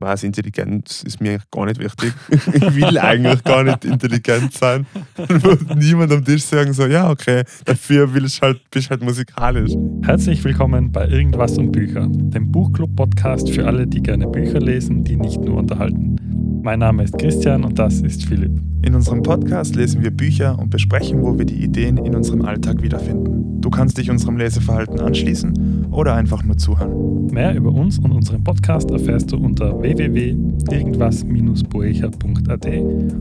was 0.00 0.22
Intelligenz 0.22 1.02
ist 1.02 1.20
mir 1.20 1.30
eigentlich 1.32 1.50
gar 1.50 1.66
nicht 1.66 1.80
wichtig. 1.80 2.12
ich 2.30 2.74
will 2.74 2.98
eigentlich 2.98 3.42
gar 3.42 3.64
nicht 3.64 3.84
intelligent 3.84 4.52
sein. 4.52 4.86
Dann 5.16 5.42
wird 5.42 5.76
niemand 5.76 6.12
am 6.12 6.24
Tisch 6.24 6.44
sagen 6.44 6.72
so, 6.72 6.86
ja 6.86 7.10
okay, 7.10 7.42
dafür 7.64 8.12
willst 8.14 8.40
halt, 8.40 8.60
bist 8.70 8.90
halt 8.90 9.02
musikalisch. 9.02 9.72
Herzlich 10.02 10.44
willkommen 10.44 10.92
bei 10.92 11.08
Irgendwas 11.08 11.58
um 11.58 11.72
Bücher, 11.72 12.06
dem 12.08 12.52
Buchclub-Podcast 12.52 13.50
für 13.50 13.66
alle, 13.66 13.86
die 13.86 14.00
gerne 14.00 14.28
Bücher 14.28 14.60
lesen, 14.60 15.02
die 15.02 15.16
nicht 15.16 15.40
nur 15.40 15.56
unterhalten. 15.56 16.16
Mein 16.62 16.78
Name 16.78 17.02
ist 17.02 17.18
Christian 17.18 17.64
und 17.64 17.78
das 17.78 18.00
ist 18.00 18.24
Philipp. 18.24 18.60
In 18.82 18.94
unserem 18.94 19.22
Podcast 19.22 19.74
lesen 19.74 20.02
wir 20.02 20.12
Bücher 20.12 20.58
und 20.58 20.70
besprechen, 20.70 21.22
wo 21.22 21.36
wir 21.36 21.44
die 21.44 21.62
Ideen 21.62 21.98
in 21.98 22.14
unserem 22.14 22.42
Alltag 22.42 22.82
wiederfinden. 22.82 23.60
Du 23.60 23.70
kannst 23.70 23.98
dich 23.98 24.10
unserem 24.10 24.36
Leseverhalten 24.36 25.00
anschließen 25.00 25.88
oder 25.90 26.14
einfach 26.14 26.44
nur 26.44 26.56
zuhören. 26.56 27.26
Mehr 27.32 27.54
über 27.54 27.70
uns 27.70 27.98
und 27.98 28.12
unseren 28.12 28.44
Podcast 28.44 28.90
erfährst 28.90 29.32
du 29.32 29.36
unter 29.36 29.82
www.irgendwas-boecher.at 29.96 32.66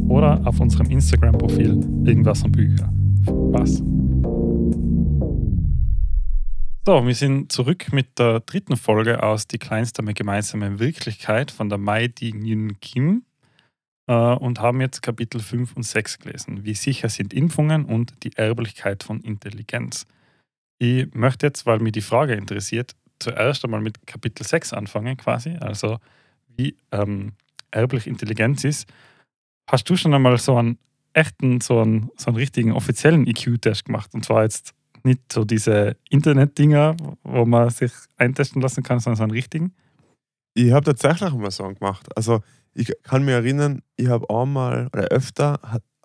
oder 0.10 0.42
auf 0.46 0.60
unserem 0.60 0.90
Instagram-Profil 0.90 1.80
Irgendwas 2.06 2.44
um 2.44 2.52
Bücher. 2.52 2.92
Was? 3.54 3.82
So, 6.86 7.06
wir 7.06 7.16
sind 7.16 7.54
zurück 7.54 7.94
mit 7.94 8.20
der 8.20 8.42
dritten 8.42 8.76
Folge 8.76 9.24
aus 9.24 9.48
Die 9.48 9.60
kleinste 9.60 10.04
gemeinsame 10.04 10.80
Wirklichkeit 10.80 11.52
von 11.52 11.70
der 11.70 11.78
Mai 11.78 12.10
Di 12.10 12.34
Nguyen 12.34 12.82
Kim 12.82 13.24
äh, 14.08 14.14
und 14.14 14.60
haben 14.60 14.82
jetzt 14.82 15.02
Kapitel 15.02 15.40
5 15.40 15.78
und 15.78 15.84
6 15.84 16.20
gelesen. 16.20 16.66
Wie 16.66 16.74
sicher 16.74 17.08
sind 17.08 17.34
Impfungen 17.34 17.86
und 17.86 18.14
die 18.24 18.36
Erblichkeit 18.36 19.04
von 19.04 19.22
Intelligenz? 19.22 20.06
Ich 20.80 21.08
möchte 21.14 21.48
jetzt, 21.48 21.66
weil 21.66 21.80
mich 21.80 21.94
die 21.94 22.02
Frage 22.02 22.34
interessiert, 22.34 22.94
zuerst 23.20 23.64
einmal 23.64 23.80
mit 23.82 24.06
Kapitel 24.06 24.46
6 24.46 24.74
anfangen, 24.74 25.16
quasi. 25.16 25.56
Also, 25.62 26.00
wie 26.58 26.76
ähm, 26.92 27.34
erblich 27.72 28.08
Intelligenz 28.08 28.64
ist. 28.64 28.88
Hast 29.70 29.90
du 29.90 29.96
schon 29.96 30.14
einmal 30.14 30.38
so 30.38 30.58
einen 30.58 30.78
echten, 31.14 31.62
so 31.62 31.80
einen, 31.80 32.10
so 32.18 32.28
einen 32.28 32.38
richtigen 32.38 32.72
offiziellen 32.72 33.28
IQ-Test 33.28 33.86
gemacht? 33.86 34.14
Und 34.14 34.26
zwar 34.26 34.44
jetzt 34.44 34.74
nicht 35.04 35.32
so 35.32 35.46
diese 35.46 35.96
Internet-Dinger, 36.10 36.96
wo 37.24 37.46
man 37.46 37.70
sich 37.70 37.92
eintesten 38.18 38.62
lassen 38.62 38.84
kann, 38.84 39.00
sondern 39.00 39.18
so 39.18 39.24
einen 39.24 39.32
richtigen? 39.32 39.74
Ich 40.54 40.72
habe 40.72 40.86
tatsächlich 40.86 41.34
mal 41.34 41.52
so 41.52 41.64
einen 41.64 41.76
gemacht. 41.76 42.08
Also, 42.16 42.42
ich 42.74 42.92
kann 43.04 43.26
mich 43.26 43.34
erinnern, 43.34 43.82
ich 43.96 44.08
habe 44.08 44.30
einmal 44.30 44.88
oder 44.94 45.06
öfter 45.06 45.60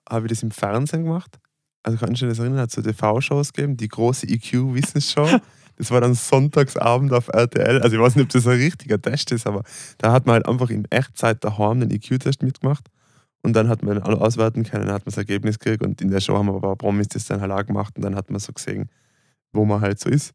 habe 0.09 0.27
ich 0.27 0.31
das 0.31 0.43
im 0.43 0.51
Fernsehen 0.51 1.05
gemacht. 1.05 1.39
Also 1.83 1.99
kannst 1.99 2.23
du 2.23 2.27
dich 2.27 2.37
das 2.37 2.39
erinnern, 2.39 2.61
hat 2.61 2.69
es 2.69 2.75
so 2.75 2.83
TV-Shows 2.83 3.53
gegeben, 3.53 3.77
die 3.77 3.89
große 3.89 4.27
IQ-Wissensshow. 4.27 5.41
Das 5.83 5.91
war 5.91 6.01
dann 6.01 6.15
Sonntagsabend 6.15 7.13
auf 7.13 7.27
RTL. 7.27 7.83
Also 7.83 7.97
ich 7.97 8.01
weiß 8.01 8.15
nicht, 8.15 8.27
ob 8.27 8.29
das 8.31 8.47
ein 8.47 8.53
richtiger 8.53 9.03
Test 9.03 9.33
ist, 9.33 9.49
aber 9.49 9.65
da 9.99 10.13
hat 10.13 10.27
man 10.27 10.35
halt 10.35 10.47
einfach 10.47 10.71
in 10.71 10.85
Echtzeit 10.91 11.43
daheim 11.43 11.81
den 11.81 11.91
IQ-Test 11.91 12.41
mitgemacht. 12.45 12.89
Und 13.43 13.55
dann 13.55 13.69
hat 13.69 13.83
man 13.83 13.99
alle 13.99 14.21
auswerten 14.21 14.63
können, 14.63 14.87
dann 14.87 14.95
hat 14.95 15.05
man 15.05 15.11
das 15.11 15.17
Ergebnis 15.17 15.59
gekriegt 15.59 15.83
und 15.83 16.01
in 16.01 16.13
der 16.13 16.21
Show 16.21 16.39
haben 16.39 16.47
wir 16.47 16.55
aber 16.55 16.77
Promis 16.77 17.09
das 17.09 17.27
dann 17.27 17.41
halt 17.41 17.51
auch 17.51 17.67
gemacht 17.67 17.97
und 17.97 18.03
dann 18.03 18.15
hat 18.15 18.31
man 18.31 18.39
so 18.39 18.53
gesehen, 18.53 18.91
wo 19.53 19.65
man 19.65 19.81
halt 19.81 19.99
so 19.99 20.09
ist. 20.09 20.35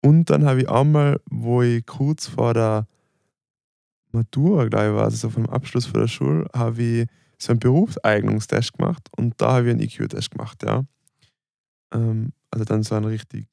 Und 0.00 0.30
dann 0.30 0.46
habe 0.46 0.62
ich 0.62 0.70
einmal, 0.70 1.20
wo 1.28 1.60
ich 1.60 1.84
kurz 1.84 2.26
vor 2.26 2.54
der 2.54 2.86
Matura, 4.12 4.64
glaube 4.64 4.86
ich, 4.86 4.92
war, 4.94 5.04
also 5.04 5.18
so 5.18 5.28
vom 5.28 5.44
Abschluss 5.44 5.84
von 5.84 6.00
der 6.00 6.08
Schule, 6.08 6.46
habe 6.54 6.82
ich 6.82 7.08
so 7.38 7.52
einen 7.52 7.60
Berufseignungstest 7.60 8.72
gemacht 8.72 9.08
und 9.14 9.34
da 9.42 9.56
habe 9.56 9.66
ich 9.66 9.72
einen 9.72 9.80
IQ-Test 9.80 10.30
gemacht, 10.30 10.62
ja. 10.62 10.84
Ähm, 11.92 12.32
also 12.50 12.64
dann 12.64 12.82
so 12.82 12.94
einen 12.94 13.04
richtig 13.04 13.46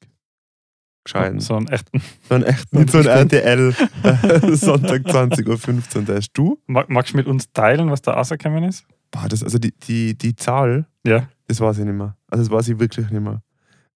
gescheiten. 1.04 1.40
So 1.40 1.56
einen 1.56 1.68
echten. 1.68 2.02
So 2.28 2.36
einen 2.36 2.44
echten, 2.44 2.78
nicht 2.78 2.92
so 2.92 3.00
einen 3.00 3.08
RTL 3.08 3.74
Sonntag 4.56 5.02
20.15 5.02 5.98
Uhr 5.98 6.06
Test. 6.06 6.32
Du? 6.34 6.60
Magst 6.68 7.14
du 7.14 7.18
mit 7.18 7.28
uns 7.28 7.52
teilen, 7.52 7.90
was 7.92 8.02
da 8.02 8.14
rausgekommen 8.14 8.64
ist? 8.64 8.86
Boah, 9.12 9.28
das, 9.28 9.44
also 9.44 9.60
die, 9.60 9.72
die, 9.72 10.18
die 10.18 10.36
Zahl, 10.36 10.88
ja. 11.06 11.28
das 11.48 11.60
weiß 11.60 11.80
ich 11.80 11.86
nicht 11.86 11.96
mehr. 11.96 12.16
Also 12.28 12.44
das 12.44 12.52
weiß 12.52 12.70
ich 12.70 12.80
wirklich 12.80 13.10
nicht 13.10 13.22
mehr. 13.22 13.44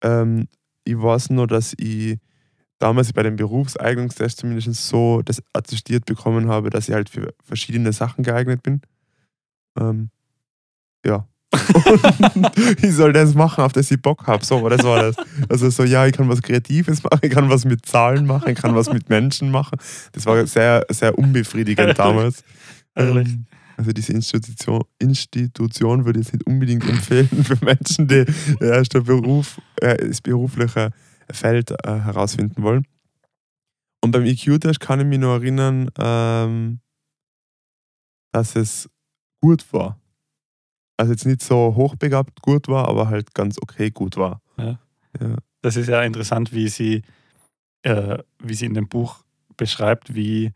Ähm, 0.03 0.48
ich 0.83 1.02
weiß 1.02 1.32
nur, 1.32 1.48
dass 1.48 1.73
ich 1.77 2.20
damals 2.80 3.11
bei 3.14 3.23
dem 3.23 3.36
Berufseignungstest 3.36 4.39
zumindest 4.39 4.87
so 4.87 5.21
das 5.23 5.42
attestiert 5.53 6.05
bekommen 6.05 6.49
habe, 6.49 6.70
dass 6.70 6.87
ich 6.87 6.93
halt 6.93 7.09
für 7.09 7.33
verschiedene 7.43 7.92
Sachen 7.93 8.23
geeignet 8.23 8.61
bin. 8.64 8.82
Ähm, 9.80 10.09
ja. 11.05 11.27
ich 12.81 12.93
soll 12.93 13.13
das 13.13 13.33
machen, 13.33 13.63
auf 13.63 13.71
das 13.71 13.89
ich 13.89 14.02
Bock 14.02 14.27
habe. 14.27 14.43
So, 14.43 14.67
das 14.67 14.83
war 14.83 15.02
das. 15.02 15.15
Also 15.47 15.69
so, 15.69 15.83
ja, 15.83 16.05
ich 16.05 16.13
kann 16.13 16.27
was 16.27 16.41
Kreatives 16.41 17.03
machen, 17.03 17.19
ich 17.21 17.31
kann 17.31 17.49
was 17.49 17.63
mit 17.65 17.85
Zahlen 17.85 18.25
machen, 18.25 18.49
ich 18.49 18.58
kann 18.58 18.75
was 18.75 18.91
mit 18.91 19.09
Menschen 19.09 19.49
machen. 19.49 19.77
Das 20.11 20.25
war 20.25 20.45
sehr, 20.45 20.85
sehr 20.89 21.17
unbefriedigend 21.17 21.97
damals. 21.97 22.43
Ehrlich. 22.95 23.27
Ähm, 23.30 23.45
also 23.77 23.91
diese 23.91 24.11
Institution, 24.11 24.83
Institution 24.97 26.03
würde 26.05 26.19
ich 26.19 26.25
jetzt 26.25 26.33
nicht 26.33 26.47
unbedingt 26.47 26.83
empfehlen 26.89 27.30
für 27.43 27.64
Menschen, 27.64 28.08
die 28.08 28.25
erst 28.59 28.95
der 28.95 29.02
Beruf, 29.02 29.61
äh, 29.81 30.08
das 30.08 30.19
berufliche 30.19 30.91
Feld 31.31 31.71
äh, 31.71 31.99
herausfinden 31.99 32.64
wollen. 32.64 32.85
Und 34.02 34.11
beim 34.11 34.25
EQ-Test 34.25 34.79
kann 34.79 34.99
ich 34.99 35.05
mich 35.05 35.19
nur 35.19 35.35
erinnern, 35.35 35.89
ähm, 35.99 36.79
dass 38.31 38.55
es 38.55 38.89
gut 39.41 39.65
war. 39.71 39.99
Also 40.97 41.13
jetzt 41.13 41.25
nicht 41.25 41.43
so 41.43 41.75
hochbegabt 41.75 42.41
gut 42.41 42.67
war, 42.67 42.87
aber 42.87 43.09
halt 43.09 43.33
ganz 43.33 43.58
okay 43.61 43.91
gut 43.91 44.17
war. 44.17 44.41
Ja. 44.58 44.80
ja. 45.19 45.35
Das 45.61 45.75
ist 45.75 45.87
ja 45.87 46.02
interessant, 46.02 46.53
wie 46.53 46.67
sie, 46.67 47.03
äh, 47.83 48.17
wie 48.39 48.55
sie 48.55 48.65
in 48.65 48.73
dem 48.73 48.87
Buch 48.87 49.23
beschreibt, 49.58 50.15
wie, 50.15 50.53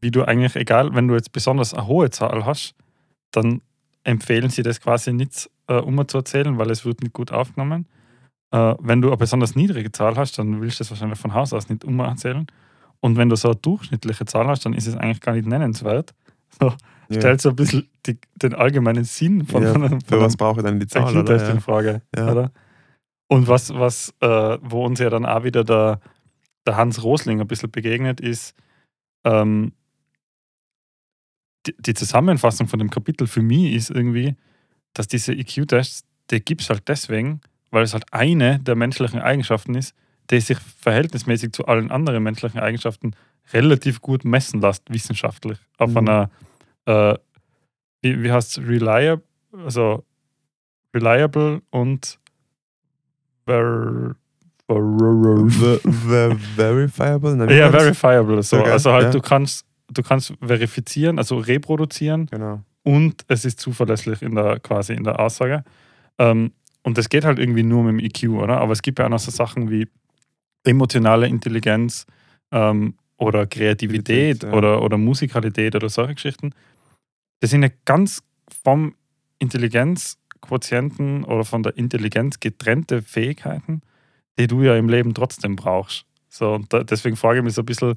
wie 0.00 0.10
du 0.10 0.24
eigentlich, 0.24 0.56
egal, 0.56 0.94
wenn 0.94 1.08
du 1.08 1.14
jetzt 1.14 1.32
besonders 1.32 1.74
eine 1.74 1.86
hohe 1.86 2.10
Zahl 2.10 2.44
hast, 2.44 2.74
dann 3.30 3.62
empfehlen 4.04 4.50
sie 4.50 4.62
das 4.62 4.80
quasi 4.80 5.12
nicht 5.12 5.48
äh, 5.68 5.74
um 5.74 6.06
zu 6.08 6.18
erzählen, 6.18 6.58
weil 6.58 6.70
es 6.70 6.84
wird 6.84 7.02
nicht 7.02 7.12
gut 7.12 7.32
aufgenommen. 7.32 7.86
Äh, 8.50 8.74
wenn 8.80 9.00
du 9.00 9.08
eine 9.08 9.16
besonders 9.16 9.54
niedrige 9.54 9.92
Zahl 9.92 10.16
hast, 10.16 10.38
dann 10.38 10.60
willst 10.60 10.78
du 10.78 10.84
das 10.84 10.90
wahrscheinlich 10.90 11.18
von 11.18 11.34
Haus 11.34 11.52
aus 11.52 11.68
nicht 11.68 11.84
um 11.84 11.98
erzählen. 12.00 12.46
Und 13.00 13.16
wenn 13.16 13.28
du 13.28 13.36
so 13.36 13.48
eine 13.48 13.56
durchschnittliche 13.56 14.24
Zahl 14.26 14.46
hast, 14.46 14.64
dann 14.64 14.74
ist 14.74 14.86
es 14.86 14.96
eigentlich 14.96 15.20
gar 15.20 15.34
nicht 15.34 15.46
nennenswert. 15.46 16.14
So, 16.60 16.72
ja. 17.14 17.20
stellt 17.20 17.40
so 17.40 17.50
ein 17.50 17.56
bisschen 17.56 17.88
die, 18.06 18.18
den 18.36 18.54
allgemeinen 18.54 19.04
Sinn 19.04 19.46
von, 19.46 19.62
ja, 19.62 19.72
von, 19.72 20.00
Für 20.00 20.20
was 20.20 20.36
brauche 20.36 20.60
ich 20.60 20.66
dann 20.66 20.80
die 20.80 20.86
Zahl? 20.86 21.16
Oder? 21.16 21.36
Ja. 21.36 21.48
in 21.50 21.60
Frage. 21.60 22.02
Oder? 22.16 22.52
Und 23.28 23.48
was, 23.48 23.72
was 23.74 24.14
äh, 24.20 24.58
wo 24.60 24.84
uns 24.84 24.98
ja 24.98 25.08
dann 25.08 25.24
auch 25.24 25.44
wieder 25.44 25.64
der, 25.64 26.00
der 26.66 26.76
Hans 26.76 27.02
Rosling 27.02 27.40
ein 27.40 27.46
bisschen 27.46 27.70
begegnet 27.70 28.20
ist, 28.20 28.54
ähm, 29.24 29.72
die, 31.66 31.74
die, 31.78 31.94
Zusammenfassung 31.94 32.66
von 32.68 32.78
dem 32.78 32.90
Kapitel 32.90 33.26
für 33.26 33.42
mich 33.42 33.72
ist 33.72 33.90
irgendwie, 33.90 34.34
dass 34.94 35.06
diese 35.06 35.32
EQ-Tests, 35.32 36.04
die 36.30 36.40
gibt 36.40 36.60
es 36.60 36.70
halt 36.70 36.88
deswegen, 36.88 37.40
weil 37.70 37.84
es 37.84 37.94
halt 37.94 38.12
eine 38.12 38.58
der 38.58 38.74
menschlichen 38.74 39.20
Eigenschaften 39.20 39.74
ist, 39.74 39.94
die 40.30 40.40
sich 40.40 40.58
verhältnismäßig 40.58 41.52
zu 41.52 41.66
allen 41.66 41.90
anderen 41.90 42.22
menschlichen 42.22 42.60
Eigenschaften 42.60 43.14
relativ 43.52 44.00
gut 44.00 44.24
messen 44.24 44.60
lässt, 44.60 44.92
wissenschaftlich. 44.92 45.58
Auf 45.78 45.90
mhm. 45.90 45.98
einer, 45.98 46.30
äh, 46.86 47.14
wie, 48.02 48.22
wie 48.22 48.32
heißt 48.32 48.58
es, 48.58 48.66
reliable, 48.66 49.22
also 49.64 50.04
reliable 50.94 51.62
und 51.70 52.18
ver, 53.46 54.14
ver, 54.66 55.80
ver, 56.08 56.36
verifiable? 56.56 57.36
Nein, 57.36 57.50
ja, 57.50 57.70
verifiable. 57.70 58.42
So. 58.42 58.60
Okay, 58.60 58.70
also 58.70 58.92
halt, 58.92 59.04
ja. 59.04 59.10
du 59.10 59.20
kannst 59.20 59.66
du 59.92 60.02
kannst 60.02 60.34
verifizieren, 60.40 61.18
also 61.18 61.38
reproduzieren 61.38 62.26
genau. 62.26 62.60
und 62.82 63.24
es 63.28 63.44
ist 63.44 63.60
zuverlässig 63.60 64.22
in 64.22 64.34
der 64.34 64.60
quasi 64.60 64.94
in 64.94 65.04
der 65.04 65.20
Aussage. 65.20 65.64
Ähm, 66.18 66.52
und 66.82 66.98
das 66.98 67.08
geht 67.08 67.24
halt 67.24 67.38
irgendwie 67.38 67.62
nur 67.62 67.84
mit 67.84 68.00
dem 68.00 68.06
EQ, 68.06 68.42
oder? 68.42 68.58
Aber 68.60 68.72
es 68.72 68.82
gibt 68.82 68.98
ja 68.98 69.06
auch 69.06 69.10
noch 69.10 69.18
so 69.18 69.30
Sachen 69.30 69.70
wie 69.70 69.86
emotionale 70.64 71.28
Intelligenz 71.28 72.06
ähm, 72.50 72.94
oder 73.16 73.46
Kreativität 73.46 74.42
ja. 74.42 74.52
oder, 74.52 74.82
oder 74.82 74.98
Musikalität 74.98 75.74
oder 75.76 75.88
solche 75.88 76.14
Geschichten. 76.14 76.50
Das 77.42 77.50
sind 77.50 77.64
ja 77.64 77.70
ganz 77.84 78.22
vom 78.62 78.94
Intelligenzquotienten 79.40 81.24
oder 81.24 81.44
von 81.44 81.64
der 81.64 81.76
Intelligenz 81.76 82.38
getrennte 82.38 83.02
Fähigkeiten, 83.02 83.80
die 84.38 84.46
du 84.46 84.62
ja 84.62 84.76
im 84.76 84.88
Leben 84.88 85.12
trotzdem 85.12 85.56
brauchst. 85.56 86.06
So, 86.28 86.54
und 86.54 86.72
da, 86.72 86.84
deswegen 86.84 87.16
frage 87.16 87.40
ich 87.40 87.44
mich 87.44 87.54
so 87.54 87.62
ein 87.62 87.66
bisschen, 87.66 87.94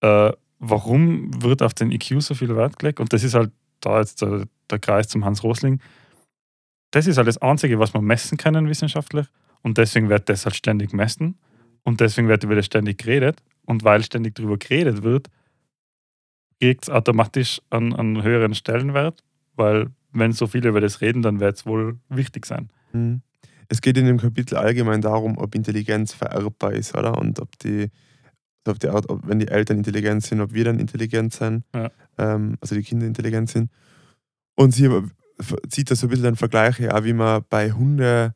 äh, 0.00 0.32
warum 0.58 1.40
wird 1.40 1.62
auf 1.62 1.72
den 1.72 1.92
EQ 1.92 2.20
so 2.20 2.34
viel 2.34 2.56
Wert 2.56 2.80
gelegt? 2.80 2.98
Und 2.98 3.12
das 3.12 3.22
ist 3.22 3.34
halt 3.34 3.52
da 3.78 4.00
jetzt 4.00 4.22
der, 4.22 4.48
der 4.68 4.80
Kreis 4.80 5.06
zum 5.06 5.24
Hans 5.24 5.44
Rosling. 5.44 5.80
Das 6.90 7.06
ist 7.06 7.16
halt 7.16 7.28
das 7.28 7.38
Einzige, 7.38 7.78
was 7.78 7.94
wir 7.94 8.02
messen 8.02 8.38
können 8.38 8.68
wissenschaftlich. 8.68 9.28
Und 9.62 9.78
deswegen 9.78 10.08
wird 10.08 10.28
das 10.28 10.46
halt 10.46 10.56
ständig 10.56 10.90
gemessen. 10.90 11.38
Und 11.84 12.00
deswegen 12.00 12.26
wird 12.26 12.42
über 12.42 12.56
das 12.56 12.66
ständig 12.66 12.98
geredet. 12.98 13.40
Und 13.64 13.84
weil 13.84 14.02
ständig 14.02 14.34
darüber 14.34 14.58
geredet 14.58 15.04
wird, 15.04 15.28
kriegt 16.60 16.84
es 16.84 16.90
automatisch 16.90 17.60
einen, 17.70 17.94
einen, 17.94 18.22
höheren 18.22 18.54
Stellenwert, 18.54 19.24
weil 19.56 19.88
wenn 20.12 20.32
so 20.32 20.46
viele 20.46 20.68
über 20.68 20.80
das 20.80 21.00
reden, 21.00 21.22
dann 21.22 21.40
wird 21.40 21.56
es 21.56 21.66
wohl 21.66 21.98
wichtig 22.08 22.46
sein. 22.46 22.68
Mhm. 22.92 23.22
Es 23.68 23.80
geht 23.80 23.96
in 23.96 24.06
dem 24.06 24.18
Kapitel 24.18 24.56
allgemein 24.56 25.00
darum, 25.00 25.38
ob 25.38 25.54
Intelligenz 25.54 26.12
vererbbar 26.12 26.72
ist, 26.72 26.96
oder? 26.96 27.16
Und 27.16 27.38
ob 27.38 27.56
die, 27.60 27.90
auf 28.66 28.80
die 28.80 28.88
Art, 28.88 29.08
ob, 29.08 29.26
wenn 29.26 29.38
die 29.38 29.46
Eltern 29.48 29.78
intelligent 29.78 30.24
sind, 30.24 30.40
ob 30.40 30.52
wir 30.52 30.64
dann 30.64 30.80
intelligent 30.80 31.32
sind, 31.32 31.64
Ja. 31.72 31.90
ähm, 32.18 32.56
also 32.60 32.74
die 32.74 32.82
Kinder 32.82 33.06
intelligent 33.06 33.48
sind. 33.48 33.70
Und 34.56 34.72
sie 34.72 34.90
zieht 35.68 35.90
da 35.90 35.94
so 35.94 36.06
ein 36.06 36.10
bisschen 36.10 36.24
den 36.24 36.36
Vergleich 36.36 36.80
her, 36.80 37.04
wie 37.04 37.12
man 37.12 37.44
bei 37.48 37.72
Hunderassen, 37.72 38.34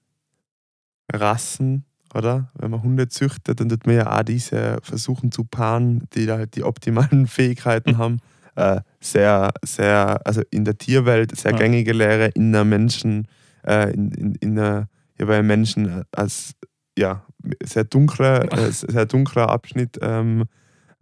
oder? 2.14 2.50
Wenn 2.54 2.70
man 2.70 2.82
Hunde 2.82 3.08
züchtet, 3.08 3.60
dann 3.60 3.68
tut 3.68 3.86
man 3.86 3.96
ja 3.96 4.18
auch 4.18 4.22
diese 4.22 4.78
versuchen 4.82 5.32
zu 5.32 5.44
paaren, 5.44 6.04
die 6.14 6.26
da 6.26 6.38
halt 6.38 6.56
die 6.56 6.62
optimalen 6.62 7.26
Fähigkeiten 7.28 7.98
haben. 7.98 8.18
Äh, 8.56 8.82
sehr, 9.00 9.50
sehr, 9.64 10.20
also 10.24 10.40
in 10.52 10.64
der 10.64 10.78
Tierwelt 10.78 11.36
sehr 11.36 11.52
gängige 11.54 11.92
Lehre, 11.92 12.28
in 12.34 12.52
der 12.52 12.64
Menschen, 12.64 13.26
äh, 13.66 13.92
in, 13.92 14.12
in, 14.12 14.34
in 14.36 14.54
der, 14.54 14.88
ja, 15.18 15.26
bei 15.26 15.42
Menschen 15.42 16.04
als 16.12 16.54
ja, 16.96 17.24
sehr 17.64 17.82
dunkler, 17.82 18.52
äh, 18.56 18.70
sehr 18.70 19.06
dunkler 19.06 19.48
Abschnitt 19.48 19.98
ähm, 20.00 20.44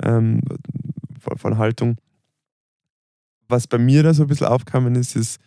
ähm, 0.02 0.40
von, 1.20 1.36
von 1.36 1.58
Haltung. 1.58 1.96
Was 3.48 3.66
bei 3.66 3.76
mir 3.76 4.02
da 4.02 4.14
so 4.14 4.22
ein 4.22 4.28
bisschen 4.28 4.46
aufgekommen 4.46 4.94
ist, 4.94 5.14
ist 5.14 5.38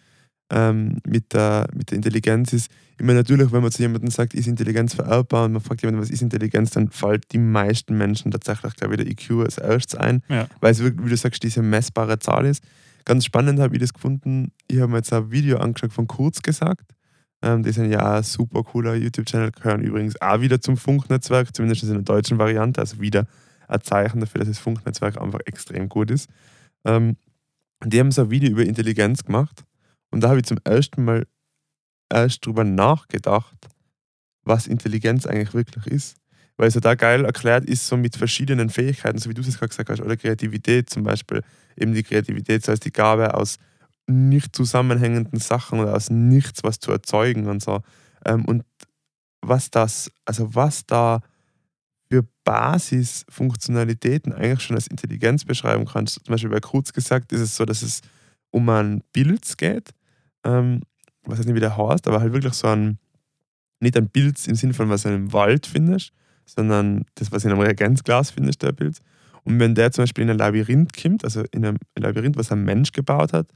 ähm, 0.50 1.00
mit, 1.08 1.34
der, 1.34 1.68
mit 1.74 1.92
der 1.92 1.98
Intelligenz 1.98 2.54
ist, 2.54 2.70
immer 2.98 3.14
natürlich, 3.14 3.52
wenn 3.52 3.62
man 3.62 3.72
zu 3.72 3.82
jemandem 3.82 4.10
sagt, 4.10 4.34
ist 4.34 4.48
Intelligenz 4.48 4.94
vererbbar 4.94 5.46
und 5.46 5.54
man 5.54 5.62
fragt 5.62 5.82
jemanden, 5.82 6.02
was 6.02 6.10
ist 6.10 6.22
Intelligenz, 6.22 6.72
dann 6.72 6.90
fällt 6.90 7.32
die 7.34 7.38
meisten 7.40 7.98
Menschen 7.98 8.32
tatsächlich, 8.32 8.76
glaube 8.76 8.96
ich, 8.96 9.02
der 9.02 9.08
IQ 9.12 9.44
als 9.44 9.58
erstes 9.58 10.00
ein, 10.00 10.22
Ja. 10.30 10.48
weil 10.62 10.72
es 10.72 10.80
wirklich, 10.80 11.06
wie 11.06 11.10
du 11.10 11.18
sagst, 11.18 11.44
diese 11.44 11.62
messbare 11.62 12.20
Zahl 12.20 12.46
ist. 12.46 12.64
Ganz 13.04 13.26
spannend 13.26 13.60
habe 13.60 13.76
ich 13.76 13.82
das 13.82 13.94
gefunden. 13.94 14.52
Ich 14.68 14.80
habe 14.80 14.92
mir 14.92 14.98
jetzt 14.98 15.14
ein 15.14 15.30
Video 15.32 15.58
angeschaut 15.58 15.94
von 15.94 16.08
Kurz 16.08 16.42
gesagt. 16.42 16.92
Ähm, 17.42 17.64
die 17.64 17.72
sind 17.72 17.92
ja 17.92 18.18
ein 18.18 18.24
super 18.24 18.64
cooler 18.64 18.96
YouTube-Channel, 18.96 19.52
gehören 19.52 19.82
übrigens 19.82 20.20
auch 20.22 20.40
wieder 20.42 20.62
zum 20.62 20.78
Funknetzwerk, 20.78 21.56
zumindest 21.56 21.84
in 21.84 21.90
der 21.90 22.02
deutschen 22.02 22.38
Variante, 22.40 22.80
also 22.82 23.00
wieder 23.02 23.28
ein 23.68 23.82
Zeichen 23.82 24.22
dafür, 24.22 24.40
dass 24.40 24.48
das 24.48 24.60
Funknetzwerk 24.60 25.22
einfach 25.22 25.40
extrem 25.46 25.90
gut 25.90 26.12
ist. 26.12 26.30
Ähm, 26.86 27.18
die 27.84 28.00
haben 28.00 28.12
so 28.12 28.22
ein 28.24 28.32
Video 28.32 28.50
über 28.50 28.64
Intelligenz 28.64 29.24
gemacht 29.24 29.66
und 30.16 30.22
da 30.22 30.30
habe 30.30 30.40
ich 30.40 30.46
zum 30.46 30.60
ersten 30.64 31.04
Mal 31.04 31.28
erst 32.10 32.46
drüber 32.46 32.64
nachgedacht, 32.64 33.68
was 34.44 34.66
Intelligenz 34.66 35.28
eigentlich 35.28 35.54
wirklich 35.54 35.88
ist. 35.88 36.16
Weil 36.56 36.70
es 36.70 36.76
ja 36.76 36.80
da 36.80 36.96
geil 36.96 37.26
erklärt 37.26 37.66
ist, 37.66 37.86
so 37.86 37.98
mit 37.98 38.16
verschiedenen 38.16 38.70
Fähigkeiten, 38.70 39.18
so 39.18 39.30
wie 39.30 39.34
du 39.34 39.42
es 39.42 39.60
gerade 39.60 39.68
gesagt 39.68 39.90
hast, 39.90 40.00
oder 40.00 40.16
Kreativität 40.16 40.90
zum 40.90 41.04
Beispiel. 41.04 41.42
Eben 41.76 41.94
die 41.94 42.04
Kreativität, 42.04 42.64
so 42.64 42.72
als 42.72 42.80
die 42.80 42.94
Gabe 42.94 43.34
aus 43.34 43.58
nicht 44.08 44.56
zusammenhängenden 44.56 45.42
Sachen 45.42 45.82
oder 45.82 45.94
aus 45.94 46.10
nichts 46.10 46.64
was 46.64 46.80
zu 46.80 46.94
erzeugen 46.94 47.48
und 47.48 47.62
so. 47.62 47.82
Ähm, 48.24 48.46
und 48.46 48.64
was 49.42 49.70
das, 49.70 50.10
also 50.24 50.56
was 50.56 50.86
da 50.86 51.20
für 52.10 52.24
Basisfunktionalitäten 52.46 54.32
eigentlich 54.32 54.62
schon 54.62 54.78
als 54.78 54.88
Intelligenz 54.88 55.44
beschreiben 55.44 55.84
kannst. 55.84 56.24
Zum 56.24 56.32
Beispiel 56.32 56.52
bei 56.52 56.62
Kruz 56.62 56.94
gesagt 56.94 57.34
ist 57.34 57.42
es 57.42 57.58
so, 57.58 57.66
dass 57.66 57.82
es 57.82 58.00
um 58.52 58.70
ein 58.70 59.04
Bild 59.12 59.58
geht, 59.58 59.94
ähm, 60.46 60.82
was 61.24 61.40
jetzt 61.40 61.48
nicht 61.48 61.56
wie 61.56 61.60
der 61.60 61.78
heißt, 61.78 62.08
aber 62.08 62.22
halt 62.22 62.34
wirklich 62.34 62.54
so 62.54 62.68
ein, 62.68 63.00
nicht 63.80 63.98
ein 63.98 64.08
Bild 64.08 64.48
im 64.48 64.56
Sinne 64.56 64.74
von, 64.74 64.90
was 64.90 65.04
du 65.04 65.10
einem 65.10 65.34
Wald 65.34 65.66
findest, 65.66 66.14
sondern 66.46 67.06
das, 67.16 67.32
was 67.32 67.44
in 67.44 67.52
einem 67.52 67.62
Reagenzglas 67.62 68.32
findest, 68.32 68.62
der 68.62 68.72
Bild. 68.72 69.00
Und 69.44 69.60
wenn 69.60 69.76
der 69.76 69.92
zum 69.92 70.04
Beispiel 70.04 70.24
in 70.24 70.30
ein 70.30 70.38
Labyrinth 70.38 70.96
kommt, 70.96 71.24
also 71.24 71.44
in 71.52 71.66
einem 71.66 71.78
Labyrinth, 71.98 72.38
was 72.38 72.52
ein 72.52 72.64
Mensch 72.64 72.92
gebaut 72.92 73.34
hat, 73.34 73.48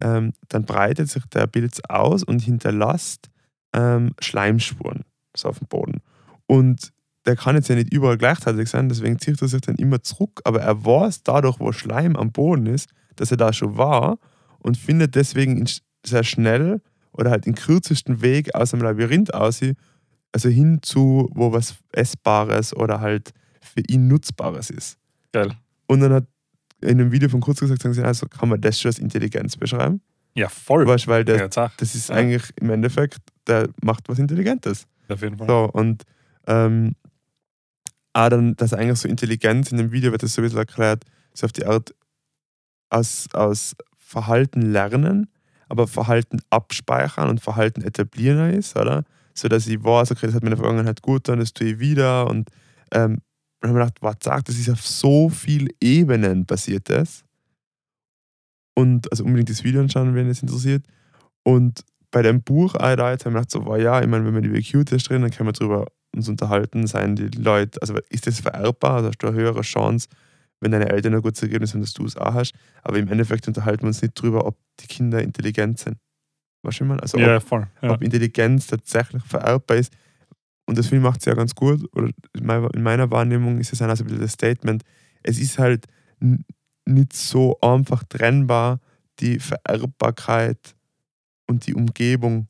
ähm, 0.00 0.32
dann 0.48 0.64
breitet 0.64 1.10
sich 1.10 1.24
der 1.26 1.46
Pilz 1.46 1.80
aus 1.88 2.24
und 2.24 2.40
hinterlässt 2.40 3.30
ähm, 3.74 4.12
Schleimspuren 4.20 5.04
so 5.36 5.48
auf 5.48 5.58
dem 5.58 5.68
Boden. 5.68 6.00
Und 6.46 6.92
der 7.26 7.36
kann 7.36 7.54
jetzt 7.54 7.68
ja 7.68 7.74
nicht 7.74 7.92
überall 7.92 8.16
gleichzeitig 8.18 8.68
sein, 8.68 8.88
deswegen 8.88 9.18
zieht 9.18 9.40
er 9.40 9.48
sich 9.48 9.60
dann 9.60 9.76
immer 9.76 10.02
zurück, 10.02 10.40
aber 10.44 10.62
er 10.62 10.84
weiß 10.84 11.22
dadurch, 11.22 11.60
wo 11.60 11.70
Schleim 11.72 12.16
am 12.16 12.32
Boden 12.32 12.66
ist, 12.66 12.90
dass 13.16 13.30
er 13.30 13.36
da 13.36 13.52
schon 13.52 13.76
war 13.76 14.18
und 14.58 14.78
findet 14.78 15.14
deswegen 15.14 15.66
sehr 16.04 16.24
schnell 16.24 16.80
oder 17.12 17.30
halt 17.30 17.46
den 17.46 17.54
kürzesten 17.54 18.22
Weg 18.22 18.54
aus 18.54 18.70
dem 18.70 18.80
Labyrinth 18.82 19.34
aus, 19.34 19.60
also 20.32 20.48
hin 20.48 20.78
zu, 20.82 21.28
wo 21.34 21.52
was 21.52 21.74
Essbares 21.92 22.74
oder 22.74 23.00
halt 23.00 23.32
für 23.60 23.80
ihn 23.88 24.08
Nutzbares 24.08 24.70
ist. 24.70 24.96
Geil. 25.32 25.52
Und 25.86 26.00
dann 26.00 26.12
hat 26.12 26.26
in 26.80 27.00
einem 27.00 27.12
Video 27.12 27.28
von 27.28 27.40
kurz 27.40 27.60
gesagt, 27.60 27.82
sagen 27.82 27.94
sie, 27.94 28.02
also 28.02 28.26
kann 28.26 28.48
man 28.48 28.60
das 28.60 28.80
schon 28.80 28.88
als 28.90 28.98
Intelligenz 28.98 29.56
beschreiben? 29.56 30.00
Ja, 30.34 30.48
voll. 30.48 30.86
Weißt, 30.86 31.08
weil 31.08 31.24
der, 31.24 31.36
ja, 31.36 31.48
das 31.76 31.94
ist 31.94 32.08
Ja. 32.08 32.14
eigentlich 32.14 32.44
im 32.60 32.70
Endeffekt, 32.70 33.18
der 33.46 33.68
macht 33.82 34.08
was 34.08 34.18
Intelligentes. 34.18 34.86
Auf 35.08 35.20
jeden 35.22 35.36
Fall. 35.36 35.48
So, 35.48 35.68
und 35.72 36.04
ähm, 36.46 36.94
auch 38.12 38.28
dann, 38.28 38.54
dass 38.56 38.72
eigentlich 38.72 38.98
so 38.98 39.08
Intelligenz 39.08 39.70
in 39.72 39.78
dem 39.78 39.92
Video 39.92 40.12
wird 40.12 40.22
das 40.22 40.34
so 40.34 40.40
ein 40.40 40.44
bisschen 40.44 40.58
erklärt, 40.58 41.04
so 41.34 41.46
auf 41.46 41.52
die 41.52 41.66
Art 41.66 41.94
aus, 42.88 43.28
aus 43.32 43.74
Verhalten 43.98 44.62
lernen, 44.62 45.28
aber 45.70 45.86
Verhalten 45.86 46.40
abspeichern 46.50 47.30
und 47.30 47.40
Verhalten 47.40 47.82
etablieren 47.82 48.52
ist, 48.52 48.76
oder? 48.76 49.04
So 49.34 49.48
dass 49.48 49.66
ich 49.66 49.82
weiß, 49.82 50.10
okay, 50.10 50.26
das 50.26 50.34
hat 50.34 50.42
mir 50.42 50.48
in 50.48 50.56
der 50.56 50.58
Vergangenheit 50.58 51.00
gut 51.00 51.24
getan, 51.24 51.38
das 51.38 51.54
tue 51.54 51.68
ich 51.68 51.78
wieder. 51.78 52.28
Und 52.28 52.50
ähm, 52.92 53.22
dann 53.60 53.70
habe 53.70 53.80
ich 53.80 53.86
gedacht, 53.86 54.02
was 54.02 54.16
sagt, 54.22 54.48
das 54.48 54.56
ist 54.56 54.68
auf 54.68 54.84
so 54.84 55.28
vielen 55.28 55.68
Ebenen 55.80 56.44
passiert 56.44 56.90
das. 56.90 57.24
Und 58.74 59.10
also 59.10 59.24
unbedingt 59.24 59.48
das 59.48 59.62
Video 59.62 59.80
anschauen, 59.80 60.14
wenn 60.14 60.28
es 60.28 60.42
interessiert. 60.42 60.84
Und 61.44 61.84
bei 62.10 62.22
dem 62.22 62.42
Buch 62.42 62.74
auch 62.74 62.96
da 62.96 63.12
jetzt 63.12 63.24
habe 63.24 63.30
ich 63.30 63.34
mir 63.34 63.40
gedacht, 63.40 63.50
so, 63.50 63.64
wow, 63.64 63.78
ja, 63.78 64.00
ich 64.00 64.08
meine, 64.08 64.26
wenn 64.26 64.34
wir 64.34 64.40
die 64.40 64.58
IQ-Test 64.58 65.08
drin, 65.08 65.22
dann 65.22 65.30
können 65.30 65.48
wir 65.48 65.52
darüber 65.52 65.86
uns 66.14 66.28
unterhalten, 66.28 66.88
seien 66.88 67.14
die 67.14 67.28
Leute, 67.28 67.80
also 67.80 67.96
ist 68.08 68.26
das 68.26 68.40
vererbbar, 68.40 68.96
also 68.96 69.08
hast 69.08 69.22
du 69.22 69.28
eine 69.28 69.36
höhere 69.36 69.60
Chance, 69.60 70.08
wenn 70.60 70.70
deine 70.72 70.88
Eltern 70.90 71.14
ein 71.14 71.22
gutes 71.22 71.42
Ergebnis 71.42 71.72
haben, 71.74 71.80
dass 71.80 71.92
du 71.92 72.04
es 72.04 72.16
auch 72.16 72.34
hast. 72.34 72.52
Aber 72.82 72.98
im 72.98 73.08
Endeffekt 73.08 73.48
unterhalten 73.48 73.82
wir 73.82 73.88
uns 73.88 74.02
nicht 74.02 74.18
darüber, 74.18 74.46
ob 74.46 74.56
die 74.80 74.86
Kinder 74.86 75.22
intelligent 75.22 75.78
sind. 75.78 75.96
Weißt 76.62 76.80
du, 76.80 76.84
meine? 76.84 77.00
Also 77.02 77.18
ja, 77.18 77.36
ob, 77.36 77.42
voll. 77.42 77.66
Ja. 77.82 77.90
ob 77.92 78.02
Intelligenz 78.02 78.66
tatsächlich 78.66 79.22
vererbbar 79.24 79.78
ist. 79.78 79.92
Und 80.66 80.78
das 80.78 80.86
Film 80.88 81.02
macht 81.02 81.20
es 81.20 81.24
ja 81.26 81.34
ganz 81.34 81.54
gut, 81.54 81.84
oder 81.96 82.10
in 82.34 82.46
meiner- 82.46 82.72
in 82.74 82.82
meiner 82.82 83.10
Wahrnehmung 83.10 83.58
ist 83.58 83.72
es 83.72 83.80
also 83.82 84.04
ein 84.04 84.06
bisschen 84.06 84.20
das 84.22 84.32
Statement, 84.32 84.82
es 85.22 85.38
ist 85.38 85.58
halt 85.58 85.86
nicht 86.84 87.12
so 87.12 87.58
einfach 87.60 88.04
trennbar, 88.04 88.80
die 89.18 89.38
Vererbbarkeit 89.40 90.74
und 91.48 91.66
die 91.66 91.74
Umgebung. 91.74 92.46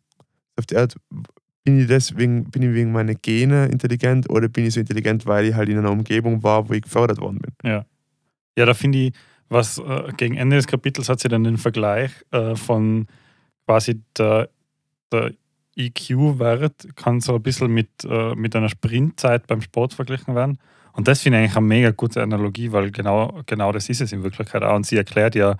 Auf 0.56 0.66
der 0.66 0.80
Art, 0.80 0.96
bin 1.64 1.80
ich 1.80 1.86
deswegen, 1.86 2.44
bin 2.50 2.62
ich 2.62 2.74
wegen 2.74 2.92
meiner 2.92 3.14
Gene 3.14 3.66
intelligent 3.66 4.28
oder 4.28 4.48
bin 4.48 4.66
ich 4.66 4.74
so 4.74 4.80
intelligent, 4.80 5.24
weil 5.26 5.46
ich 5.46 5.54
halt 5.54 5.68
in 5.68 5.78
einer 5.78 5.90
Umgebung 5.90 6.42
war, 6.42 6.68
wo 6.68 6.72
ich 6.74 6.82
gefördert 6.82 7.18
worden 7.18 7.38
bin? 7.38 7.52
Ja, 7.64 7.84
da 8.66 8.74
finde 8.74 8.98
ich, 8.98 9.12
was 9.48 9.78
äh, 9.78 10.12
gegen 10.16 10.36
Ende 10.36 10.56
des 10.56 10.66
Kapitels 10.66 11.08
hat 11.08 11.20
sie 11.20 11.28
dann 11.28 11.44
den 11.44 11.58
Vergleich 11.58 12.12
äh, 12.30 12.54
von 12.54 13.06
quasi 13.66 14.00
der, 14.16 14.48
der 15.12 15.32
EQ-Wert 15.76 16.96
kann 16.96 17.20
so 17.20 17.34
ein 17.34 17.42
bisschen 17.42 17.70
mit, 17.72 17.88
äh, 18.04 18.34
mit 18.34 18.54
einer 18.56 18.68
Sprintzeit 18.68 19.46
beim 19.46 19.60
Sport 19.60 19.94
verglichen 19.94 20.34
werden. 20.34 20.58
Und 20.92 21.08
das 21.08 21.22
finde 21.22 21.38
ich 21.38 21.44
eigentlich 21.44 21.56
eine 21.56 21.66
mega 21.66 21.90
gute 21.90 22.22
Analogie, 22.22 22.72
weil 22.72 22.90
genau, 22.90 23.40
genau 23.46 23.72
das 23.72 23.88
ist 23.88 24.00
es 24.00 24.12
in 24.12 24.22
Wirklichkeit 24.22 24.62
auch. 24.62 24.74
Und 24.74 24.86
sie 24.86 24.96
erklärt 24.96 25.34
ja 25.34 25.56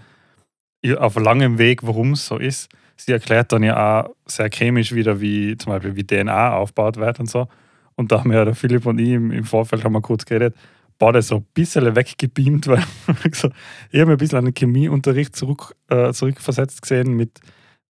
auf 0.99 1.17
langem 1.17 1.59
Weg, 1.59 1.83
warum 1.83 2.13
es 2.13 2.27
so 2.27 2.37
ist. 2.37 2.69
Sie 2.97 3.13
erklärt 3.13 3.53
dann 3.53 3.63
ja 3.63 4.03
auch 4.03 4.11
sehr 4.27 4.51
chemisch 4.51 4.93
wieder, 4.93 5.21
wie 5.21 5.57
zum 5.57 5.73
Beispiel 5.73 5.97
wie 5.97 6.07
DNA 6.07 6.55
aufgebaut 6.55 6.97
wird 6.97 7.21
und 7.21 7.31
so. 7.31 7.49
Und 7.95 8.13
da 8.13 8.21
haben 8.21 8.33
ja 8.33 8.45
der 8.45 8.55
Philipp 8.55 8.87
und 8.87 8.99
ich 8.99 9.11
im, 9.11 9.31
im 9.31 9.45
Vorfeld 9.45 9.85
haben 9.85 9.93
wir 9.93 10.01
kurz 10.01 10.25
geredet, 10.25 10.55
beide 11.01 11.23
so 11.23 11.37
ein 11.37 11.47
bisschen 11.55 11.97
weggebeamt, 11.97 12.67
weil 12.69 12.85
ich 13.09 13.43
habe 13.43 13.53
mich 13.91 13.99
ein 14.01 14.17
bisschen 14.17 14.39
an 14.39 14.45
den 14.45 14.55
Chemieunterricht 14.55 15.35
zurück, 15.35 15.75
äh, 15.89 16.13
zurückversetzt 16.13 16.83
gesehen 16.83 17.15
mit 17.15 17.41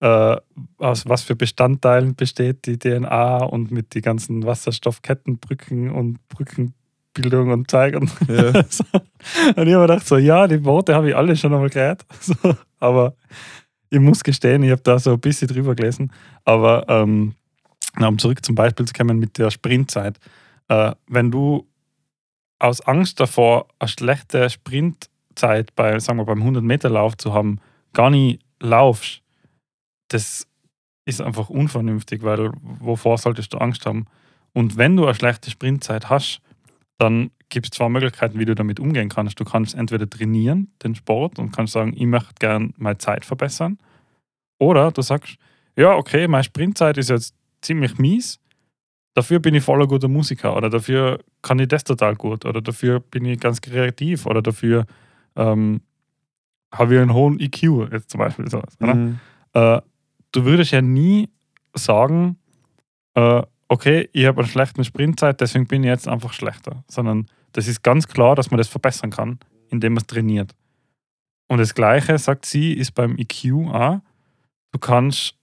äh, 0.00 0.37
aus 0.79 1.07
was 1.07 1.23
für 1.23 1.37
Bestandteilen 1.37 2.14
besteht 2.14 2.64
die 2.64 2.79
DNA 2.79 3.45
und 3.45 3.71
mit 3.71 3.93
die 3.93 4.00
ganzen 4.00 4.47
Wasserstoffkettenbrücken 4.47 5.90
und 5.90 6.26
Brückenbildung 6.29 7.50
und 7.50 7.71
Zeug 7.71 7.97
und 7.97 8.11
Ja. 8.26 8.64
so. 8.71 8.85
Und 8.93 9.02
ich 9.45 9.57
habe 9.57 9.67
mir 9.67 9.81
gedacht, 9.83 10.07
so, 10.07 10.17
ja, 10.17 10.47
die 10.47 10.64
Worte 10.64 10.95
habe 10.95 11.11
ich 11.11 11.17
alle 11.17 11.37
schon 11.37 11.52
einmal 11.52 11.69
gehört. 11.69 12.07
So, 12.21 12.35
aber 12.79 13.14
ich 13.90 14.00
muss 14.00 14.25
gestehen, 14.25 14.62
ich 14.62 14.71
habe 14.71 14.81
da 14.83 14.99
so 14.99 15.12
ein 15.12 15.21
bisschen 15.21 15.49
drüber 15.49 15.75
gelesen. 15.75 16.12
Aber 16.45 16.87
ähm, 16.88 17.35
um 17.99 18.19
zurück 18.19 18.43
zum 18.43 18.55
Beispiel 18.55 18.87
zu 18.87 18.95
kommen 18.95 19.19
mit 19.19 19.37
der 19.37 19.50
Sprintzeit. 19.50 20.19
Äh, 20.69 20.93
wenn 21.09 21.31
du 21.31 21.67
aus 22.61 22.81
Angst 22.83 23.19
davor, 23.19 23.67
eine 23.79 23.88
schlechte 23.88 24.49
Sprintzeit 24.49 25.75
bei, 25.75 25.99
sagen 25.99 26.19
wir, 26.19 26.26
beim 26.26 26.43
100-Meter-Lauf 26.43 27.17
zu 27.17 27.35
haben, 27.35 27.59
gar 27.93 28.11
nicht 28.11 28.40
laufst, 28.61 29.23
das 30.09 30.47
ist 31.07 31.21
einfach 31.21 31.49
unvernünftig, 31.50 32.23
weil 32.23 32.52
wovor 32.62 33.19
solltest 33.19 33.52
du 33.52 33.59
Angst 33.59 33.87
haben? 33.87 34.07
Und 34.52 34.76
wenn 34.76 34.97
du 34.97 35.05
eine 35.05 35.14
schlechte 35.14 35.50
Sprintzeit 35.50 36.11
hast, 36.11 36.40
dann 36.99 37.31
gibt 37.49 37.67
es 37.67 37.71
zwei 37.71 37.88
Möglichkeiten, 37.88 38.38
wie 38.38 38.45
du 38.45 38.55
damit 38.55 38.79
umgehen 38.79 39.09
kannst. 39.09 39.40
Du 39.40 39.45
kannst 39.45 39.75
entweder 39.75 40.09
trainieren, 40.09 40.73
den 40.83 40.95
Sport, 40.95 41.38
und 41.38 41.52
kannst 41.52 41.73
sagen, 41.73 41.95
ich 41.97 42.07
möchte 42.07 42.35
gern 42.38 42.75
meine 42.76 42.99
Zeit 42.99 43.25
verbessern. 43.25 43.79
Oder 44.59 44.90
du 44.93 45.02
sagst, 45.02 45.37
ja, 45.76 45.95
okay, 45.95 46.29
meine 46.29 46.45
Sprintzeit 46.45 46.99
ist 46.99 47.11
jetzt 47.11 47.35
ziemlich 47.62 47.99
mies, 47.99 48.40
dafür 49.21 49.39
bin 49.39 49.55
ich 49.55 49.62
voller 49.62 49.87
guter 49.87 50.09
Musiker 50.09 50.57
oder 50.57 50.71
dafür 50.71 51.21
kann 51.43 51.59
ich 51.59 51.69
das 51.69 51.85
total 51.85 52.17
gut 52.17 52.47
oder 52.47 52.62
dafür 52.62 53.00
bin 53.00 53.27
ich 53.27 53.39
ganz 53.39 53.61
kreativ 53.61 54.25
oder 54.25 54.41
dafür 54.41 54.87
ähm, 55.37 55.83
habe 56.73 56.95
ich 56.95 57.00
einen 57.00 57.12
hohen 57.12 57.39
IQ, 57.39 57.93
jetzt 57.93 58.09
zum 58.09 58.19
Beispiel 58.19 58.49
sowas. 58.49 58.79
Mhm. 58.81 59.21
Äh, 59.53 59.83
du 60.33 60.45
würdest 60.47 60.71
ja 60.73 60.81
nie 60.81 61.29
sagen, 61.75 62.39
äh, 63.15 63.43
okay, 63.69 64.09
ich 64.15 64.25
habe 64.25 64.41
eine 64.41 64.49
schlechte 64.49 64.85
Sprintzeit, 64.85 65.39
deswegen 65.43 65.67
bin 65.67 65.83
ich 65.83 65.89
jetzt 65.89 66.09
einfach 66.09 66.33
schlechter. 66.33 66.83
Sondern 66.89 67.27
das 67.53 67.69
ist 67.69 67.83
ganz 67.83 68.09
klar, 68.09 68.37
dass 68.37 68.50
man 68.50 68.57
das 68.57 68.69
verbessern 68.69 69.11
kann, 69.11 69.39
indem 69.69 69.95
man 69.95 70.00
es 70.00 70.07
trainiert. 70.07 70.55
Und 71.47 71.59
das 71.59 71.75
Gleiche, 71.75 72.17
sagt 72.17 72.47
sie, 72.47 72.73
ist 72.73 72.93
beim 72.93 73.19
IQ 73.19 73.69
auch. 73.71 74.00
Du 74.73 74.79
kannst 74.79 75.35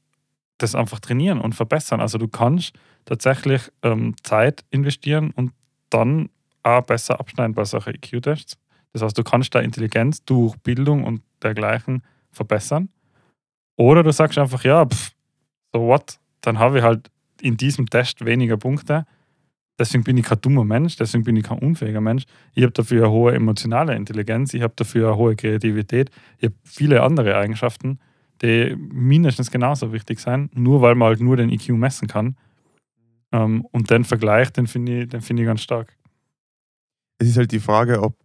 das 0.57 0.75
einfach 0.75 0.99
trainieren 0.99 1.39
und 1.39 1.55
verbessern. 1.55 2.01
Also 2.01 2.17
du 2.17 2.27
kannst 2.27 2.73
tatsächlich 3.05 3.71
ähm, 3.83 4.15
Zeit 4.23 4.65
investieren 4.69 5.31
und 5.31 5.53
dann 5.89 6.29
auch 6.63 6.81
besser 6.81 7.19
abschneiden 7.19 7.53
bei 7.53 7.63
solchen 7.65 7.95
IQ-Tests. 7.95 8.57
Das 8.93 9.01
heißt, 9.01 9.17
du 9.17 9.23
kannst 9.23 9.53
da 9.53 9.59
Intelligenz 9.59 10.23
durch 10.25 10.55
Bildung 10.57 11.03
und 11.03 11.21
dergleichen 11.41 12.03
verbessern. 12.31 12.89
Oder 13.77 14.03
du 14.03 14.11
sagst 14.11 14.37
einfach, 14.37 14.63
ja, 14.63 14.85
pff, 14.85 15.11
so 15.73 15.81
what? 15.81 16.19
Dann 16.41 16.59
habe 16.59 16.79
ich 16.79 16.83
halt 16.83 17.09
in 17.41 17.57
diesem 17.57 17.87
Test 17.87 18.25
weniger 18.25 18.57
Punkte. 18.57 19.05
Deswegen 19.79 20.03
bin 20.03 20.17
ich 20.17 20.25
kein 20.25 20.41
dummer 20.41 20.63
Mensch, 20.63 20.95
deswegen 20.95 21.23
bin 21.23 21.35
ich 21.35 21.43
kein 21.43 21.59
unfähiger 21.59 22.01
Mensch. 22.01 22.23
Ich 22.55 22.63
habe 22.63 22.73
dafür 22.73 23.03
eine 23.03 23.11
hohe 23.11 23.35
emotionale 23.35 23.95
Intelligenz, 23.95 24.55
ich 24.55 24.63
habe 24.63 24.73
dafür 24.75 25.09
eine 25.09 25.17
hohe 25.17 25.35
Kreativität, 25.35 26.09
ich 26.39 26.45
habe 26.45 26.55
viele 26.63 27.03
andere 27.03 27.37
Eigenschaften, 27.37 27.99
die 28.41 28.75
mindestens 28.75 29.51
genauso 29.51 29.91
wichtig 29.93 30.19
sind, 30.19 30.55
nur 30.57 30.81
weil 30.81 30.95
man 30.95 31.09
halt 31.09 31.21
nur 31.21 31.37
den 31.37 31.49
IQ 31.49 31.69
messen 31.69 32.07
kann. 32.07 32.35
Ähm, 33.31 33.65
und 33.71 33.89
den 33.89 34.03
Vergleich, 34.03 34.51
den 34.51 34.67
finde 34.67 35.03
ich, 35.03 35.23
find 35.23 35.39
ich 35.39 35.45
ganz 35.45 35.61
stark. 35.61 35.97
Es 37.19 37.27
ist 37.27 37.37
halt 37.37 37.51
die 37.51 37.59
Frage, 37.59 38.01
ob, 38.01 38.15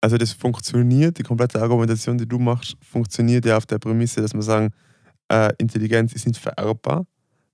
also 0.00 0.16
das 0.18 0.32
funktioniert, 0.32 1.18
die 1.18 1.22
komplette 1.22 1.60
Argumentation, 1.60 2.18
die 2.18 2.28
du 2.28 2.38
machst, 2.38 2.76
funktioniert 2.82 3.44
ja 3.46 3.56
auf 3.56 3.66
der 3.66 3.78
Prämisse, 3.78 4.20
dass 4.20 4.34
man 4.34 4.42
sagen, 4.42 4.70
äh, 5.28 5.52
Intelligenz 5.58 6.12
ist 6.12 6.26
nicht 6.26 6.38
vererbbar, 6.38 7.06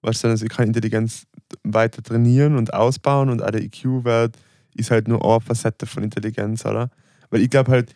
weißt 0.02 0.24
du, 0.24 0.28
also 0.28 0.44
ich 0.44 0.50
kann 0.50 0.66
Intelligenz 0.66 1.26
weiter 1.62 2.02
trainieren 2.02 2.56
und 2.56 2.74
ausbauen 2.74 3.30
und 3.30 3.42
auch 3.42 3.50
der 3.50 3.62
IQ-Wert 3.62 4.36
ist 4.74 4.90
halt 4.90 5.08
nur 5.08 5.24
eine 5.24 5.40
Facette 5.40 5.86
von 5.86 6.02
Intelligenz, 6.02 6.66
oder? 6.66 6.90
Weil 7.30 7.40
ich 7.40 7.50
glaube 7.50 7.70
halt, 7.70 7.94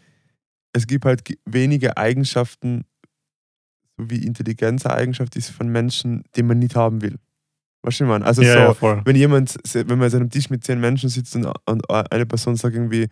es 0.73 0.87
gibt 0.87 1.05
halt 1.05 1.25
ge- 1.25 1.39
wenige 1.45 1.97
Eigenschaften, 1.97 2.85
wie 3.99 4.25
Intelligenz 4.25 4.87
eine 4.87 4.95
Eigenschaft 4.95 5.37
ist 5.37 5.51
von 5.51 5.69
Menschen, 5.69 6.23
die 6.37 6.43
man 6.43 6.59
nicht 6.59 6.77
haben 6.77 7.03
will. 7.03 7.17
Weißt 7.83 8.01
du, 8.01 8.05
ich 8.05 8.09
meine? 8.11 8.25
Also 8.25 8.43
so, 8.43 8.75
voll. 8.75 9.03
wenn 9.05 9.17
jemand, 9.17 9.57
wenn 9.75 9.99
man 9.99 10.09
an 10.11 10.15
einem 10.21 10.31
Tisch 10.31 10.51
mit 10.51 10.65
zehn 10.65 10.81
Menschen 10.81 11.09
sitzt 11.09 11.37
und, 11.37 11.47
und 11.67 11.91
eine 11.91 12.27
Person 12.27 12.57
sagt 12.57 12.75
irgendwie, 12.75 13.09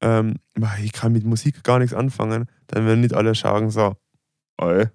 ähm, 0.00 0.36
"Mei, 0.58 0.80
ich 0.84 0.92
kann 0.92 1.12
mit 1.12 1.24
Musik 1.24 1.62
gar 1.64 1.78
nichts 1.78 1.94
anfangen, 1.94 2.46
dann 2.68 2.86
werden 2.86 3.00
nicht 3.00 3.14
alle 3.14 3.34
sagen 3.34 3.70
so, 3.70 3.94
ey, 4.60 4.86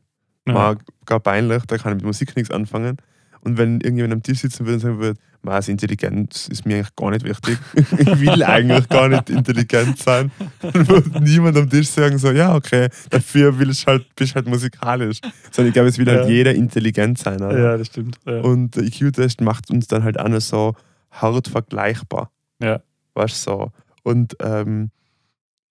Ja. 0.47 0.75
gar 1.05 1.19
peinlich, 1.19 1.63
da 1.67 1.77
kann 1.77 1.93
ich 1.93 1.97
mit 1.97 2.05
Musik 2.05 2.35
nichts 2.35 2.51
anfangen. 2.51 2.97
Und 3.41 3.57
wenn 3.57 3.81
irgendjemand 3.81 4.13
am 4.13 4.23
Tisch 4.23 4.39
sitzen 4.39 4.65
würde 4.65 4.73
und 4.75 4.79
sagen 4.81 4.99
würde, 4.99 5.19
"Mei, 5.43 5.53
also 5.53 5.71
Intelligenz 5.71 6.47
ist 6.47 6.65
mir 6.65 6.77
eigentlich 6.77 6.95
gar 6.95 7.11
nicht 7.11 7.23
wichtig, 7.25 7.57
ich 7.97 8.19
will 8.19 8.43
eigentlich 8.43 8.87
gar 8.89 9.09
nicht 9.09 9.29
intelligent 9.29 9.97
sein, 9.99 10.31
dann 10.61 10.87
würde 10.87 11.21
niemand 11.21 11.57
am 11.57 11.69
Tisch 11.69 11.89
sagen 11.89 12.17
so, 12.17 12.31
ja 12.31 12.55
okay, 12.55 12.89
dafür 13.09 13.57
willst 13.59 13.85
halt, 13.85 14.05
bist 14.15 14.35
halt 14.35 14.47
musikalisch. 14.47 15.19
Sondern 15.51 15.67
ich 15.69 15.73
glaube, 15.73 15.89
es 15.89 15.97
will 15.97 16.07
halt 16.07 16.25
Ja. 16.25 16.29
jeder 16.29 16.55
intelligent 16.55 17.17
sein. 17.17 17.41
Oder? 17.41 17.59
Ja, 17.59 17.77
das 17.77 17.87
stimmt. 17.87 18.17
Ja. 18.25 18.41
Und 18.41 18.75
der 18.75 18.83
IQ-Test 18.83 19.41
macht 19.41 19.69
uns 19.69 19.87
dann 19.87 20.03
halt 20.03 20.19
auch 20.19 20.29
noch 20.29 20.41
so 20.41 20.75
hart 21.11 21.47
vergleichbar. 21.47 22.31
Ja. 22.61 22.81
Weißt 23.13 23.45
du, 23.47 23.51
so. 23.51 23.71
Und 24.03 24.35
ähm, 24.41 24.89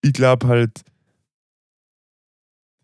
ich 0.03 0.13
glaube 0.13 0.47
halt, 0.49 0.83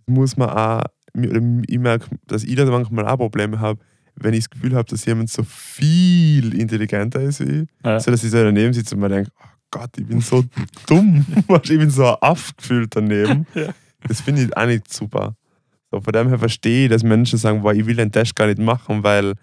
muss 0.06 0.36
man 0.36 0.50
auch, 0.50 0.84
ich 1.14 1.78
merke, 1.78 2.06
dass 2.26 2.44
ich 2.44 2.56
da 2.56 2.64
manchmal 2.64 3.06
auch 3.06 3.16
Probleme 3.18 3.60
habe, 3.60 3.80
wenn 4.20 4.34
ich 4.34 4.40
das 4.40 4.50
Gefühl 4.50 4.74
habe, 4.74 4.88
dass 4.88 5.04
jemand 5.04 5.30
so 5.30 5.42
viel 5.44 6.54
intelligenter 6.58 7.20
ist 7.20 7.40
wie 7.40 7.62
ich, 7.62 7.68
Ja. 7.84 8.00
so 8.00 8.10
dass 8.10 8.22
ich 8.24 8.30
so 8.30 8.36
daneben 8.42 8.72
sitze 8.72 8.94
und 8.94 9.00
mir 9.00 9.08
denke, 9.08 9.30
oh 9.40 9.46
Gott, 9.70 9.90
ich 9.98 10.06
bin 10.06 10.20
so 10.20 10.44
dumm. 10.86 11.24
Ich 11.62 11.68
bin 11.68 11.90
so 11.90 12.06
ein 12.08 12.16
Aff 12.20 12.56
gefühlt 12.56 12.94
daneben. 12.96 13.46
Ja. 13.54 13.74
Das 14.06 14.20
finde 14.20 14.42
ich 14.44 14.56
auch 14.56 14.66
nicht 14.66 14.92
super. 14.92 15.34
So, 15.90 16.00
von 16.00 16.12
dem 16.12 16.28
her 16.28 16.38
verstehe 16.38 16.84
ich, 16.84 16.90
dass 16.90 17.02
Menschen 17.02 17.38
sagen, 17.38 17.62
boah, 17.62 17.72
ich 17.74 17.84
will 17.86 17.96
den 17.96 18.12
Test 18.12 18.36
gar 18.36 18.46
nicht 18.46 18.58
machen, 18.58 19.02
weil 19.02 19.34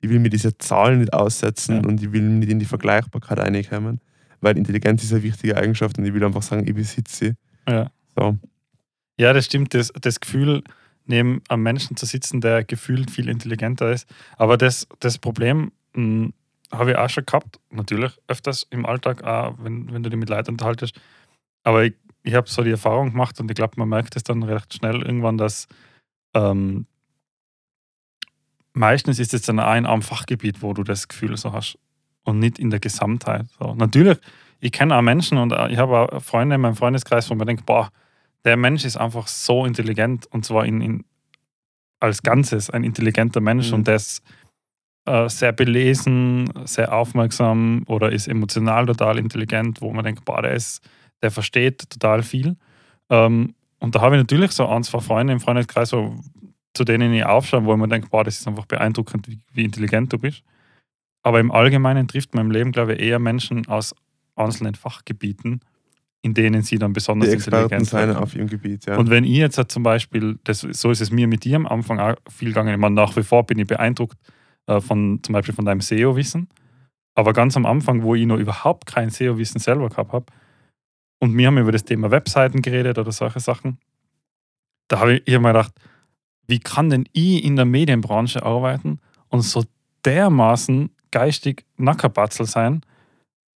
ich 0.00 0.08
will 0.08 0.18
mir 0.20 0.30
diese 0.30 0.56
Zahlen 0.58 1.00
nicht 1.00 1.12
aussetzen 1.12 1.82
Ja. 1.82 1.88
und 1.88 2.00
ich 2.02 2.12
will 2.12 2.22
nicht 2.22 2.50
in 2.50 2.58
die 2.58 2.64
Vergleichbarkeit 2.64 3.38
reinkommen. 3.38 4.00
Weil 4.40 4.56
Intelligenz 4.56 5.02
ist 5.02 5.12
eine 5.12 5.24
wichtige 5.24 5.56
Eigenschaft 5.56 5.98
und 5.98 6.04
ich 6.06 6.14
will 6.14 6.24
einfach 6.24 6.42
sagen, 6.42 6.66
ich 6.66 6.74
besitze 6.74 7.16
sie. 7.16 7.32
Ja. 7.72 7.90
So. 8.16 8.36
Ja, 9.18 9.32
das 9.32 9.46
stimmt. 9.46 9.74
Das, 9.74 9.92
das 10.00 10.20
Gefühl, 10.20 10.62
neben 11.08 11.42
einem 11.48 11.62
Menschen 11.62 11.96
zu 11.96 12.06
sitzen, 12.06 12.40
der 12.40 12.64
gefühlt 12.64 13.10
viel 13.10 13.28
intelligenter 13.28 13.92
ist. 13.92 14.08
Aber 14.36 14.56
das, 14.56 14.86
das 15.00 15.18
Problem 15.18 15.72
mh, 15.94 16.30
habe 16.72 16.92
ich 16.92 16.96
auch 16.96 17.08
schon 17.10 17.26
gehabt, 17.26 17.58
natürlich 17.70 18.12
öfters 18.28 18.66
im 18.70 18.86
Alltag, 18.86 19.24
auch 19.24 19.54
wenn, 19.58 19.92
wenn 19.92 20.02
du 20.02 20.10
dich 20.10 20.18
mit 20.18 20.28
Leuten 20.28 20.52
unterhaltest. 20.52 21.00
Aber 21.64 21.84
ich, 21.84 21.94
ich 22.22 22.34
habe 22.34 22.48
so 22.48 22.62
die 22.62 22.70
Erfahrung 22.70 23.12
gemacht 23.12 23.40
und 23.40 23.50
ich 23.50 23.54
glaube, 23.54 23.74
man 23.76 23.88
merkt 23.88 24.16
es 24.16 24.22
dann 24.22 24.42
recht 24.42 24.74
schnell 24.74 25.02
irgendwann, 25.02 25.38
dass 25.38 25.66
ähm, 26.34 26.86
meistens 28.74 29.18
ist 29.18 29.34
es 29.34 29.42
dann 29.42 29.58
ein 29.58 29.86
am 29.86 30.02
Fachgebiet, 30.02 30.62
wo 30.62 30.72
du 30.72 30.82
das 30.82 31.08
Gefühl 31.08 31.36
so 31.36 31.52
hast 31.52 31.78
und 32.24 32.38
nicht 32.38 32.58
in 32.58 32.70
der 32.70 32.80
Gesamtheit. 32.80 33.46
So. 33.58 33.74
Natürlich, 33.74 34.18
ich 34.60 34.72
kenne 34.72 34.96
auch 34.96 35.02
Menschen 35.02 35.38
und 35.38 35.52
ich 35.70 35.78
habe 35.78 35.98
auch 35.98 36.22
Freunde 36.22 36.56
in 36.56 36.60
meinem 36.60 36.76
Freundeskreis, 36.76 37.30
wo 37.30 37.34
man 37.34 37.46
denkt, 37.46 37.64
boah, 37.64 37.90
der 38.44 38.56
Mensch 38.56 38.84
ist 38.84 38.96
einfach 38.96 39.26
so 39.26 39.64
intelligent 39.66 40.26
und 40.26 40.44
zwar 40.44 40.64
in, 40.64 40.80
in, 40.80 41.04
als 42.00 42.22
Ganzes 42.22 42.70
ein 42.70 42.84
intelligenter 42.84 43.40
Mensch 43.40 43.68
Mhm. 43.68 43.74
und 43.74 43.88
der 43.88 43.96
ist 43.96 44.22
äh, 45.06 45.28
sehr 45.28 45.52
belesen, 45.52 46.52
sehr 46.64 46.92
aufmerksam 46.92 47.82
oder 47.86 48.12
ist 48.12 48.28
emotional 48.28 48.86
total 48.86 49.18
intelligent, 49.18 49.80
wo 49.80 49.92
man 49.92 50.04
denkt, 50.04 50.24
boah, 50.24 50.42
der, 50.42 50.52
ist, 50.52 50.86
der 51.22 51.30
versteht 51.30 51.90
total 51.90 52.22
viel. 52.22 52.56
Ähm, 53.10 53.54
und 53.80 53.94
da 53.94 54.00
habe 54.00 54.16
ich 54.16 54.22
natürlich 54.22 54.52
so 54.52 54.66
ein, 54.68 54.82
zwei 54.82 55.00
Freunde 55.00 55.32
im 55.32 55.40
Freundeskreis, 55.40 55.92
wo, 55.92 56.20
zu 56.74 56.84
denen 56.84 57.12
ich 57.14 57.24
aufschaue, 57.24 57.64
wo 57.64 57.72
ich 57.72 57.78
mir 57.78 57.88
denke, 57.88 58.08
boah, 58.08 58.22
das 58.24 58.38
ist 58.38 58.46
einfach 58.46 58.66
beeindruckend, 58.66 59.28
wie, 59.28 59.40
wie 59.52 59.64
intelligent 59.64 60.12
du 60.12 60.18
bist. 60.18 60.42
Aber 61.22 61.40
im 61.40 61.50
Allgemeinen 61.50 62.06
trifft 62.06 62.34
man 62.34 62.46
im 62.46 62.50
Leben, 62.52 62.72
glaube 62.72 62.94
ich, 62.94 63.00
eher 63.00 63.18
Menschen 63.18 63.66
aus 63.66 63.94
einzelnen 64.36 64.74
Fachgebieten, 64.74 65.60
in 66.22 66.34
denen 66.34 66.62
sie 66.62 66.78
dann 66.78 66.92
besonders 66.92 67.28
Die 67.28 67.34
Experten 67.36 67.74
intelligent 67.74 67.86
sein 67.88 68.08
sind. 68.08 68.22
auf 68.22 68.34
ihrem 68.34 68.48
Gebiet, 68.48 68.86
ja. 68.86 68.96
Und 68.96 69.10
wenn 69.10 69.24
ich 69.24 69.36
jetzt 69.36 69.58
halt 69.58 69.70
zum 69.70 69.82
Beispiel, 69.82 70.38
das, 70.44 70.60
so 70.60 70.90
ist 70.90 71.00
es 71.00 71.10
mir 71.10 71.28
mit 71.28 71.44
dir 71.44 71.56
am 71.56 71.66
Anfang 71.66 72.00
auch 72.00 72.16
viel 72.28 72.48
gegangen, 72.48 72.74
ich 72.74 72.80
meine, 72.80 72.94
nach 72.94 73.16
wie 73.16 73.22
vor 73.22 73.46
bin 73.46 73.58
ich 73.58 73.66
beeindruckt 73.66 74.18
äh, 74.66 74.80
von 74.80 75.20
zum 75.22 75.32
Beispiel 75.32 75.54
von 75.54 75.64
deinem 75.64 75.80
SEO-Wissen. 75.80 76.48
Aber 77.14 77.32
ganz 77.32 77.56
am 77.56 77.66
Anfang, 77.66 78.02
wo 78.02 78.14
ich 78.14 78.26
noch 78.26 78.38
überhaupt 78.38 78.86
kein 78.86 79.10
SEO-Wissen 79.10 79.60
selber 79.60 79.88
gehabt 79.88 80.12
habe, 80.12 80.26
und 81.20 81.36
wir 81.36 81.48
haben 81.48 81.58
über 81.58 81.72
das 81.72 81.84
Thema 81.84 82.10
Webseiten 82.10 82.62
geredet 82.62 82.98
oder 82.98 83.10
solche 83.10 83.40
Sachen, 83.40 83.78
da 84.88 85.00
habe 85.00 85.14
ich, 85.14 85.22
ich 85.26 85.34
hab 85.34 85.42
mir 85.42 85.48
gedacht, 85.48 85.74
wie 86.46 86.60
kann 86.60 86.90
denn 86.90 87.08
ich 87.12 87.44
in 87.44 87.56
der 87.56 87.64
Medienbranche 87.64 88.42
arbeiten 88.42 89.00
und 89.28 89.42
so 89.42 89.64
dermaßen 90.04 90.90
geistig 91.10 91.64
Nackerbatzel 91.76 92.46
sein 92.46 92.82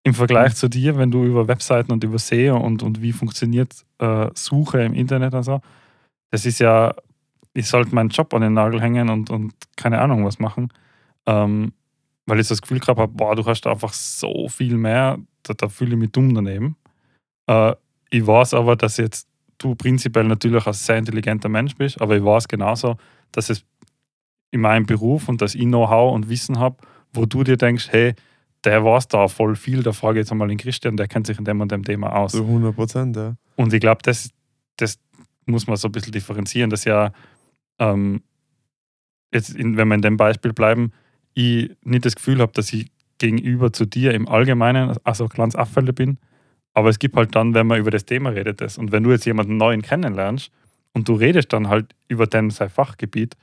im 0.05 0.15
Vergleich 0.15 0.55
zu 0.57 0.69
dir, 0.69 0.97
wenn 0.97 1.11
du 1.11 1.25
über 1.25 1.47
Webseiten 1.49 1.93
und 1.93 2.03
über 2.03 2.19
SEO 2.19 2.57
und, 2.57 2.83
und 2.83 3.03
wie 3.03 3.13
funktioniert 3.13 3.85
äh, 3.99 4.29
Suche 4.35 4.83
im 4.83 4.95
Internet 4.95 5.35
und 5.35 5.45
so. 5.45 5.61
Das 6.31 6.45
ist 6.45 6.59
ja, 6.59 6.95
ich 7.55 7.69
sollte 7.69 7.95
meinen 7.95 8.09
Job 8.09 8.35
an 8.35 8.43
den 8.43 8.55
Nagel 8.55 8.81
hängen 8.81 9.09
und, 9.11 9.31
und 9.31 9.55
keine 9.77 10.01
Ahnung 10.01 10.25
was 10.25 10.39
machen. 10.39 10.73
Ähm, 11.27 11.73
weil 12.27 12.41
ich 12.41 12.49
das 12.49 12.63
Gefühl 12.63 12.81
gehabt 12.81 12.99
habe, 12.99 13.13
boah, 13.13 13.37
du 13.37 13.45
hast 13.45 13.67
einfach 13.67 13.93
so 13.93 14.49
viel 14.49 14.77
mehr, 14.77 15.19
da, 15.43 15.55
da 15.55 15.69
fühle 15.69 15.93
ich 15.93 15.99
mich 15.99 16.13
dumm 16.13 16.35
daneben. 16.35 16.77
Äh, 17.47 17.75
ich 18.11 18.27
weiß 18.27 18.55
aber, 18.55 18.77
dass 18.77 18.97
jetzt 18.97 19.29
du 19.59 19.75
prinzipiell 19.75 20.25
natürlich 20.25 20.67
ein 20.67 20.73
sehr 20.73 20.99
intelligenter 20.99 21.49
Mensch 21.49 21.77
bist, 21.77 22.01
aber 22.01 22.17
ich 22.17 22.25
weiß 22.25 22.49
genauso, 22.49 22.97
dass 23.31 23.51
es 23.51 23.65
in 24.51 24.61
meinem 24.61 24.87
Beruf 24.87 25.29
und 25.29 25.41
dass 25.41 25.55
ich 25.55 25.63
Know-how 25.63 26.15
und 26.15 26.29
Wissen 26.29 26.59
habe, 26.59 26.77
wo 27.13 27.27
du 27.27 27.45
dir 27.45 27.57
denkst, 27.57 27.89
hey, 27.91 28.15
der 28.65 28.85
weiß 28.85 29.09
da 29.09 29.29
voll 29.29 29.57
viel, 29.57 29.83
da 29.83 29.93
frage 29.93 30.19
ich 30.19 30.25
jetzt 30.25 30.33
einmal 30.33 30.49
den 30.49 30.59
Christian, 30.59 30.97
der 30.97 31.09
kennt 31.09 31.27
sich 31.27 31.39
in 31.39 31.45
dem 31.45 31.61
und 31.61 31.73
dem 31.73 31.85
Thema 31.85 32.15
aus. 32.15 32.33
so 32.33 32.45
100 32.45 32.75
Prozent, 32.75 33.17
ja. 33.17 33.35
Und 33.57 33.73
ich 33.73 33.81
glaube, 33.81 34.03
das, 34.03 34.31
das 34.77 34.99
muss 35.47 35.67
man 35.67 35.77
so 35.77 35.89
ein 35.89 35.93
bisschen 35.93 36.13
differenzieren, 36.13 36.71
dass 36.71 36.85
ja, 36.85 37.13
ähm, 37.79 38.23
jetzt 39.33 39.55
in, 39.55 39.77
wenn 39.77 39.89
wir 39.89 39.97
in 39.97 40.03
dem 40.03 40.17
Beispiel 40.17 40.53
bleiben, 40.53 40.93
ich 41.35 41.71
nicht 41.83 42.05
das 42.05 42.15
Gefühl 42.15 42.41
habe, 42.41 42.53
dass 42.53 42.73
ich 42.73 42.91
gegenüber 43.19 43.73
zu 43.73 43.87
dir 43.87 44.15
im 44.15 44.29
Allgemeinen 44.29 44.97
also 45.05 45.25
ein 45.25 45.31
kleines 45.31 45.57
Abfälle 45.57 45.93
bin. 45.93 46.19
Aber 46.75 46.89
es 46.89 46.99
gibt 46.99 47.17
halt 47.17 47.35
dann, 47.35 47.55
wenn 47.55 47.67
man 47.67 47.79
über 47.79 47.91
das 47.91 48.05
Thema 48.05 48.31
redet, 48.31 48.61
das. 48.61 48.79
Und 48.79 48.93
wenn 48.93 49.03
du 49.03 49.11
jetzt 49.11 49.25
jemanden 49.25 49.57
neuen 49.57 49.83
kennenlernst 49.83 50.51
und 50.93 51.09
du 51.09 51.15
redest 51.15 51.53
dann 51.53 51.69
halt 51.69 51.95
über 52.09 52.27
den 52.27 52.51
sein 52.51 52.71
Fachgebiet, 52.71 53.37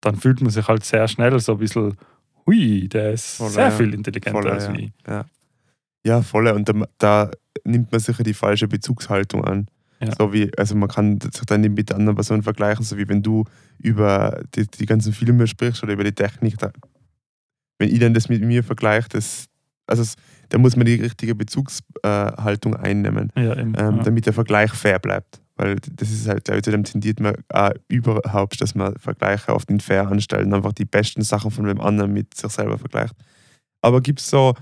dann 0.00 0.16
fühlt 0.16 0.40
man 0.40 0.50
sich 0.50 0.66
halt 0.68 0.84
sehr 0.84 1.06
schnell 1.08 1.38
so 1.38 1.52
ein 1.52 1.58
bisschen 1.58 1.96
hui, 2.46 2.88
der 2.88 3.12
ist 3.12 3.36
Voll, 3.36 3.50
sehr 3.50 3.64
ja. 3.64 3.70
viel 3.70 3.94
intelligenter 3.94 4.42
Voll, 4.42 4.50
als 4.50 4.66
ja. 4.66 4.74
ich. 4.74 4.92
Ja, 5.06 5.24
ja 6.04 6.22
voll. 6.22 6.48
Und 6.48 6.68
da, 6.68 6.74
da 6.98 7.30
nimmt 7.64 7.92
man 7.92 8.00
sicher 8.00 8.22
die 8.22 8.34
falsche 8.34 8.68
Bezugshaltung 8.68 9.44
an. 9.44 9.66
Ja. 10.00 10.12
So 10.18 10.32
wie, 10.32 10.50
also 10.58 10.74
man 10.74 10.88
kann 10.88 11.20
sich 11.20 11.46
dann 11.46 11.60
nicht 11.60 11.76
mit 11.76 11.92
anderen 11.92 12.16
Personen 12.16 12.42
vergleichen, 12.42 12.84
so 12.84 12.96
wie 12.96 13.08
wenn 13.08 13.22
du 13.22 13.44
über 13.78 14.42
die, 14.54 14.66
die 14.66 14.86
ganzen 14.86 15.12
Filme 15.12 15.46
sprichst 15.46 15.82
oder 15.82 15.92
über 15.92 16.04
die 16.04 16.12
Technik. 16.12 16.58
Da, 16.58 16.72
wenn 17.78 17.88
ich 17.88 18.00
dann 18.00 18.14
das 18.14 18.28
mit 18.28 18.42
mir 18.42 18.64
vergleiche, 18.64 19.08
das, 19.10 19.46
also 19.86 20.02
da 20.48 20.58
muss 20.58 20.76
man 20.76 20.86
die 20.86 20.94
richtige 20.94 21.34
Bezugshaltung 21.34 22.74
einnehmen, 22.74 23.32
Ja, 23.36 23.56
eben, 23.56 23.74
ähm, 23.78 24.00
damit 24.02 24.26
der 24.26 24.32
Vergleich 24.32 24.72
fair 24.72 24.98
bleibt. 24.98 25.41
Weil 25.56 25.76
das 25.76 26.10
ist 26.10 26.28
halt, 26.28 26.44
glaube 26.44 26.58
ich, 26.58 26.64
zu 26.64 26.70
dem 26.70 26.84
tendiert 26.84 27.20
man 27.20 27.34
auch 27.50 27.72
überhaupt, 27.88 28.60
dass 28.60 28.74
man 28.74 28.96
Vergleiche 28.96 29.54
oft 29.54 29.70
nicht 29.70 29.84
fair 29.84 30.08
anstellen, 30.08 30.54
einfach 30.54 30.72
die 30.72 30.84
besten 30.84 31.22
Sachen 31.22 31.50
von 31.50 31.66
dem 31.66 31.80
anderen 31.80 32.12
mit 32.12 32.34
sich 32.34 32.50
selber 32.50 32.78
vergleicht. 32.78 33.14
Aber 33.82 34.00
gibt 34.00 34.20
es 34.20 34.30
so, 34.30 34.54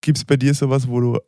gibt 0.00 0.18
es 0.18 0.24
bei 0.24 0.36
dir 0.36 0.52
sowas, 0.54 0.88
wo 0.88 1.00
du, 1.00 1.18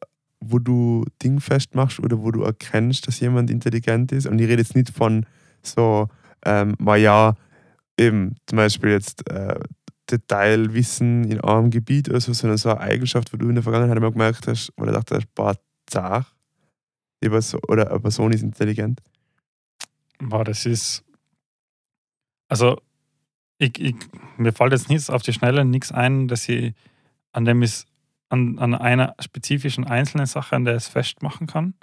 wo 0.41 0.59
du 0.59 1.05
Ding 1.23 1.41
festmachst 1.41 2.01
oder 2.01 2.21
wo 2.23 2.31
du 2.31 2.43
erkennst, 2.43 3.07
dass 3.07 3.21
jemand 3.21 3.51
intelligent 3.51 4.13
ist? 4.13 4.27
Und 4.27 4.39
ich 4.39 4.49
rede 4.49 4.63
jetzt 4.63 4.75
nicht 4.75 4.91
von 4.91 5.25
so, 5.63 6.09
ähm, 6.45 6.77
ja, 6.97 7.35
eben 7.99 8.35
zum 8.47 8.57
Beispiel 8.57 8.91
jetzt 8.91 9.29
äh, 9.31 9.59
Detailwissen 10.11 11.25
in 11.25 11.41
einem 11.41 11.71
Gebiet 11.71 12.09
oder 12.09 12.21
so, 12.21 12.33
sondern 12.33 12.59
so 12.59 12.71
eine 12.71 12.81
Eigenschaft, 12.81 13.33
wo 13.33 13.37
du 13.37 13.49
in 13.49 13.55
der 13.55 13.63
Vergangenheit 13.63 13.99
mal 14.01 14.13
gemerkt 14.13 14.47
hast, 14.47 14.73
oder 14.77 14.93
dachte 14.93 15.17
hast, 15.17 15.35
boah, 15.35 15.55
zach, 15.87 16.35
die 17.23 17.57
oder 17.69 17.91
eine 17.91 18.01
Person 18.01 18.33
ist 18.33 18.43
intelligent. 18.43 19.01
Boah, 20.19 20.45
das 20.45 20.67
ist. 20.67 21.05
Also, 22.49 22.81
ich, 23.59 23.79
ich, 23.81 23.97
mir 24.37 24.53
fällt 24.53 24.73
jetzt 24.73 24.89
nichts 24.89 25.09
auf 25.09 25.23
die 25.23 25.33
Schnelle, 25.33 25.65
nichts 25.65 25.93
ein, 25.93 26.29
dass 26.29 26.49
ich 26.49 26.75
an 27.33 27.45
dem 27.45 27.63
ist, 27.63 27.87
an, 28.29 28.59
an 28.59 28.75
einer 28.75 29.15
spezifischen 29.21 29.85
einzelnen 29.85 30.27
Sache, 30.27 30.57
an 30.57 30.65
der 30.65 30.75
es 30.75 30.89
festmachen 30.89 31.47
kann. 31.47 31.75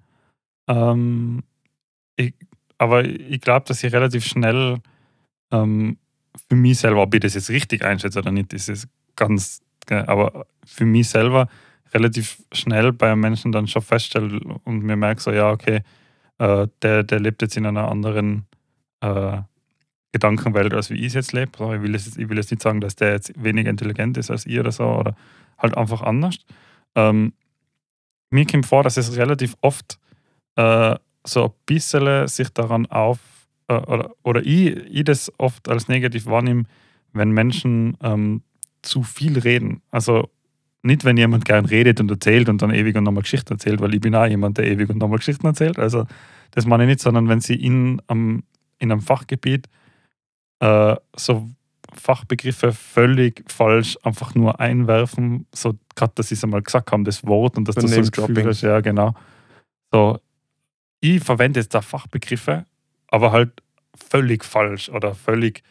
Ähm, 0.67 1.43
ich, 2.15 2.33
aber 2.77 3.05
ich 3.05 3.41
glaube, 3.41 3.65
dass 3.65 3.83
ich 3.83 3.93
relativ 3.93 4.25
schnell 4.25 4.79
ähm, 5.51 5.97
für 6.47 6.55
mich 6.55 6.79
selber, 6.79 7.01
ob 7.01 7.13
ich 7.13 7.21
das 7.21 7.33
jetzt 7.33 7.49
richtig 7.49 7.83
einschätze 7.83 8.19
oder 8.19 8.31
nicht, 8.31 8.53
ist 8.53 8.69
es 8.69 8.87
ganz, 9.15 9.61
aber 9.89 10.45
für 10.65 10.85
mich 10.85 11.09
selber 11.09 11.47
relativ 11.93 12.41
schnell 12.51 12.93
bei 12.93 13.11
einem 13.11 13.21
Menschen 13.21 13.51
dann 13.51 13.67
schon 13.67 13.81
feststelle 13.81 14.39
und 14.63 14.83
mir 14.83 14.95
merke 14.95 15.21
so, 15.21 15.31
ja, 15.31 15.51
okay, 15.51 15.81
äh, 16.37 16.67
der, 16.81 17.03
der 17.03 17.19
lebt 17.19 17.41
jetzt 17.41 17.57
in 17.57 17.65
einer 17.65 17.89
anderen 17.89 18.45
äh, 19.01 19.41
Gedankenwelt, 20.11 20.73
als 20.73 20.89
wie 20.89 20.95
ich 20.95 21.07
es 21.07 21.13
jetzt 21.13 21.33
lebe. 21.33 21.51
So, 21.57 21.73
ich, 21.73 21.81
will 21.81 21.93
jetzt, 21.93 22.17
ich 22.17 22.29
will 22.29 22.37
jetzt 22.37 22.51
nicht 22.51 22.61
sagen, 22.61 22.81
dass 22.81 22.95
der 22.95 23.11
jetzt 23.11 23.31
weniger 23.41 23.69
intelligent 23.69 24.17
ist 24.17 24.31
als 24.31 24.45
ich 24.45 24.59
oder 24.59 24.71
so, 24.71 24.85
oder 24.85 25.15
halt 25.57 25.77
einfach 25.77 26.01
anders. 26.01 26.37
Ähm, 26.95 27.33
mir 28.31 28.45
kommt 28.45 28.65
vor, 28.65 28.83
dass 28.83 28.97
es 28.97 29.17
relativ 29.17 29.55
oft 29.61 29.99
äh, 30.55 30.95
so 31.25 31.45
ein 31.45 31.51
bisschen 31.65 32.27
sich 32.27 32.49
daran 32.49 32.85
auf, 32.87 33.19
äh, 33.67 33.73
oder, 33.73 34.11
oder 34.23 34.41
ich, 34.45 34.75
ich 34.75 35.03
das 35.03 35.31
oft 35.37 35.69
als 35.69 35.87
negativ 35.87 36.25
wahrnehme, 36.25 36.63
wenn 37.13 37.31
Menschen 37.31 37.97
ähm, 38.01 38.41
zu 38.81 39.03
viel 39.03 39.37
reden. 39.37 39.81
Also 39.91 40.29
nicht, 40.81 41.03
wenn 41.03 41.17
jemand 41.17 41.45
gern 41.45 41.65
redet 41.65 41.99
und 41.99 42.09
erzählt 42.09 42.49
und 42.49 42.61
dann 42.61 42.73
ewig 42.73 42.95
und 42.95 43.03
nochmal 43.03 43.23
Geschichten 43.23 43.53
erzählt, 43.53 43.81
weil 43.81 43.93
ich 43.93 44.01
bin 44.01 44.15
auch 44.15 44.25
jemand, 44.25 44.57
der 44.57 44.67
ewig 44.67 44.89
und 44.89 44.97
nochmal 44.97 45.19
Geschichten 45.19 45.45
erzählt. 45.45 45.77
Also 45.77 46.05
das 46.51 46.65
meine 46.65 46.83
ich 46.83 46.89
nicht, 46.89 46.99
sondern 47.01 47.27
wenn 47.27 47.41
sie 47.41 47.55
in, 47.55 48.01
am, 48.07 48.43
in 48.77 48.91
einem 48.91 49.01
Fachgebiet 49.01 49.67
äh, 50.59 50.95
so 51.15 51.49
Fachbegriffe 51.93 52.71
völlig 52.71 53.43
falsch 53.51 53.97
einfach 54.03 54.35
nur 54.35 54.59
einwerfen, 54.59 55.47
so 55.53 55.73
gerade, 55.95 56.13
dass 56.15 56.29
sie 56.29 56.35
es 56.35 56.43
einmal 56.43 56.61
gesagt 56.61 56.91
haben, 56.91 57.03
das 57.03 57.25
Wort 57.25 57.57
und 57.57 57.67
dass 57.67 57.75
du 57.75 57.87
so 57.87 57.95
Name-Dropping. 57.95 58.35
Gefühl 58.35 58.49
hast, 58.49 58.61
ja 58.61 58.79
genau. 58.79 59.15
So, 59.91 60.19
ich 61.01 61.23
verwende 61.23 61.59
jetzt 61.59 61.73
da 61.73 61.81
Fachbegriffe, 61.81 62.65
aber 63.07 63.31
halt 63.31 63.63
völlig 63.95 64.45
falsch 64.45 64.89
oder 64.89 65.15
völlig, 65.15 65.63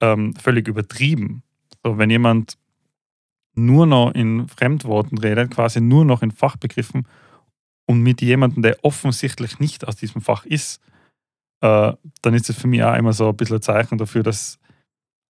ähm, 0.00 0.34
völlig 0.34 0.68
übertrieben. 0.68 1.42
So, 1.84 1.98
wenn 1.98 2.10
jemand 2.10 2.58
nur 3.54 3.86
noch 3.86 4.12
in 4.12 4.48
Fremdworten 4.48 5.18
redet, 5.18 5.50
quasi 5.50 5.80
nur 5.80 6.04
noch 6.04 6.22
in 6.22 6.30
Fachbegriffen 6.30 7.06
und 7.86 8.02
mit 8.02 8.22
jemandem, 8.22 8.62
der 8.62 8.78
offensichtlich 8.84 9.58
nicht 9.58 9.86
aus 9.86 9.96
diesem 9.96 10.22
Fach 10.22 10.46
ist, 10.46 10.80
äh, 11.60 11.92
dann 12.22 12.34
ist 12.34 12.48
es 12.48 12.56
für 12.56 12.68
mich 12.68 12.82
auch 12.82 12.94
immer 12.94 13.12
so 13.12 13.28
ein 13.28 13.36
bisschen 13.36 13.56
ein 13.56 13.62
Zeichen 13.62 13.98
dafür, 13.98 14.22
dass, 14.22 14.58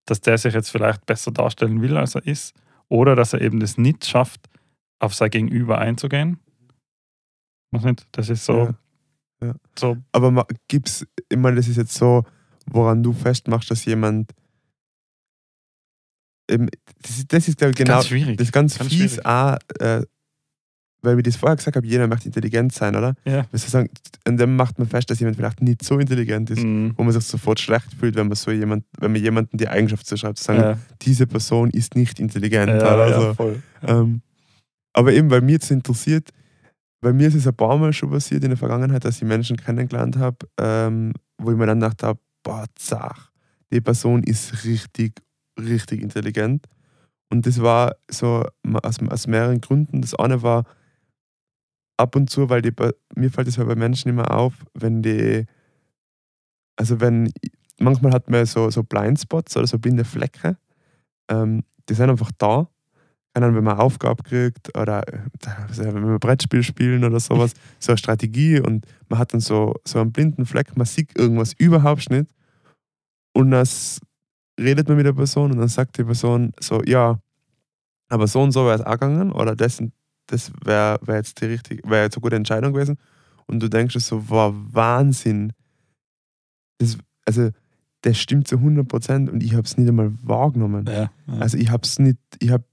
dass 0.07 0.21
der 0.21 0.39
sich 0.39 0.55
jetzt 0.55 0.71
vielleicht 0.71 1.07
besser 1.07 1.33
darstellen 1.33 1.83
will, 1.83 1.97
als 1.97 2.15
er 2.15 2.27
ist, 2.27 2.55
oder 2.89 3.17
dass 3.17 3.33
er 3.33 3.41
eben 3.41 3.61
das 3.61 3.79
nicht 3.79 4.05
schafft, 4.07 4.49
auf 5.01 5.15
sein 5.15 5.31
Gegenüber 5.31 5.79
einzugehen. 5.79 6.39
Weiß 7.73 7.85
nicht, 7.85 8.07
das 8.13 8.29
ist 8.29 8.45
so, 8.45 8.75
Ja, 9.41 9.49
ja. 9.49 9.55
so 9.79 9.97
Aber 10.13 10.47
gibt's, 10.69 11.07
ich 11.29 11.39
meine, 11.39 11.57
das 11.57 11.69
ist 11.69 11.77
jetzt 11.77 11.95
so, 11.95 12.25
woran 12.67 13.03
du 13.03 13.13
festmachst, 13.13 13.71
dass 13.71 13.85
jemand 13.85 14.33
das 16.59 17.19
ist, 17.19 17.33
das 17.33 17.49
ist 17.49 17.59
glaube 17.59 17.71
ich, 17.73 17.77
genau, 17.77 17.95
ganz 17.95 18.07
schwierig. 18.09 18.37
das 18.37 18.49
ist 18.49 18.53
ganz, 18.53 18.79
ganz 18.79 18.91
fies 18.91 19.13
schwierig. 19.15 19.27
auch, 19.27 19.57
äh, 19.79 20.03
weil 21.03 21.17
wir 21.17 21.23
das 21.23 21.37
vorher 21.37 21.57
gesagt 21.57 21.77
haben, 21.77 21.87
jeder 21.87 22.07
möchte 22.07 22.27
intelligent 22.27 22.73
sein, 22.75 22.95
oder? 22.95 23.15
ja. 23.25 23.47
Wir 23.51 23.59
sagen, 23.59 23.89
an 24.27 24.37
dem 24.37 24.55
macht 24.57 24.79
man 24.79 24.87
fest, 24.87 25.09
dass 25.11 25.19
jemand 25.19 25.37
vielleicht 25.37 25.63
nicht 25.63 25.83
so 25.83 25.99
intelligent 25.99 26.51
ist, 26.51 26.63
Mhm. 26.63 26.93
wo 26.97 27.03
man 27.05 27.13
sich 27.13 27.25
sofort 27.25 27.59
schlecht 27.59 27.95
fühlt, 27.99 28.17
wenn 28.17 28.29
man 28.29 28.37
so 28.37 28.51
jemand, 28.51 28.85
wenn 28.99 29.13
man 29.13 29.23
jemandem 29.23 29.57
die 29.59 29.69
Eigenschaft 29.69 30.07
zuschreibt, 30.07 30.37
zu 30.39 30.45
sagen, 30.45 30.61
Ja, 30.61 30.79
diese 31.01 31.27
Person 31.27 31.71
ist 31.71 31.95
nicht 31.97 32.21
intelligent. 32.21 32.71
ja, 32.83 32.97
Also, 32.97 33.33
voll. 33.35 33.63
ähm, 33.87 34.21
aber 34.93 35.13
eben, 35.15 35.31
weil 35.31 35.41
mir 35.41 35.53
jetzt 35.53 35.71
interessiert, 35.71 36.29
bei 37.01 37.15
mir 37.15 37.29
ist 37.29 37.35
es 37.35 37.47
ein 37.47 37.55
paar 37.57 37.79
Mal 37.79 37.95
schon 37.95 38.11
passiert 38.11 38.43
in 38.45 38.51
der 38.51 38.59
Vergangenheit, 38.59 39.03
dass 39.07 39.17
ich 39.17 39.23
Menschen 39.23 39.57
kennengelernt 39.57 40.19
habe, 40.19 40.37
ähm, 40.61 41.15
wo 41.39 41.51
ich 41.51 41.57
mir 41.57 41.65
dann 41.67 41.81
gedacht 41.81 42.03
habe, 42.03 42.21
boah, 42.43 42.67
zach, 42.75 43.31
die 43.73 43.81
Person 43.81 44.23
ist 44.25 44.65
richtig, 44.65 45.15
richtig 45.61 46.03
intelligent. 46.03 46.67
Und 47.31 47.47
das 47.47 47.63
war 47.63 47.97
so 48.11 48.45
aus, 48.83 48.99
aus 49.09 49.27
mehreren 49.27 49.61
Gründen. 49.61 50.03
Das 50.03 50.15
eine 50.15 50.43
war 50.43 50.65
ab 51.97 52.17
und 52.17 52.31
zu, 52.31 52.49
weil 52.49 52.63
die, 52.63 52.73
mir 53.15 53.31
fällt 53.31 53.49
es 53.49 53.57
ja 53.57 53.65
bei 53.65 53.75
Menschen 53.75 54.09
immer 54.09 54.31
auf, 54.37 54.55
wenn 54.75 55.03
die, 55.03 55.47
also 56.77 57.01
wenn, 57.01 57.31
manchmal 57.79 58.13
hat 58.13 58.31
man 58.31 58.47
so, 58.47 58.71
so 58.71 58.83
Blindspots 58.83 59.57
oder 59.57 59.67
so 59.67 59.79
blinde 59.79 60.05
Flecke, 60.05 60.57
ähm, 61.31 61.65
die 61.89 61.95
sind 61.95 62.11
einfach 62.11 62.33
da. 62.39 62.69
Keine 63.35 63.47
Ahnung, 63.47 63.59
wenn 63.59 63.65
man 63.65 63.75
eine 63.75 63.83
Aufgabe 63.85 64.23
kriegt 64.25 64.77
oder 64.77 65.07
äh, 65.13 65.21
also 65.69 65.85
wenn 65.85 66.09
wir 66.09 66.19
Brettspiel 66.19 66.63
spielen 66.65 67.05
oder 67.05 67.21
sowas, 67.21 67.53
so 67.81 67.93
eine 67.93 67.99
Strategie 67.99 68.61
und 68.61 68.87
man 69.09 69.19
hat 69.19 69.33
dann 69.35 69.41
so, 69.41 69.75
so 69.87 70.01
einen 70.01 70.13
blinden 70.13 70.47
Fleck, 70.47 70.77
man 70.77 70.87
sieht 70.87 71.19
irgendwas 71.19 71.53
überhaupt 71.55 72.11
nicht 72.11 72.31
und 73.35 73.51
dann 73.51 73.63
s- 73.63 74.01
redet 74.61 74.89
man 74.89 74.97
mit 74.97 75.07
der 75.07 75.13
Person 75.13 75.51
und 75.51 75.59
dann 75.59 75.69
sagt 75.69 75.99
die 75.99 76.05
Person 76.05 76.53
so, 76.61 76.83
ja, 76.85 77.19
aber 78.09 78.27
so 78.27 78.43
und 78.43 78.53
so 78.53 78.67
wäre 78.67 78.77
es 78.77 78.83
auch 78.83 78.93
gegangen 78.93 79.33
oder 79.33 79.57
das, 79.57 79.83
das 80.27 80.53
wäre 80.65 80.99
wär 81.03 81.17
jetzt 81.17 81.41
die 81.41 81.47
richtige, 81.47 81.89
wäre 81.89 82.05
jetzt 82.05 82.17
eine 82.17 82.23
gute 82.23 82.37
Entscheidung 82.37 82.73
gewesen 82.73 82.99
und 83.47 83.63
du 83.63 83.69
denkst 83.69 83.97
so, 83.99 84.29
wow, 84.29 84.55
Wahnsinn. 84.71 85.53
Das, 86.79 86.99
also, 87.27 87.51
das 88.03 88.19
stimmt 88.19 88.49
zu 88.49 88.57
100% 88.57 89.29
und 89.29 89.43
ich 89.43 89.53
habe 89.53 89.63
es 89.63 89.77
nicht 89.77 89.89
einmal 89.89 90.13
wahrgenommen. 90.23 90.87
Ja, 90.87 91.11
ja. 91.27 91.35
Also 91.39 91.59
ich 91.59 91.71
habe 91.71 91.83
es 91.85 91.99
nicht, 91.99 92.19
ich 92.39 92.51
habe 92.51 92.65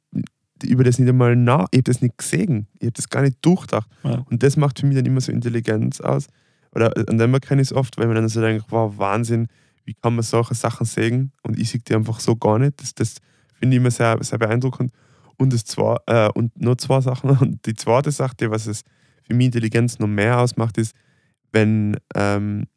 über 0.64 0.84
das 0.84 1.00
nicht 1.00 1.10
einmal 1.10 1.36
nach, 1.36 1.68
ich 1.72 1.80
habe 1.80 1.84
das 1.84 2.02
nicht 2.02 2.18
gesehen, 2.18 2.68
ich 2.80 2.86
habe 2.86 2.94
das 2.94 3.10
gar 3.10 3.22
nicht 3.22 3.38
durchdacht. 3.42 3.90
Ja. 4.04 4.26
Und 4.30 4.44
das 4.44 4.58
macht 4.58 4.80
für 4.80 4.86
mich 4.86 4.96
dann 4.96 5.06
immer 5.06 5.22
so 5.22 5.32
Intelligenz 5.32 6.02
aus. 6.02 6.28
Oder 6.74 6.94
an 7.10 7.18
dem 7.18 7.34
erkenne 7.34 7.62
ich 7.62 7.70
es 7.70 7.74
oft, 7.74 7.98
weil 7.98 8.08
man 8.08 8.16
dann 8.16 8.30
so 8.30 8.42
denkt, 8.42 8.66
wow, 8.70 8.98
Wahnsinn, 8.98 9.48
wie 9.88 9.94
kann 9.94 10.16
man 10.16 10.24
solche 10.24 10.54
Sachen 10.54 10.86
sehen? 10.86 11.32
Und 11.44 11.58
ich 11.58 11.70
sehe 11.70 11.80
die 11.80 11.96
einfach 11.96 12.20
so 12.20 12.36
gar 12.36 12.60
nicht. 12.60 12.80
Das, 12.82 12.94
das 12.94 13.16
finde 13.54 13.76
ich 13.76 13.82
immer 13.82 13.90
sehr, 13.90 14.22
sehr 14.22 14.38
beeindruckend. 14.38 14.92
Und, 15.38 15.54
das 15.54 15.64
zwei, 15.64 15.96
äh, 16.08 16.30
und 16.34 16.60
nur 16.60 16.78
zwei 16.78 17.00
Sachen. 17.00 17.30
Und 17.40 17.66
die 17.66 17.74
zweite 17.74 18.12
Sache, 18.12 18.36
die, 18.40 18.52
was 18.52 18.68
es 18.68 18.84
für 19.24 19.34
mich 19.34 19.46
Intelligenz 19.48 19.98
noch 20.00 20.08
mehr 20.08 20.40
ausmacht, 20.40 20.78
ist, 20.78 20.94
wenn, 21.52 21.98
ähm, 22.16 22.68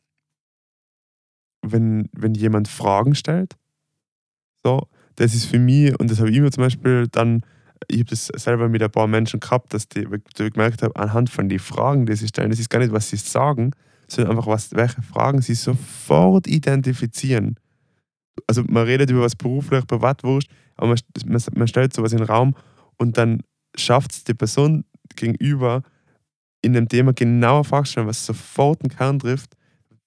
wenn, 1.62 2.08
wenn 2.12 2.34
jemand 2.34 2.68
Fragen 2.68 3.14
stellt. 3.14 3.56
So, 4.62 4.88
das 5.16 5.34
ist 5.34 5.46
für 5.46 5.58
mich, 5.58 5.98
und 5.98 6.10
das 6.10 6.20
habe 6.20 6.30
ich 6.30 6.36
immer 6.36 6.52
zum 6.52 6.62
Beispiel 6.62 7.08
dann, 7.08 7.42
ich 7.88 8.00
habe 8.00 8.10
das 8.10 8.26
selber 8.26 8.68
mit 8.68 8.82
ein 8.82 8.90
paar 8.90 9.06
Menschen 9.06 9.40
gehabt, 9.40 9.74
dass 9.74 9.88
die, 9.88 10.04
dass 10.04 10.46
ich 10.46 10.52
gemerkt 10.52 10.82
habe, 10.82 10.94
anhand 10.96 11.30
von 11.30 11.48
den 11.48 11.58
Fragen, 11.58 12.06
die 12.06 12.14
sie 12.14 12.28
stellen, 12.28 12.50
das 12.50 12.60
ist 12.60 12.70
gar 12.70 12.78
nicht, 12.78 12.92
was 12.92 13.08
sie 13.08 13.16
sagen, 13.16 13.72
sondern 14.12 14.36
einfach, 14.36 14.48
was, 14.48 14.72
welche 14.72 15.02
Fragen 15.02 15.42
sie 15.42 15.54
sofort 15.54 16.46
identifizieren. 16.46 17.56
Also 18.46 18.62
man 18.68 18.84
redet 18.84 19.10
über 19.10 19.22
was 19.22 19.36
beruflich, 19.36 19.86
privat, 19.86 20.24
wurscht, 20.24 20.50
aber 20.76 20.88
man, 20.88 20.98
man, 21.26 21.42
man 21.54 21.68
stellt 21.68 21.92
sowas 21.92 22.12
in 22.12 22.18
den 22.18 22.26
Raum 22.26 22.54
und 22.98 23.18
dann 23.18 23.42
schafft 23.76 24.12
es 24.12 24.24
die 24.24 24.34
Person 24.34 24.84
gegenüber, 25.16 25.82
in 26.62 26.72
dem 26.72 26.88
Thema 26.88 27.12
genauer 27.12 27.64
stellen, 27.84 28.06
was 28.06 28.24
sofort 28.24 28.82
einen 28.82 28.90
Kern 28.90 29.18
trifft, 29.18 29.56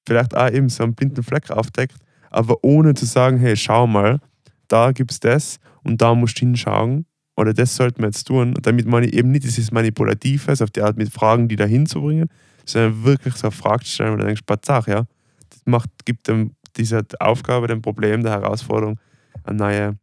vielleicht 0.07 0.35
auch 0.35 0.51
eben 0.51 0.69
so 0.69 0.83
einen 0.83 0.95
blinden 0.95 1.23
Fleck 1.23 1.49
aufdeckt, 1.51 1.95
aber 2.29 2.63
ohne 2.63 2.93
zu 2.93 3.05
sagen, 3.05 3.37
hey, 3.37 3.55
schau 3.55 3.87
mal, 3.87 4.19
da 4.67 4.91
gibt 4.91 5.11
es 5.11 5.19
das 5.19 5.59
und 5.83 6.01
da 6.01 6.15
musst 6.15 6.37
du 6.37 6.45
hinschauen 6.45 7.05
oder 7.35 7.53
das 7.53 7.75
sollten 7.75 8.01
wir 8.01 8.07
jetzt 8.07 8.25
tun. 8.25 8.55
Und 8.55 8.65
damit 8.65 8.85
meine 8.85 9.07
ich 9.07 9.13
eben 9.13 9.31
nicht 9.31 9.43
dieses 9.43 9.71
Manipulative, 9.71 10.49
also 10.49 10.63
auf 10.63 10.71
die 10.71 10.81
Art 10.81 10.97
mit 10.97 11.11
Fragen, 11.11 11.47
die 11.47 11.55
da 11.55 11.65
hinzubringen, 11.65 12.29
sondern 12.65 13.03
wirklich 13.03 13.35
so 13.35 13.47
eine 13.47 13.51
Frage 13.51 13.83
zu 13.83 13.91
stellen, 13.91 14.13
wo 14.13 14.17
du 14.17 14.25
denkst, 14.25 14.39
Spatzach, 14.39 14.87
ja, 14.87 15.05
das 15.49 15.61
macht, 15.65 15.89
gibt 16.05 16.27
dem, 16.27 16.55
dieser 16.75 17.03
Aufgabe, 17.19 17.67
dem 17.67 17.81
Problem, 17.81 18.23
der 18.23 18.33
Herausforderung 18.33 18.99
eine 19.43 19.57
neue, 19.57 19.97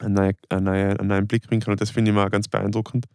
eine 0.00 0.14
neue, 0.14 0.32
eine 0.48 0.60
neue, 0.62 0.98
einen 0.98 1.08
neuen 1.08 1.26
Blickwinkel 1.26 1.70
und 1.70 1.80
das 1.80 1.90
finde 1.90 2.10
ich 2.10 2.14
mal 2.14 2.28
ganz 2.30 2.48
beeindruckend. 2.48 3.06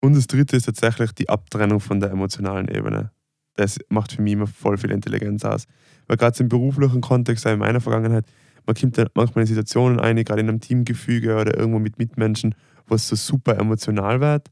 Und 0.00 0.16
das 0.16 0.26
dritte 0.26 0.56
ist 0.56 0.64
tatsächlich 0.64 1.12
die 1.12 1.28
Abtrennung 1.28 1.80
von 1.80 1.98
der 1.98 2.10
emotionalen 2.10 2.68
Ebene. 2.68 3.10
Das 3.54 3.78
macht 3.88 4.12
für 4.12 4.22
mich 4.22 4.34
immer 4.34 4.46
voll 4.46 4.76
viel 4.76 4.90
Intelligenz 4.90 5.44
aus. 5.44 5.64
Weil 6.06 6.18
gerade 6.18 6.38
im 6.42 6.48
beruflichen 6.48 7.00
Kontext, 7.00 7.46
auch 7.46 7.52
in 7.52 7.58
meiner 7.58 7.80
Vergangenheit, 7.80 8.26
man 8.66 8.76
kommt 8.76 8.98
dann 8.98 9.08
manchmal 9.14 9.42
in 9.42 9.46
Situationen 9.46 10.00
ein, 10.00 10.16
gerade 10.16 10.40
in 10.40 10.48
einem 10.48 10.60
Teamgefüge 10.60 11.36
oder 11.36 11.56
irgendwo 11.56 11.78
mit 11.78 11.98
Mitmenschen, 11.98 12.54
wo 12.86 12.96
es 12.96 13.08
so 13.08 13.16
super 13.16 13.58
emotional 13.58 14.20
wird 14.20 14.50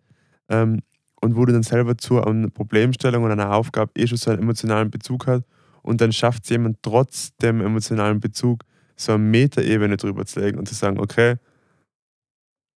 ähm, 0.52 0.82
und 1.22 1.36
wo 1.36 1.44
du 1.46 1.52
dann 1.52 1.62
selber 1.62 1.96
zu 1.96 2.22
einer 2.22 2.50
Problemstellung 2.50 3.22
oder 3.24 3.32
einer 3.32 3.54
Aufgabe 3.54 3.92
eh 3.96 4.06
schon 4.06 4.18
so 4.18 4.30
einen 4.30 4.42
emotionalen 4.42 4.90
Bezug 4.90 5.26
hast 5.26 5.44
und 5.82 6.00
dann 6.00 6.12
schafft 6.12 6.44
es 6.44 6.50
jemand 6.50 6.78
trotz 6.82 7.34
dem 7.36 7.60
emotionalen 7.60 8.20
Bezug 8.20 8.64
so 8.96 9.12
eine 9.12 9.22
Metaebene 9.22 9.96
drüber 9.96 10.26
zu 10.26 10.40
legen 10.40 10.58
und 10.58 10.68
zu 10.68 10.74
sagen, 10.74 10.98
okay, 10.98 11.36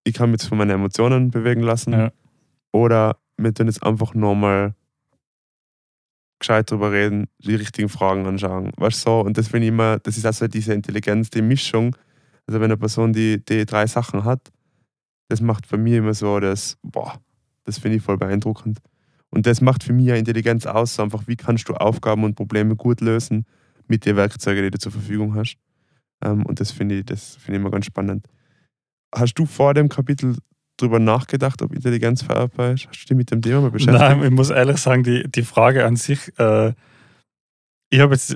ich 0.06 0.14
kann 0.14 0.32
mich 0.32 0.42
jetzt 0.42 0.50
von 0.50 0.58
meinen 0.58 0.72
Emotionen 0.72 1.32
bewegen 1.32 1.62
lassen 1.62 1.94
Ja. 1.94 2.12
oder 2.72 3.18
wir 3.38 3.54
tun 3.54 3.68
jetzt 3.68 3.84
einfach 3.84 4.14
nochmal 4.14 4.76
gescheit 6.40 6.70
drüber 6.70 6.92
reden, 6.92 7.28
die 7.40 7.56
richtigen 7.56 7.90
Fragen 7.90 8.26
anschauen. 8.28 8.72
Weißt 8.78 9.06
du, 9.06 9.10
so, 9.10 9.20
und 9.22 9.38
das 9.38 9.48
finde 9.48 9.66
ich 9.68 9.70
immer, 9.70 10.00
das 10.00 10.18
ist 10.18 10.26
also 10.26 10.48
diese 10.48 10.74
Intelligenz, 10.74 11.30
die 11.30 11.42
Mischung. 11.42 11.96
Also 12.48 12.60
wenn 12.60 12.66
eine 12.66 12.78
Person 12.78 13.14
die, 13.14 13.44
die 13.44 13.66
drei 13.66 13.88
Sachen 13.88 14.24
hat, 14.24 14.52
das 15.30 15.42
macht 15.42 15.66
für 15.66 15.78
mich 15.78 15.94
immer 15.94 16.14
so 16.14 16.40
das, 16.40 16.78
boah, 16.84 17.20
das 17.65 17.78
finde 17.78 17.97
ich 17.97 18.04
voll 18.04 18.17
beeindruckend. 18.17 18.80
Und 19.30 19.45
das 19.45 19.60
macht 19.60 19.84
für 19.84 19.93
mich 19.93 20.06
ja 20.06 20.15
Intelligenz 20.15 20.65
aus, 20.65 20.95
so 20.95 21.04
einfach, 21.04 21.23
wie 21.28 21.36
kannst 21.36 21.67
du 21.67 21.73
Aufgaben 21.73 22.23
und 22.23 22.36
Probleme 22.36 22.75
gut 22.75 23.01
lösen 23.01 23.45
mit 23.88 24.06
den 24.06 24.15
Werkzeugen, 24.15 24.63
die 24.63 24.71
du 24.71 24.80
zur 24.80 24.91
Verfügung 24.91 25.36
hast. 25.36 25.58
Ähm, 26.23 26.45
und 26.45 26.60
das 26.60 26.71
finde 26.71 26.99
ich, 26.99 27.06
das 27.06 27.36
finde 27.36 27.58
ich 27.58 27.62
immer 27.62 27.71
ganz 27.71 27.86
spannend. 27.86 28.28
Hast 29.13 29.34
du 29.36 29.45
vor 29.45 29.73
dem 29.73 29.89
Kapitel 29.89 30.38
drüber 30.78 30.99
nachgedacht, 30.99 31.62
ob 31.62 31.73
Intelligenz 31.73 32.21
vererbbar 32.21 32.73
ist? 32.73 32.88
Hast 32.88 33.04
du 33.04 33.08
dich 33.08 33.17
mit 33.17 33.32
dem 33.32 33.41
Thema 33.41 33.62
mal 33.62 33.71
beschäftigt? 33.71 33.99
Nein, 33.99 34.23
ich 34.23 34.32
muss 34.32 34.49
ehrlich 34.49 34.78
sagen, 34.78 35.04
die, 35.04 35.30
die 35.30 35.43
Frage 35.43 35.86
an 35.86 35.95
sich, 35.95 36.38
äh, 36.39 36.73
ich 37.89 37.99
habe 37.99 38.13
jetzt, 38.13 38.36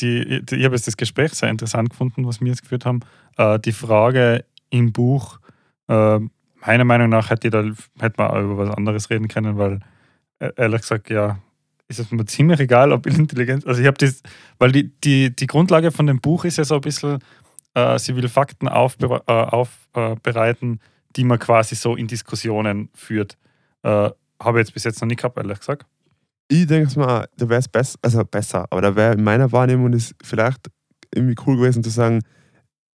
die, 0.00 0.42
die, 0.44 0.56
ich 0.56 0.64
hab 0.64 0.72
jetzt 0.72 0.86
das 0.86 0.96
Gespräch 0.96 1.32
sehr 1.32 1.50
interessant 1.50 1.90
gefunden, 1.90 2.26
was 2.26 2.40
wir 2.40 2.48
jetzt 2.48 2.62
geführt 2.62 2.86
haben. 2.86 3.00
Äh, 3.36 3.58
die 3.60 3.72
Frage 3.72 4.44
im 4.70 4.92
Buch, 4.92 5.38
äh, 5.88 6.20
meiner 6.66 6.84
Meinung 6.84 7.08
nach 7.08 7.30
hätte, 7.30 7.50
da, 7.50 7.62
hätte 8.00 8.14
man 8.18 8.30
auch 8.30 8.42
über 8.42 8.58
was 8.58 8.76
anderes 8.76 9.10
reden 9.10 9.28
können, 9.28 9.56
weil 9.58 9.80
äh, 10.38 10.50
ehrlich 10.56 10.82
gesagt, 10.82 11.10
ja, 11.10 11.38
ist 11.88 12.00
es 12.00 12.10
mir 12.10 12.24
ziemlich 12.26 12.60
egal, 12.60 12.92
ob 12.92 13.06
Intelligenz, 13.06 13.64
also 13.66 13.80
ich 13.80 13.86
habe 13.86 13.98
das, 13.98 14.22
weil 14.58 14.72
die, 14.72 14.90
die, 15.00 15.34
die 15.34 15.46
Grundlage 15.46 15.92
von 15.92 16.06
dem 16.06 16.20
Buch 16.20 16.44
ist 16.44 16.58
ja 16.58 16.64
so 16.64 16.76
ein 16.76 16.80
bisschen, 16.80 17.18
äh, 17.74 17.98
sie 17.98 18.16
will 18.16 18.28
Fakten 18.28 18.68
aufbereiten, 18.68 19.24
äh, 19.28 19.32
aufbereiten, 19.32 20.80
die 21.14 21.24
man 21.24 21.38
quasi 21.38 21.74
so 21.74 21.96
in 21.96 22.06
Diskussionen 22.06 22.90
führt. 22.94 23.36
Äh, 23.82 24.10
habe 24.42 24.58
ich 24.58 24.66
jetzt 24.66 24.74
bis 24.74 24.84
jetzt 24.84 25.00
noch 25.00 25.08
nicht 25.08 25.18
gehabt, 25.18 25.38
ehrlich 25.38 25.58
gesagt. 25.58 25.86
Ich 26.48 26.66
denke 26.66 26.98
mal, 26.98 27.28
da 27.36 27.48
wäre 27.48 27.60
es 27.60 27.68
besser, 27.68 27.98
also 28.02 28.24
besser, 28.24 28.66
aber 28.70 28.80
da 28.80 28.94
wäre 28.94 29.14
in 29.14 29.24
meiner 29.24 29.50
Wahrnehmung 29.50 29.92
es 29.92 30.14
vielleicht 30.22 30.70
irgendwie 31.14 31.34
cool 31.46 31.56
gewesen 31.56 31.82
zu 31.82 31.90
sagen, 31.90 32.22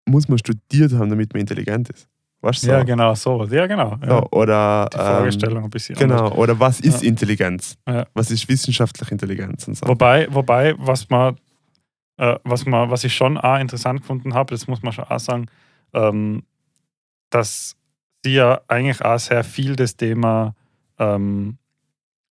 muss 0.05 0.27
man 0.27 0.37
studiert 0.37 0.93
haben, 0.93 1.09
damit 1.09 1.33
man 1.33 1.41
intelligent 1.41 1.89
ist. 1.89 2.07
Weißt 2.41 2.63
du? 2.63 2.67
So? 2.67 2.71
Ja, 2.73 2.83
genau, 2.83 3.13
so. 3.15 3.43
Ja, 3.45 3.67
genau. 3.67 3.97
Ja. 4.01 4.07
So, 4.21 4.27
oder, 4.31 4.87
Die 4.93 4.97
ähm, 4.97 5.03
Fragestellung 5.03 5.63
ein 5.65 5.69
bisschen 5.69 5.95
genau, 5.95 6.17
anders. 6.25 6.37
oder 6.37 6.59
was 6.59 6.79
ist 6.79 7.01
Ja. 7.03 7.09
Intelligenz? 7.09 7.77
Ja. 7.87 8.05
Was 8.13 8.31
ist 8.31 8.47
wissenschaftliche 8.47 9.11
Intelligenz 9.11 9.67
und 9.67 9.75
so. 9.75 9.87
Wobei, 9.87 10.27
wobei, 10.33 10.73
was 10.77 11.09
man, 11.09 11.35
äh, 12.17 12.35
was 12.45 12.65
man, 12.65 12.89
was 12.89 13.03
ich 13.03 13.13
schon 13.13 13.37
auch 13.37 13.59
interessant 13.59 14.01
gefunden 14.01 14.33
habe, 14.33 14.53
das 14.53 14.67
muss 14.67 14.81
man 14.81 14.93
schon 14.93 15.03
auch 15.05 15.19
sagen, 15.19 15.47
ähm, 15.93 16.43
dass 17.29 17.75
sie 18.23 18.35
ja 18.35 18.61
eigentlich 18.69 19.03
auch 19.03 19.19
sehr 19.19 19.43
viel 19.43 19.75
das 19.75 19.97
Thema 19.97 20.55
ähm, 20.97 21.57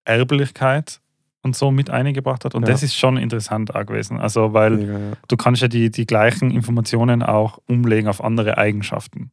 Erblichkeit 0.04 1.00
und 1.42 1.54
so 1.54 1.70
mit 1.70 1.90
eingebracht 1.90 2.44
hat. 2.44 2.54
Und 2.54 2.62
Ja. 2.66 2.72
das 2.72 2.82
ist 2.82 2.96
schon 2.96 3.16
interessant 3.16 3.74
auch 3.74 3.84
gewesen. 3.86 4.18
Also, 4.18 4.52
weil 4.54 4.70
Mega, 4.76 4.92
ja. 4.98 5.12
du 5.28 5.36
kannst 5.36 5.62
ja 5.62 5.68
die, 5.68 5.90
die 5.90 6.06
gleichen 6.06 6.50
Informationen 6.50 7.22
auch 7.22 7.58
umlegen 7.68 8.08
auf 8.08 8.22
andere 8.24 8.56
Eigenschaften. 8.58 9.30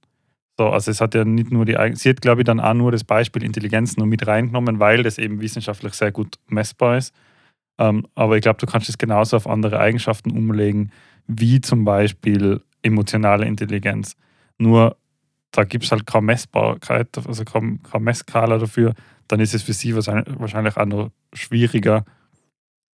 So, 0.57 0.69
also 0.69 0.91
es 0.91 1.01
hat 1.01 1.15
ja 1.15 1.25
nicht 1.25 1.51
nur 1.51 1.65
die 1.65 1.77
Eigen 1.77 1.95
Sie 1.95 2.09
hat, 2.09 2.21
glaube 2.21 2.41
ich, 2.41 2.45
dann 2.45 2.59
auch 2.59 2.73
nur 2.73 2.91
das 2.91 3.03
Beispiel 3.03 3.43
Intelligenz 3.43 3.97
nur 3.97 4.07
mit 4.07 4.25
reingenommen, 4.25 4.79
weil 4.79 5.03
das 5.03 5.17
eben 5.17 5.41
wissenschaftlich 5.41 5.93
sehr 5.93 6.11
gut 6.11 6.35
messbar 6.47 6.97
ist. 6.97 7.13
Ähm, 7.77 8.07
aber 8.15 8.37
ich 8.37 8.41
glaube, 8.41 8.59
du 8.59 8.65
kannst 8.65 8.87
es 8.87 8.97
genauso 8.97 9.35
auf 9.35 9.47
andere 9.47 9.79
Eigenschaften 9.79 10.31
umlegen, 10.31 10.91
wie 11.27 11.59
zum 11.59 11.83
Beispiel 11.83 12.61
emotionale 12.83 13.45
Intelligenz. 13.45 14.15
Nur 14.57 14.95
da 15.51 15.63
gibt 15.63 15.83
es 15.83 15.91
halt 15.91 16.05
keine 16.05 16.25
Messbarkeit, 16.25 17.09
also 17.17 17.43
keine, 17.43 17.79
keine 17.79 18.03
Messskala 18.03 18.57
dafür. 18.57 18.93
Dann 19.27 19.39
ist 19.39 19.53
es 19.53 19.63
für 19.63 19.73
sie 19.73 19.95
wahrscheinlich 19.95 20.39
wahrscheinlich 20.39 20.77
auch 20.77 20.85
noch 20.85 21.11
schwieriger, 21.33 22.05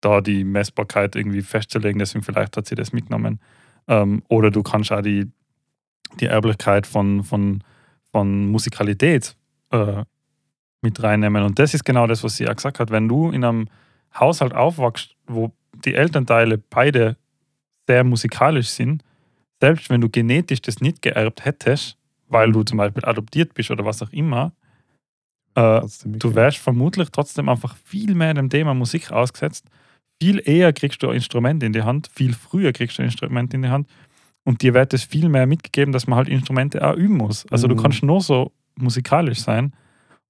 da 0.02 0.22
die 0.22 0.43
Messbarkeit 0.43 1.15
irgendwie 1.15 1.41
festzulegen. 1.41 2.00
Deswegen 2.00 2.24
vielleicht 2.24 2.58
hat 2.58 2.67
sie 2.67 2.76
das 2.76 2.93
mitgenommen. 2.93 3.39
Ähm, 3.88 4.22
oder 4.28 4.52
du 4.52 4.63
kannst 4.63 4.91
auch 4.91 5.02
die, 5.02 5.32
die 6.20 6.26
Erblichkeit 6.26 6.88
von, 6.88 7.24
von, 7.24 7.64
von 8.12 8.48
Musikalität 8.48 9.36
äh, 9.72 10.04
mit 10.82 11.02
reinnehmen. 11.02 11.44
Und 11.44 11.60
das 11.60 11.74
ist 11.74 11.84
genau 11.84 12.08
das, 12.08 12.24
was 12.24 12.38
sie 12.38 12.48
auch 12.48 12.56
gesagt 12.56 12.80
hat. 12.80 12.92
Wenn 12.92 13.08
du 13.08 13.32
in 13.32 13.44
einem 13.44 13.68
Haushalt 14.18 14.54
aufwachst, 14.54 15.16
wo 15.28 15.52
die 15.86 15.96
Elternteile 15.96 16.58
beide 16.58 17.18
sehr 17.88 18.04
musikalisch 18.04 18.70
sind, 18.70 19.04
selbst 19.60 19.90
wenn 19.90 20.02
du 20.02 20.10
genetisch 20.10 20.62
das 20.62 20.82
nicht 20.82 21.02
geerbt 21.02 21.46
hättest, 21.46 21.98
weil 22.28 22.52
du 22.52 22.64
zum 22.64 22.78
Beispiel 22.78 23.06
adoptiert 23.06 23.54
bist 23.54 23.72
oder 23.72 23.86
was 23.86 24.02
auch 24.02 24.12
immer, 24.12 24.52
äh, 25.56 25.82
du 26.06 26.36
wärst 26.36 26.58
vermutlich 26.58 27.10
trotzdem 27.10 27.50
einfach 27.50 27.76
viel 27.84 28.14
mehr 28.14 28.34
dem 28.34 28.50
Thema 28.50 28.74
Musik 28.74 29.12
ausgesetzt. 29.12 29.66
Viel 30.22 30.42
eher 30.44 30.74
kriegst 30.74 31.02
du 31.02 31.10
ein 31.10 31.16
Instrument 31.16 31.64
in 31.64 31.74
die 31.74 31.84
Hand, 31.84 32.10
viel 32.14 32.34
früher 32.34 32.74
kriegst 32.74 32.98
du 32.98 33.04
ein 33.04 33.06
Instrument 33.06 33.54
in 33.54 33.62
die 33.64 33.70
Hand 33.70 33.88
und 34.48 34.62
dir 34.62 34.74
wird 34.74 34.94
es 34.94 35.04
viel 35.04 35.28
mehr 35.28 35.46
mitgegeben, 35.46 35.92
dass 35.92 36.08
man 36.08 36.16
halt 36.18 36.30
Instrumente 36.30 36.76
auch 36.88 36.96
üben 36.96 37.18
muss. 37.18 37.46
Also 37.52 37.68
du 37.68 37.76
Mhm. 37.76 37.82
kannst 37.82 38.02
nur 38.04 38.22
so 38.22 38.52
musikalisch 38.76 39.40
sein 39.42 39.74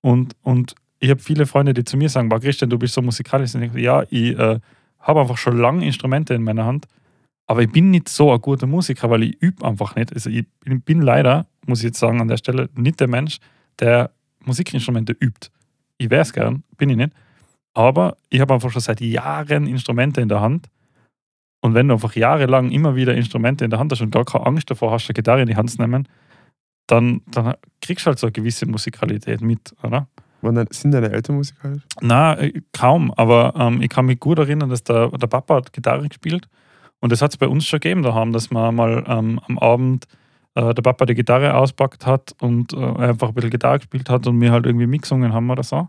und, 0.02 0.36
und 0.42 0.74
ich 1.00 1.12
habe 1.12 1.22
viele 1.22 1.46
Freunde, 1.46 1.74
die 1.76 1.84
zu 1.84 1.96
mir 1.98 2.10
sagen, 2.10 2.28
"Boah, 2.30 2.40
Christian, 2.40 2.72
du 2.72 2.80
bist 2.80 2.96
so 2.96 3.02
musikalisch. 3.04 3.54
Und 3.54 3.62
ich, 3.64 3.74
ja, 3.76 4.02
ich 4.10 4.36
äh, 4.38 4.60
habe 5.00 5.22
einfach 5.22 5.38
schon 5.38 5.58
lange 5.58 5.86
Instrumente 5.86 6.34
in 6.34 6.42
meiner 6.44 6.66
Hand, 6.66 6.88
aber 7.46 7.62
ich 7.62 7.72
bin 7.72 7.92
nicht 7.92 8.10
so 8.10 8.34
ein 8.34 8.42
guter 8.42 8.66
Musiker, 8.66 9.08
weil 9.12 9.22
ich 9.24 9.38
übe 9.40 9.64
einfach 9.64 9.96
nicht. 9.96 10.12
Also 10.14 10.30
ich 10.32 10.46
bin- 10.66 10.82
bin 10.82 11.02
leider, 11.02 11.46
muss 11.68 11.80
ich 11.80 11.86
jetzt 11.86 12.00
sagen, 12.00 12.20
an 12.20 12.28
der 12.28 12.38
Stelle 12.38 12.70
nicht 12.76 13.00
der 13.00 13.08
Mensch, 13.08 13.38
der 13.80 14.10
Musikinstrumente 14.46 15.14
übt. 15.20 15.50
Ich 16.00 16.10
wäre 16.10 16.24
es 16.24 16.34
gern, 16.34 16.64
bin 16.78 16.90
ich 16.90 16.98
nicht. 16.98 17.12
Aber 17.76 18.18
ich 18.32 18.40
habe 18.42 18.56
einfach 18.56 18.72
schon 18.72 18.82
seit 18.82 19.00
Jahren 19.02 19.68
Instrumente 19.68 20.22
in 20.22 20.30
der 20.30 20.42
Hand. 20.42 20.68
Und 21.62 21.74
wenn 21.74 21.88
du 21.88 21.96
einfach 21.96 22.16
jahrelang 22.16 22.72
immer 22.72 22.96
wieder 22.96 23.16
Instrumente 23.16 23.66
in 23.66 23.72
der 23.72 23.80
Hand 23.80 23.92
hast 23.92 24.02
und 24.02 24.12
gar 24.12 24.26
keine 24.26 24.46
Angst 24.46 24.70
davor 24.70 24.92
hast, 24.92 25.10
eine 25.10 25.16
Gitarre 25.16 25.42
in 25.42 25.48
die 25.48 25.56
Hand 25.56 25.72
zu 25.72 25.82
nehmen, 25.82 26.08
dann, 26.88 27.22
dann 27.28 27.56
kriegst 27.82 28.06
du 28.06 28.10
halt 28.10 28.20
so 28.20 28.28
eine 28.28 28.32
gewisse 28.32 28.66
Musikalität 28.66 29.42
mit, 29.42 29.74
oder? 29.84 30.08
Waren 30.42 30.68
Sind 30.72 30.92
deine 30.92 31.12
Eltern 31.12 31.36
musikalisch? 31.36 31.82
Na, 32.02 32.38
äh, 32.40 32.62
kaum, 32.72 33.12
aber 33.12 33.54
ähm, 33.58 33.82
ich 33.82 33.90
kann 33.90 34.06
mich 34.06 34.20
gut 34.20 34.38
erinnern, 34.38 34.70
dass 34.70 34.84
der, 34.84 35.10
der 35.10 35.28
Papa 35.28 35.56
hat 35.56 35.74
Gitarre 35.74 36.08
gespielt 36.08 36.48
und 37.00 37.12
das 37.12 37.22
hat 37.22 37.32
es 37.32 37.38
bei 37.38 37.48
uns 37.48 37.66
schon 37.66 37.80
gegeben 37.80 38.04
daheim, 38.04 38.32
dass 38.32 38.52
man 38.52 38.76
mal 38.76 39.04
ähm, 39.08 39.40
am 39.48 39.58
Abend 39.58 40.06
äh, 40.56 40.74
der 40.74 40.82
Papa 40.82 41.06
die 41.06 41.16
Gitarre 41.16 41.56
auspackt 41.56 42.06
hat 42.06 42.34
und 42.40 42.74
äh, 42.74 42.78
einfach 42.78 43.30
ein 43.30 43.34
bisschen 43.34 43.50
Gitarre 43.50 43.80
gespielt 43.80 44.10
hat 44.10 44.28
und 44.28 44.40
wir 44.40 44.52
halt 44.52 44.66
irgendwie 44.66 44.88
mitgesungen 44.88 45.34
haben 45.34 45.50
oder 45.50 45.64
so. 45.64 45.88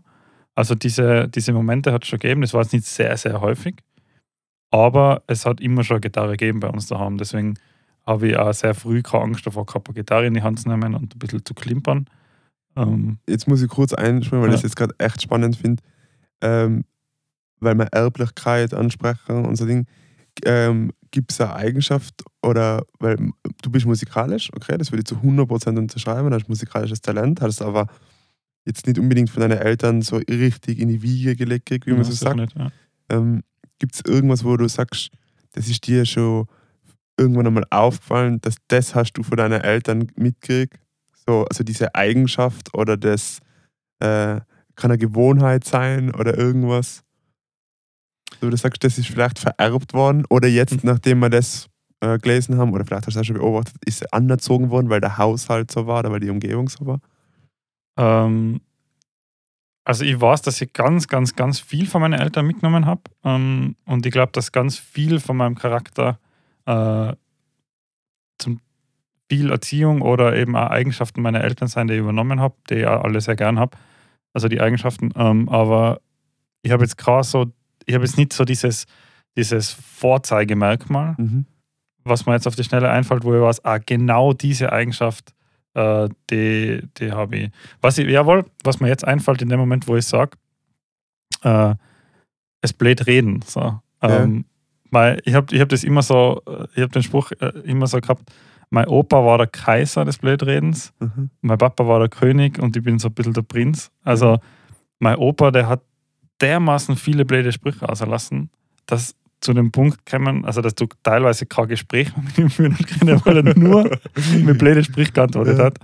Also 0.55 0.75
diese, 0.75 1.27
diese 1.27 1.53
Momente 1.53 1.93
hat 1.93 2.03
es 2.03 2.09
schon 2.09 2.19
gegeben, 2.19 2.41
das 2.41 2.53
war 2.53 2.61
jetzt 2.61 2.73
nicht 2.73 2.85
sehr, 2.85 3.15
sehr 3.17 3.39
häufig, 3.39 3.75
aber 4.71 5.23
es 5.27 5.45
hat 5.45 5.61
immer 5.61 5.83
schon 5.83 6.01
Gitarre 6.01 6.31
gegeben 6.31 6.59
bei 6.59 6.69
uns 6.69 6.87
daheim, 6.87 7.17
deswegen 7.17 7.55
habe 8.05 8.29
ich 8.29 8.37
auch 8.37 8.53
sehr 8.53 8.73
früh 8.73 9.01
keine 9.01 9.23
Angst 9.25 9.45
davor 9.45 9.65
gehabt, 9.65 9.87
eine 9.87 9.95
Gitarre 9.95 10.25
in 10.27 10.33
die 10.33 10.41
Hand 10.41 10.59
zu 10.59 10.69
nehmen 10.69 10.95
und 10.95 11.15
ein 11.15 11.19
bisschen 11.19 11.45
zu 11.45 11.53
klimpern. 11.53 12.05
Ähm, 12.75 13.17
Jetzt 13.27 13.47
muss 13.47 13.61
ich 13.61 13.69
kurz 13.69 13.93
einspringen, 13.93 14.41
weil 14.43 14.49
Ja. 14.49 14.55
ich 14.55 14.59
es 14.61 14.63
jetzt 14.69 14.75
gerade 14.75 14.93
echt 14.99 15.21
spannend 15.21 15.55
finde, 15.57 15.81
ähm, 16.41 16.85
weil 17.59 17.75
wir 17.75 17.85
Erblichkeit 17.85 18.73
ansprechen 18.73 19.45
und 19.45 19.55
so 19.57 19.65
Ding. 19.65 19.85
Ähm, 20.45 20.91
Gibt 21.11 21.31
es 21.31 21.41
eine 21.41 21.53
Eigenschaft 21.55 22.23
oder, 22.43 22.85
weil 22.99 23.17
du 23.63 23.69
bist 23.71 23.87
musikalisch, 23.87 24.51
okay, 24.55 24.77
das 24.77 24.91
würde 24.91 24.99
ich 25.01 25.05
zu 25.07 25.15
100% 25.15 25.77
unterschreiben, 25.77 26.29
du 26.29 26.35
hast 26.35 26.47
musikalisches 26.47 27.01
Talent, 27.01 27.41
hast 27.41 27.61
aber 27.63 27.87
jetzt 28.65 28.85
nicht 28.85 28.99
unbedingt 28.99 29.31
von 29.31 29.41
deinen 29.41 29.57
Eltern 29.57 30.03
so 30.03 30.17
richtig 30.17 30.77
in 30.79 30.87
die 30.87 31.01
Wiege 31.01 31.35
gelegt, 31.35 31.71
wie 31.87 31.93
man 31.93 32.03
so 32.03 32.11
sagt. 32.11 32.35
nicht, 32.35 32.55
ja. 32.55 32.69
Ähm, 33.09 33.41
Gibt 33.79 33.95
es 33.95 34.01
irgendwas, 34.05 34.43
wo 34.43 34.55
du 34.57 34.67
sagst, 34.67 35.09
das 35.53 35.67
ist 35.67 35.87
dir 35.87 36.05
schon 36.05 36.45
irgendwann 37.17 37.47
einmal 37.47 37.65
aufgefallen, 37.69 38.39
dass 38.41 38.55
das 38.67 38.95
hast 38.95 39.13
du 39.13 39.23
von 39.23 39.37
deinen 39.37 39.61
Eltern 39.61 40.11
mitgekriegt? 40.15 40.79
So, 41.25 41.45
also 41.45 41.63
diese 41.63 41.95
Eigenschaft 41.95 42.73
oder 42.73 42.97
das 42.97 43.39
äh, 43.99 44.39
kann 44.75 44.91
eine 44.91 44.97
Gewohnheit 44.97 45.63
sein 45.65 46.13
oder 46.13 46.37
irgendwas? 46.37 47.03
So, 48.41 48.49
du 48.49 48.55
sagst, 48.57 48.83
das 48.83 48.97
ist 48.97 49.07
vielleicht 49.07 49.39
vererbt 49.39 49.93
worden 49.93 50.25
oder 50.29 50.47
jetzt, 50.47 50.83
Mhm. 50.83 50.89
nachdem 50.91 51.19
wir 51.19 51.29
das 51.29 51.67
äh, 52.01 52.17
gelesen 52.19 52.57
haben, 52.57 52.71
oder 52.73 52.85
vielleicht 52.85 53.07
hast 53.07 53.15
du 53.15 53.19
das 53.19 53.27
schon 53.27 53.37
beobachtet, 53.37 53.75
ist 53.85 54.01
es 54.01 54.13
anerzogen 54.13 54.69
worden, 54.69 54.89
weil 54.89 55.01
der 55.01 55.17
Haushalt 55.17 55.71
so 55.71 55.87
war 55.87 55.99
oder 55.99 56.11
weil 56.11 56.21
die 56.21 56.29
Umgebung 56.29 56.69
so 56.69 56.85
war? 56.85 56.99
Ähm, 57.97 58.61
also 59.89 60.05
ich 60.05 60.21
weiß, 60.21 60.43
dass 60.43 60.61
ich 60.61 60.71
ganz, 60.71 61.07
ganz, 61.07 61.35
ganz 61.35 61.59
viel 61.59 61.87
von 61.87 62.01
meinen 62.01 62.19
Eltern 62.19 62.45
mitgenommen 62.45 62.85
habe. 62.85 63.01
Ähm, 63.23 63.75
und 63.85 64.05
ich 64.05 64.11
glaube, 64.11 64.31
dass 64.33 64.51
ganz 64.51 64.77
viel 64.77 65.19
von 65.19 65.35
meinem 65.35 65.55
Charakter 65.55 66.19
äh, 66.67 67.13
zum 68.37 68.61
viel 69.27 69.49
Erziehung 69.49 70.03
oder 70.03 70.35
eben 70.35 70.55
auch 70.55 70.69
Eigenschaften 70.69 71.23
meiner 71.23 71.43
Eltern 71.43 71.67
sein, 71.69 71.87
die 71.87 71.95
ich 71.95 72.01
übernommen 72.01 72.39
habe, 72.39 72.53
die 72.69 72.75
ich 72.75 72.85
auch 72.85 73.03
alle 73.03 73.19
sehr 73.19 73.35
gern 73.35 73.57
habe. 73.57 73.75
Also 74.31 74.47
die 74.47 74.61
Eigenschaften. 74.61 75.09
Ähm, 75.15 75.49
aber 75.49 76.01
ich 76.61 76.71
habe 76.71 76.83
jetzt 76.83 76.99
gerade 76.99 77.23
so, 77.23 77.47
ich 77.87 77.95
habe 77.95 78.05
jetzt 78.05 78.17
nicht 78.17 78.31
so 78.31 78.45
dieses, 78.45 78.85
dieses 79.35 79.71
Vorzeigemerkmal, 79.71 81.15
Mhm. 81.17 81.47
was 82.03 82.27
mir 82.27 82.33
jetzt 82.33 82.47
auf 82.47 82.55
die 82.55 82.63
Schnelle 82.63 82.91
einfällt, 82.91 83.23
wo 83.23 83.33
ich 83.33 83.41
weiß, 83.41 83.65
ah, 83.65 83.79
genau 83.79 84.33
diese 84.33 84.71
Eigenschaft, 84.71 85.33
äh, 85.79 86.09
die, 86.29 86.81
die 86.97 87.11
habe 87.11 87.35
ich. 87.37 87.51
Was 87.81 87.97
ich, 87.97 88.07
jawohl, 88.07 88.45
was 88.63 88.79
mir 88.79 88.87
jetzt 88.89 89.05
einfällt 89.05 89.41
in 89.41 89.49
dem 89.49 89.59
Moment, 89.59 89.87
wo 89.87 89.95
ich 89.95 90.05
sage, 90.05 90.31
äh, 91.43 91.75
es 92.61 92.73
blöd 92.73 93.07
reden. 93.07 93.41
So. 93.45 93.79
Ähm, 94.01 94.45
weil 94.91 95.21
ich 95.25 95.33
habe 95.33 95.53
ich 95.55 95.61
hab 95.61 95.69
das 95.69 95.83
immer 95.83 96.01
so, 96.01 96.41
äh, 96.47 96.67
ich 96.75 96.81
habe 96.81 96.91
den 96.91 97.03
Spruch 97.03 97.31
äh, 97.39 97.47
immer 97.63 97.87
so 97.87 97.99
gehabt, 97.99 98.23
mein 98.69 98.87
Opa 98.87 99.25
war 99.25 99.37
der 99.37 99.47
Kaiser 99.47 100.05
des 100.05 100.17
Blödredens, 100.17 100.93
Mhm. 100.99 101.29
mein 101.41 101.57
Papa 101.57 101.87
war 101.87 101.99
der 101.99 102.09
König 102.09 102.59
und 102.59 102.75
ich 102.77 102.83
bin 102.83 102.99
so 102.99 103.07
ein 103.07 103.13
bisschen 103.13 103.33
der 103.33 103.41
Prinz. 103.41 103.91
Also 104.03 104.39
mein 104.99 105.15
Opa, 105.17 105.51
der 105.51 105.67
hat 105.67 105.81
dermaßen 106.41 106.95
viele 106.95 107.25
blöde 107.25 107.51
Sprüche 107.51 107.87
ausgelassen, 107.87 108.49
dass 108.85 109.15
zu 109.41 109.53
dem 109.53 109.71
Punkt 109.71 110.05
kommen, 110.05 110.45
also 110.45 110.61
dass 110.61 110.75
du 110.75 110.85
teilweise 111.03 111.45
kein 111.45 111.67
Gespräch 111.67 112.15
mehr 112.15 112.25
mit 112.25 112.37
ihm 112.37 112.49
führen 112.49 112.77
kannst, 112.77 113.25
weil 113.25 113.37
er 113.47 113.57
nur 113.57 113.89
mit 114.43 114.57
blöden 114.57 114.83
Sprüchen 114.83 115.13
geantwortet 115.13 115.59
hat. 115.59 115.77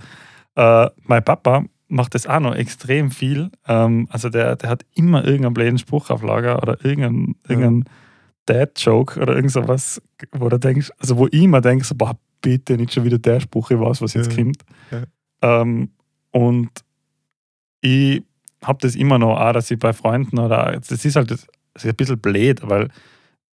Äh, 0.56 0.90
mein 1.04 1.24
Papa 1.24 1.64
macht 1.88 2.14
das 2.14 2.26
auch 2.26 2.40
noch 2.40 2.54
extrem 2.54 3.10
viel. 3.10 3.50
Ähm, 3.66 4.08
also 4.10 4.28
der, 4.28 4.56
der 4.56 4.70
hat 4.70 4.84
immer 4.94 5.24
irgendeinen 5.24 5.54
blöden 5.54 5.78
Spruch 5.78 6.10
auf 6.10 6.22
Lager 6.22 6.62
oder 6.62 6.84
irgendeinen, 6.84 7.36
Ja. 7.48 7.90
Dad-Joke 8.46 9.20
oder 9.20 9.34
irgend 9.34 9.50
sowas, 9.50 10.00
wo 10.30 10.48
du 10.48 10.58
denkst, 10.58 10.92
also 10.98 11.16
wo 11.16 11.26
ich 11.26 11.32
immer 11.42 11.60
denke, 11.60 11.84
so, 11.84 11.96
boah, 11.96 12.16
bitte 12.42 12.76
nicht 12.76 12.92
schon 12.92 13.02
wieder 13.04 13.18
der 13.18 13.40
Spruch, 13.40 13.72
ich 13.72 13.78
weiß, 13.80 14.00
was 14.02 14.14
jetzt 14.14 14.30
Ja. 14.30 14.36
kommt. 14.36 14.62
Ja. 14.92 15.02
Ähm, 15.62 15.90
und 16.30 16.70
ich 17.80 18.22
habe 18.62 18.78
das 18.80 18.94
immer 18.94 19.18
noch, 19.18 19.38
auch, 19.40 19.52
dass 19.52 19.70
ich 19.70 19.78
bei 19.78 19.92
Freunden 19.92 20.38
oder 20.38 20.72
das 20.78 21.04
ist 21.04 21.16
halt 21.16 21.30
das 21.30 21.46
ist 21.74 21.86
ein 21.86 21.94
bisschen 21.96 22.18
blöd, 22.18 22.60
weil 22.62 22.88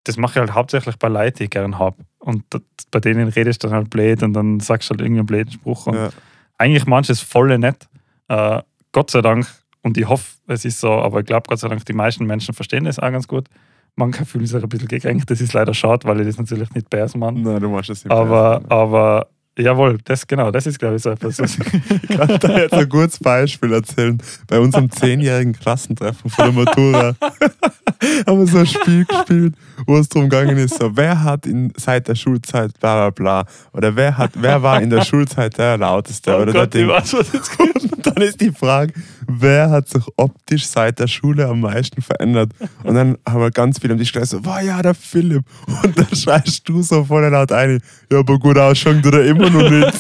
das 0.04 0.18
mache 0.18 0.34
ich 0.34 0.38
halt 0.40 0.54
hauptsächlich 0.54 0.98
bei 0.98 1.08
Leuten, 1.08 1.38
die 1.38 1.44
ich 1.46 1.50
gern 1.50 1.78
habe. 1.80 1.98
Und 2.20 2.44
das, 2.50 2.62
bei 2.90 3.00
denen 3.00 3.28
redest 3.30 3.64
du 3.64 3.68
dann 3.68 3.78
halt 3.78 3.90
blöd 3.90 4.24
und 4.24 4.34
dann 4.34 4.60
sagst 4.60 4.90
du 4.90 4.94
halt 4.94 5.02
irgendeinen 5.02 5.26
blöden 5.28 5.52
Spruch. 5.52 5.88
Und 5.88 5.96
Ja. 5.96 6.10
eigentlich 6.58 6.86
manches 6.86 7.20
voll 7.22 7.56
nett. 7.58 7.88
Äh, 8.28 8.62
Gott 8.92 9.12
sei 9.12 9.22
Dank, 9.22 9.48
und 9.84 9.98
ich 9.98 10.08
hoffe, 10.08 10.26
es 10.48 10.64
ist 10.66 10.80
so, 10.80 10.92
aber 10.92 11.20
ich 11.22 11.26
glaube 11.26 11.44
Gott 11.48 11.60
sei 11.60 11.68
Dank, 11.68 11.86
die 11.86 11.94
meisten 11.94 12.26
Menschen 12.26 12.54
verstehen 12.54 12.84
das 12.86 13.00
auch 13.00 13.12
ganz 13.12 13.28
gut. 13.28 13.48
Manche 13.96 14.26
fühlen 14.26 14.46
sich 14.46 14.62
ein 14.62 14.70
bisschen 14.70 14.88
gekränkt, 14.88 15.30
das 15.30 15.42
ist 15.42 15.54
leider 15.54 15.74
schade, 15.74 16.08
weil 16.08 16.22
ich 16.22 16.28
das 16.28 16.38
natürlich 16.38 16.72
nicht 16.74 16.90
bärs 16.90 17.16
man. 17.16 17.42
Nein, 17.42 17.60
du 17.60 17.70
machst 17.70 17.90
das 17.90 18.04
nicht. 18.06 18.12
Aber, 18.12 18.60
besser. 18.62 18.72
aber 18.72 19.28
jawohl, 19.60 19.98
das 20.06 20.26
genau, 20.26 20.50
das 20.52 20.66
ist 20.66 20.80
glaube 20.80 20.96
ich 20.96 21.02
so 21.02 21.10
etwas. 21.10 21.40
was- 21.40 21.58
Ich 22.10 22.18
kann 22.18 22.38
da 22.40 22.58
jetzt 22.60 22.74
ein 22.74 22.88
gutes 22.90 23.20
Beispiel 23.20 23.74
erzählen. 23.74 24.18
Bei 24.48 24.60
unserem 24.60 24.90
zehnjährigen 24.90 25.54
Klassentreffen 25.54 26.30
von 26.30 26.46
der 26.46 26.54
Matura 26.54 27.16
haben 28.28 28.40
wir 28.40 28.48
so 28.48 28.60
ein 28.60 28.66
Spiel 28.68 29.06
gespielt, 29.06 29.56
wo 29.86 29.98
es 29.98 30.10
darum 30.10 30.30
gegangen 30.30 30.58
ist, 30.58 30.80
so, 30.80 30.96
wer 30.96 31.24
hat 31.24 31.46
in, 31.46 31.74
seit 31.78 32.08
der 32.08 32.16
Schulzeit 32.16 32.80
bla 32.80 33.10
bla 33.10 33.44
bla 33.44 33.52
oder 33.74 33.96
wer, 33.96 34.18
hat, 34.18 34.32
wer 34.36 34.62
war 34.64 34.82
in 34.82 34.90
der 34.90 35.04
Schulzeit 35.04 35.58
der 35.58 35.78
lauteste 35.78 36.36
oh 36.36 36.42
oder 36.42 36.54
Gott, 36.54 36.74
der 36.74 36.82
Ding. 36.82 36.90
weiß, 36.90 37.14
was 37.14 37.34
jetzt 37.34 37.58
kommt. 37.58 37.76
Und 37.92 38.06
dann 38.06 38.24
ist 38.24 38.42
die 38.42 38.52
Frage, 38.52 38.94
wer 39.28 39.70
hat 39.70 39.90
sich 39.90 40.04
optisch 40.16 40.68
seit 40.68 41.00
der 41.00 41.08
Schule 41.08 41.48
am 41.48 41.62
meisten 41.62 42.02
verändert? 42.02 42.52
Und 42.84 42.96
dann 42.96 43.18
haben 43.28 43.42
wir 43.42 43.52
ganz 43.52 43.80
viele 43.80 43.94
am 43.94 44.00
Tisch 44.00 44.12
gesagt, 44.12 44.32
so, 44.32 44.46
war 44.46 44.62
ja 44.62 44.82
der 44.82 44.96
Philipp. 44.96 45.44
Und 45.84 45.98
dann 45.98 46.16
schreist 46.16 46.68
du 46.68 46.82
so 46.82 47.04
voll 47.06 47.28
laut 47.28 47.52
ein, 47.52 47.82
ja, 48.12 48.20
aber 48.20 48.40
gut 48.40 48.58
ausschauen 48.58 49.02
tut 49.02 49.14
er 49.14 49.26
immer 49.26 49.50
noch 49.50 49.70
nicht. 49.70 49.94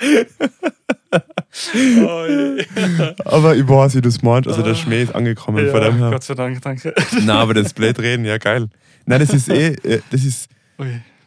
Oh. 1.52 2.26
Aber 3.24 3.56
ich 3.56 3.66
weiß, 3.68 3.96
wie 3.96 4.00
du 4.00 4.08
es 4.08 4.22
meinst. 4.22 4.48
Also 4.48 4.62
der. 4.62 4.74
Schmäh 4.74 5.02
ist 5.02 5.14
angekommen. 5.14 5.66
ja, 5.66 5.72
von. 5.72 6.10
Gott 6.10 6.22
sei 6.22 6.34
Dank, 6.34 6.62
danke. 6.62 6.94
Nein, 7.12 7.30
aber 7.30 7.54
das 7.54 7.72
blöd 7.74 7.98
reden, 7.98 8.24
ja 8.24 8.38
geil. 8.38 8.68
Nein, 9.06 9.20
das 9.20 9.34
ist 9.34 9.48
eh, 9.48 9.74
äh, 9.82 10.00
das 10.10 10.24
ist, 10.24 10.48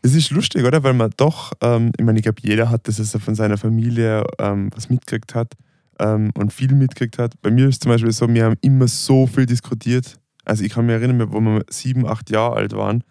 das 0.02 0.14
ist 0.14 0.32
lustig, 0.32 0.64
oder? 0.64 0.84
Weil 0.84 0.94
man 0.94 1.12
doch, 1.18 1.52
ähm, 1.62 1.92
ich 1.98 2.06
meine, 2.06 2.20
ich 2.20 2.24
glaube, 2.24 2.40
jeder 2.42 2.70
hat 2.70 2.88
das, 2.88 2.98
dass 2.98 3.14
er 3.14 3.20
von 3.20 3.36
seiner 3.36 3.58
Familie 3.58 4.24
ähm, 4.40 4.70
was 4.74 4.90
mitgekriegt 4.90 5.36
hat 5.36 5.54
ähm, 6.00 6.32
und 6.38 6.54
viel 6.54 6.74
mitgekriegt 6.74 7.18
hat. 7.18 7.34
Bei 7.42 7.52
mir 7.52 7.68
ist 7.68 7.84
zum 7.84 7.92
Beispiel 7.92 8.12
so, 8.12 8.28
wir 8.30 8.46
haben 8.46 8.58
immer 8.62 8.88
so 8.88 9.28
viel 9.28 9.46
diskutiert. 9.46 10.16
Also 10.46 10.64
ich 10.64 10.72
kann 10.74 10.86
mich 10.86 10.94
erinnern, 10.94 11.32
wo 11.32 11.40
wir 11.42 11.66
sieben, 11.70 12.08
acht 12.08 12.30
Jahre 12.30 12.56
alt 12.56 12.74
waren, 12.74 13.04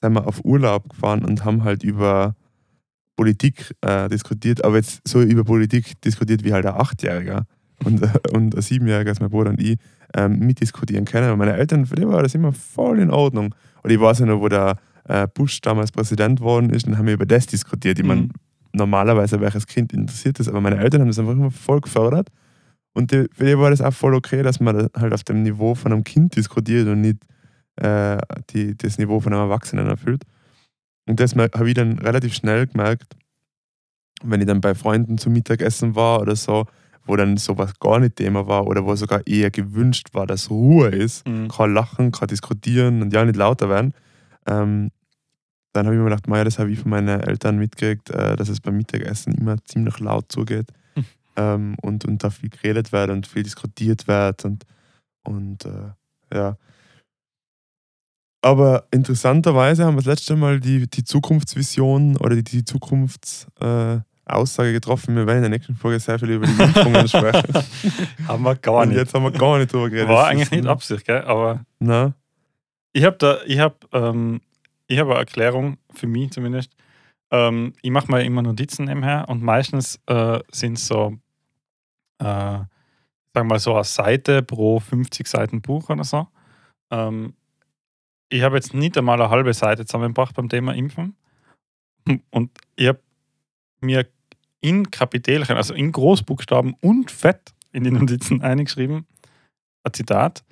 sind 0.00 0.12
wir 0.12 0.26
auf 0.26 0.44
Urlaub 0.44 0.88
gefahren 0.88 1.24
und 1.24 1.44
haben 1.44 1.64
halt 1.64 1.82
über 1.82 2.34
Politik 3.16 3.74
äh, 3.80 4.08
diskutiert, 4.08 4.64
aber 4.64 4.76
jetzt 4.76 5.00
so 5.06 5.22
über 5.22 5.44
Politik 5.44 6.00
diskutiert 6.02 6.44
wie 6.44 6.52
halt 6.52 6.66
ein 6.66 6.74
Achtjähriger 6.74 7.46
und, 7.84 8.02
äh, 8.02 8.08
und 8.32 8.54
ein 8.54 8.62
Siebenjähriger, 8.62 9.10
als 9.10 9.20
mein 9.20 9.30
Bruder 9.30 9.50
und 9.50 9.60
ich, 9.60 9.78
ähm, 10.14 10.38
mitdiskutieren 10.40 11.04
können. 11.04 11.30
Und 11.30 11.38
meine 11.38 11.54
Eltern, 11.54 11.86
für 11.86 11.96
die 11.96 12.06
war 12.06 12.22
das 12.22 12.34
immer 12.34 12.52
voll 12.52 12.98
in 13.00 13.10
Ordnung. 13.10 13.54
Und 13.82 13.90
ich 13.90 14.00
weiß 14.00 14.20
ja 14.20 14.26
noch, 14.26 14.40
wo 14.40 14.48
der 14.48 14.76
äh, 15.08 15.26
Bush 15.32 15.60
damals 15.60 15.92
Präsident 15.92 16.40
worden 16.40 16.70
ist, 16.70 16.86
dann 16.86 16.98
haben 16.98 17.06
wir 17.06 17.14
über 17.14 17.26
das 17.26 17.46
diskutiert. 17.46 17.98
Ich 17.98 18.04
meine, 18.04 18.22
Mhm. 18.22 18.30
normalerweise 18.72 19.40
welches 19.40 19.66
Kind 19.66 19.92
interessiert 19.92 20.38
das, 20.38 20.48
aber 20.48 20.60
meine 20.60 20.78
Eltern 20.78 21.02
haben 21.02 21.08
das 21.08 21.18
einfach 21.18 21.32
immer 21.32 21.50
voll 21.50 21.80
gefördert. 21.80 22.28
Und 22.94 23.10
die, 23.10 23.26
für 23.32 23.44
die 23.44 23.58
war 23.58 23.70
das 23.70 23.80
auch 23.80 23.92
voll 23.92 24.14
okay, 24.14 24.42
dass 24.42 24.60
man 24.60 24.88
halt 24.96 25.12
auf 25.12 25.24
dem 25.24 25.42
Niveau 25.42 25.74
von 25.74 25.92
einem 25.92 26.04
Kind 26.04 26.36
diskutiert 26.36 26.86
und 26.86 27.00
nicht 27.00 27.18
äh, 27.76 28.18
die, 28.50 28.76
das 28.76 28.98
Niveau 28.98 29.20
von 29.20 29.32
einem 29.32 29.42
Erwachsenen 29.42 29.88
erfüllt. 29.88 30.22
Und 31.06 31.20
das 31.20 31.34
habe 31.34 31.68
ich 31.68 31.74
dann 31.74 31.98
relativ 31.98 32.34
schnell 32.34 32.66
gemerkt, 32.66 33.14
wenn 34.22 34.40
ich 34.40 34.46
dann 34.46 34.60
bei 34.60 34.74
Freunden 34.74 35.18
zum 35.18 35.32
Mittagessen 35.34 35.94
war 35.94 36.20
oder 36.20 36.34
so, 36.36 36.66
wo 37.04 37.16
dann 37.16 37.36
sowas 37.36 37.78
gar 37.78 38.00
nicht 38.00 38.16
Thema 38.16 38.46
war 38.46 38.66
oder 38.66 38.84
wo 38.86 38.94
sogar 38.96 39.26
eher 39.26 39.50
gewünscht 39.50 40.08
war, 40.14 40.26
dass 40.26 40.48
Ruhe 40.50 40.88
ist, 40.88 41.28
Mhm. 41.28 41.48
kein 41.48 41.74
Lachen, 41.74 42.12
kein 42.12 42.28
Diskutieren 42.28 43.02
und 43.02 43.12
ja 43.12 43.24
nicht 43.24 43.36
lauter 43.36 43.68
werden, 43.68 43.92
ähm, 44.46 44.90
dann 45.74 45.86
habe 45.86 45.96
ich 45.96 46.00
mir 46.00 46.08
gedacht, 46.08 46.28
Maja, 46.28 46.44
das 46.44 46.58
habe 46.58 46.70
ich 46.70 46.78
von 46.78 46.90
meinen 46.90 47.20
Eltern 47.20 47.58
mitgekriegt, 47.58 48.08
äh, 48.10 48.36
dass 48.36 48.48
es 48.48 48.60
beim 48.60 48.76
Mittagessen 48.76 49.34
immer 49.34 49.56
ziemlich 49.64 49.98
laut 50.00 50.30
zugeht 50.32 50.68
Hm. 50.94 51.04
ähm, 51.36 51.76
und, 51.82 52.04
und 52.06 52.22
da 52.24 52.30
viel 52.30 52.48
geredet 52.48 52.92
wird 52.92 53.10
und 53.10 53.26
viel 53.26 53.42
diskutiert 53.42 54.06
wird 54.06 54.44
und, 54.44 54.64
und 55.24 55.64
äh, 55.66 55.90
ja. 56.34 56.56
Aber 58.44 58.84
interessanterweise 58.90 59.86
haben 59.86 59.94
wir 59.94 60.02
das 60.02 60.18
letzte 60.18 60.36
Mal 60.36 60.60
die, 60.60 60.86
die 60.86 61.02
Zukunftsvision 61.02 62.18
oder 62.18 62.36
die, 62.36 62.44
die 62.44 62.64
Zukunftsaussage 62.64 64.04
äh, 64.26 64.30
Aussage 64.30 64.72
getroffen. 64.74 65.16
Wir 65.16 65.26
werden 65.26 65.38
in 65.38 65.42
der 65.44 65.50
nächsten 65.50 65.74
Folge 65.76 65.98
sehr 65.98 66.18
viel 66.18 66.30
über 66.30 66.46
die 66.46 66.62
Impfungen 66.62 67.08
sprechen. 67.08 67.64
Haben 68.28 68.42
wir 68.42 68.54
gar 68.56 68.82
und 68.82 68.90
nicht. 68.90 68.98
jetzt 68.98 69.14
haben 69.14 69.22
wir 69.22 69.30
gar 69.30 69.56
nicht 69.56 69.72
drüber 69.72 69.88
geredet. 69.88 70.10
War 70.10 70.26
eigentlich 70.26 70.50
nicht 70.50 70.66
Absicht, 70.66 71.06
gell? 71.06 71.22
aber 71.22 71.64
Na? 71.78 72.12
ich 72.92 73.04
habe 73.04 73.16
da, 73.16 73.38
ich 73.46 73.58
habe, 73.60 73.76
ähm, 73.92 74.42
ich 74.88 74.98
habe 74.98 75.12
eine 75.12 75.20
Erklärung 75.20 75.78
für 75.94 76.06
mich 76.06 76.30
zumindest. 76.32 76.70
Ähm, 77.30 77.72
ich 77.80 77.90
mache 77.90 78.10
mir 78.12 78.24
immer 78.24 78.42
Notizen 78.42 78.84
nebenher 78.84 79.26
und 79.28 79.42
meistens 79.42 79.98
äh, 80.06 80.40
sind 80.52 80.76
es 80.76 80.86
so, 80.86 81.16
äh, 82.18 82.24
sagen 82.24 82.68
wir 83.32 83.44
mal 83.44 83.58
so 83.58 83.74
eine 83.74 83.84
Seite 83.84 84.42
pro 84.42 84.80
50 84.80 85.26
Seiten 85.26 85.62
Buch 85.62 85.88
oder 85.88 86.04
so. 86.04 86.26
Ähm, 86.90 87.32
ich 88.28 88.42
habe 88.42 88.56
jetzt 88.56 88.74
nicht 88.74 88.96
einmal 88.96 89.20
eine 89.20 89.30
halbe 89.30 89.52
Seite 89.54 89.84
zusammengebracht 89.84 90.34
beim 90.34 90.48
Thema 90.48 90.74
Impfen 90.74 91.16
und 92.30 92.50
ich 92.76 92.88
habe 92.88 93.00
mir 93.80 94.06
in 94.60 94.90
Kapitelchen, 94.90 95.56
also 95.56 95.74
in 95.74 95.92
Großbuchstaben 95.92 96.74
und 96.80 97.10
Fett 97.10 97.54
in 97.72 97.84
die 97.84 97.90
Notizen 97.90 98.42
eingeschrieben, 98.42 99.06
ein 99.82 99.92
Zitat, 99.92 100.44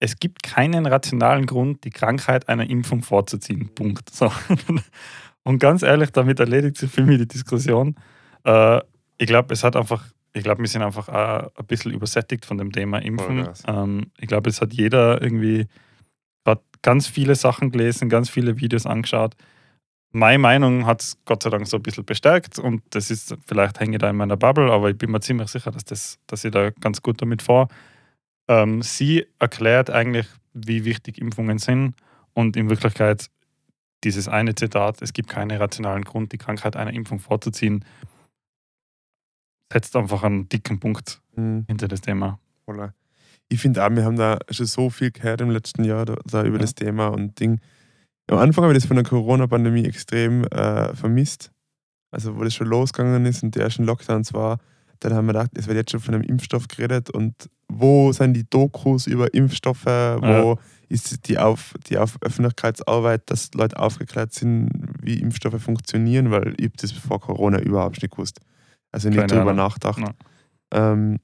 es 0.00 0.18
gibt 0.18 0.42
keinen 0.42 0.86
rationalen 0.86 1.46
Grund, 1.46 1.84
die 1.84 1.90
Krankheit 1.90 2.48
einer 2.48 2.68
Impfung 2.68 3.02
vorzuziehen. 3.02 3.74
Punkt. 3.74 4.10
So. 4.10 4.32
Und 5.42 5.58
ganz 5.58 5.82
ehrlich, 5.82 6.10
damit 6.10 6.40
erledigt 6.40 6.76
sich 6.76 6.90
für 6.90 7.02
mich 7.02 7.18
die 7.18 7.26
Diskussion. 7.26 7.96
Äh, 8.44 8.80
ich 9.16 9.26
glaube, 9.26 9.52
es 9.52 9.64
hat 9.64 9.74
einfach, 9.74 10.04
ich 10.32 10.44
glaube, 10.44 10.60
wir 10.60 10.68
sind 10.68 10.82
einfach 10.82 11.08
auch 11.08 11.50
ein 11.56 11.66
bisschen 11.66 11.92
übersättigt 11.92 12.46
von 12.46 12.58
dem 12.58 12.70
Thema 12.70 12.98
Impfen. 12.98 13.48
Ähm, 13.66 14.12
ich 14.18 14.28
glaube, 14.28 14.50
es 14.50 14.60
hat 14.60 14.72
jeder 14.72 15.20
irgendwie 15.20 15.66
ganz 16.82 17.06
viele 17.06 17.34
Sachen 17.34 17.70
gelesen, 17.70 18.08
ganz 18.08 18.30
viele 18.30 18.58
Videos 18.60 18.86
angeschaut. 18.86 19.34
meine 20.12 20.38
Meinung 20.38 20.86
hat 20.86 21.02
es 21.02 21.18
Gott 21.24 21.42
sei 21.42 21.50
Dank 21.50 21.66
so 21.66 21.76
ein 21.76 21.82
bisschen 21.82 22.04
bestärkt 22.04 22.58
und 22.58 22.82
das 22.90 23.10
ist, 23.10 23.36
vielleicht 23.46 23.78
hänge 23.80 23.96
ich 23.96 23.98
da 24.00 24.08
in 24.10 24.16
meiner 24.16 24.36
Bubble, 24.36 24.72
aber 24.72 24.90
ich 24.90 24.96
bin 24.98 25.10
mir 25.10 25.20
ziemlich 25.20 25.48
sicher, 25.48 25.70
dass, 25.70 25.84
das, 25.84 26.18
dass 26.26 26.44
ich 26.44 26.50
da 26.50 26.70
ganz 26.70 27.02
gut 27.02 27.20
damit 27.20 27.42
fahre. 27.42 27.68
Ähm, 28.48 28.80
sie 28.82 29.26
erklärt 29.38 29.90
eigentlich, 29.90 30.26
wie 30.54 30.84
wichtig 30.84 31.18
Impfungen 31.18 31.58
sind 31.58 31.94
und 32.34 32.56
in 32.56 32.70
Wirklichkeit 32.70 33.28
dieses 34.04 34.28
eine 34.28 34.54
Zitat, 34.54 35.02
es 35.02 35.12
gibt 35.12 35.28
keinen 35.28 35.56
rationalen 35.58 36.04
Grund, 36.04 36.32
die 36.32 36.38
Krankheit 36.38 36.76
einer 36.76 36.92
Impfung 36.92 37.18
vorzuziehen, 37.18 37.84
setzt 39.72 39.94
einfach 39.96 40.22
einen 40.22 40.48
dicken 40.48 40.80
Punkt 40.80 41.20
Mhm. 41.36 41.64
hinter 41.68 41.86
das 41.88 42.00
Thema. 42.00 42.38
Voll. 42.64 42.92
Ich 43.48 43.60
finde 43.60 43.84
auch, 43.84 43.90
wir 43.90 44.04
haben 44.04 44.16
da 44.16 44.38
schon 44.50 44.66
so 44.66 44.90
viel 44.90 45.10
gehört 45.10 45.40
im 45.40 45.50
letzten 45.50 45.84
Jahr 45.84 46.04
da, 46.04 46.16
da 46.26 46.42
über 46.44 46.56
Ja. 46.56 46.62
das 46.62 46.74
Thema 46.74 47.08
und 47.08 47.38
Ding. 47.40 47.60
Am 48.30 48.38
Anfang 48.38 48.64
habe 48.64 48.74
ich 48.74 48.78
das 48.80 48.86
von 48.86 48.96
der 48.96 49.04
Corona-Pandemie 49.06 49.84
extrem 49.86 50.44
äh, 50.44 50.94
vermisst. 50.94 51.50
Also, 52.10 52.36
wo 52.36 52.44
das 52.44 52.54
schon 52.54 52.66
losgegangen 52.68 53.24
ist 53.26 53.42
und 53.42 53.54
die 53.54 53.60
ersten 53.60 53.84
Lockdowns 53.84 54.32
war, 54.34 54.58
dann 55.00 55.14
haben 55.14 55.26
wir 55.26 55.32
gedacht, 55.34 55.50
es 55.54 55.66
wird 55.66 55.76
jetzt 55.76 55.90
schon 55.92 56.00
von 56.00 56.14
einem 56.14 56.24
Impfstoff 56.24 56.66
geredet 56.68 57.08
und 57.10 57.34
wo 57.70 58.12
sind 58.12 58.34
die 58.34 58.48
Dokus 58.48 59.06
über 59.06 59.32
Impfstoffe, 59.32 59.84
wo 59.86 60.58
ist 60.88 61.28
die, 61.28 61.38
auf, 61.38 61.74
die 61.86 61.98
auf 61.98 62.16
Öffentlichkeitsarbeit, 62.22 63.22
dass 63.30 63.52
Leute 63.54 63.78
aufgeklärt 63.78 64.32
sind, 64.32 64.70
wie 65.02 65.20
Impfstoffe 65.20 65.62
funktionieren, 65.62 66.30
weil 66.30 66.54
ich 66.58 66.72
das 66.72 66.92
vor 66.92 67.20
Corona 67.20 67.60
überhaupt 67.60 68.02
nicht 68.02 68.10
gewusst. 68.10 68.40
Also 68.90 69.08
nicht 69.08 69.18
Keine 69.18 69.28
darüber 69.28 69.50
Ahnung. 69.50 69.66
nachgedacht. 69.66 70.00
Ja. 70.00 70.92
Ähm, 70.92 71.18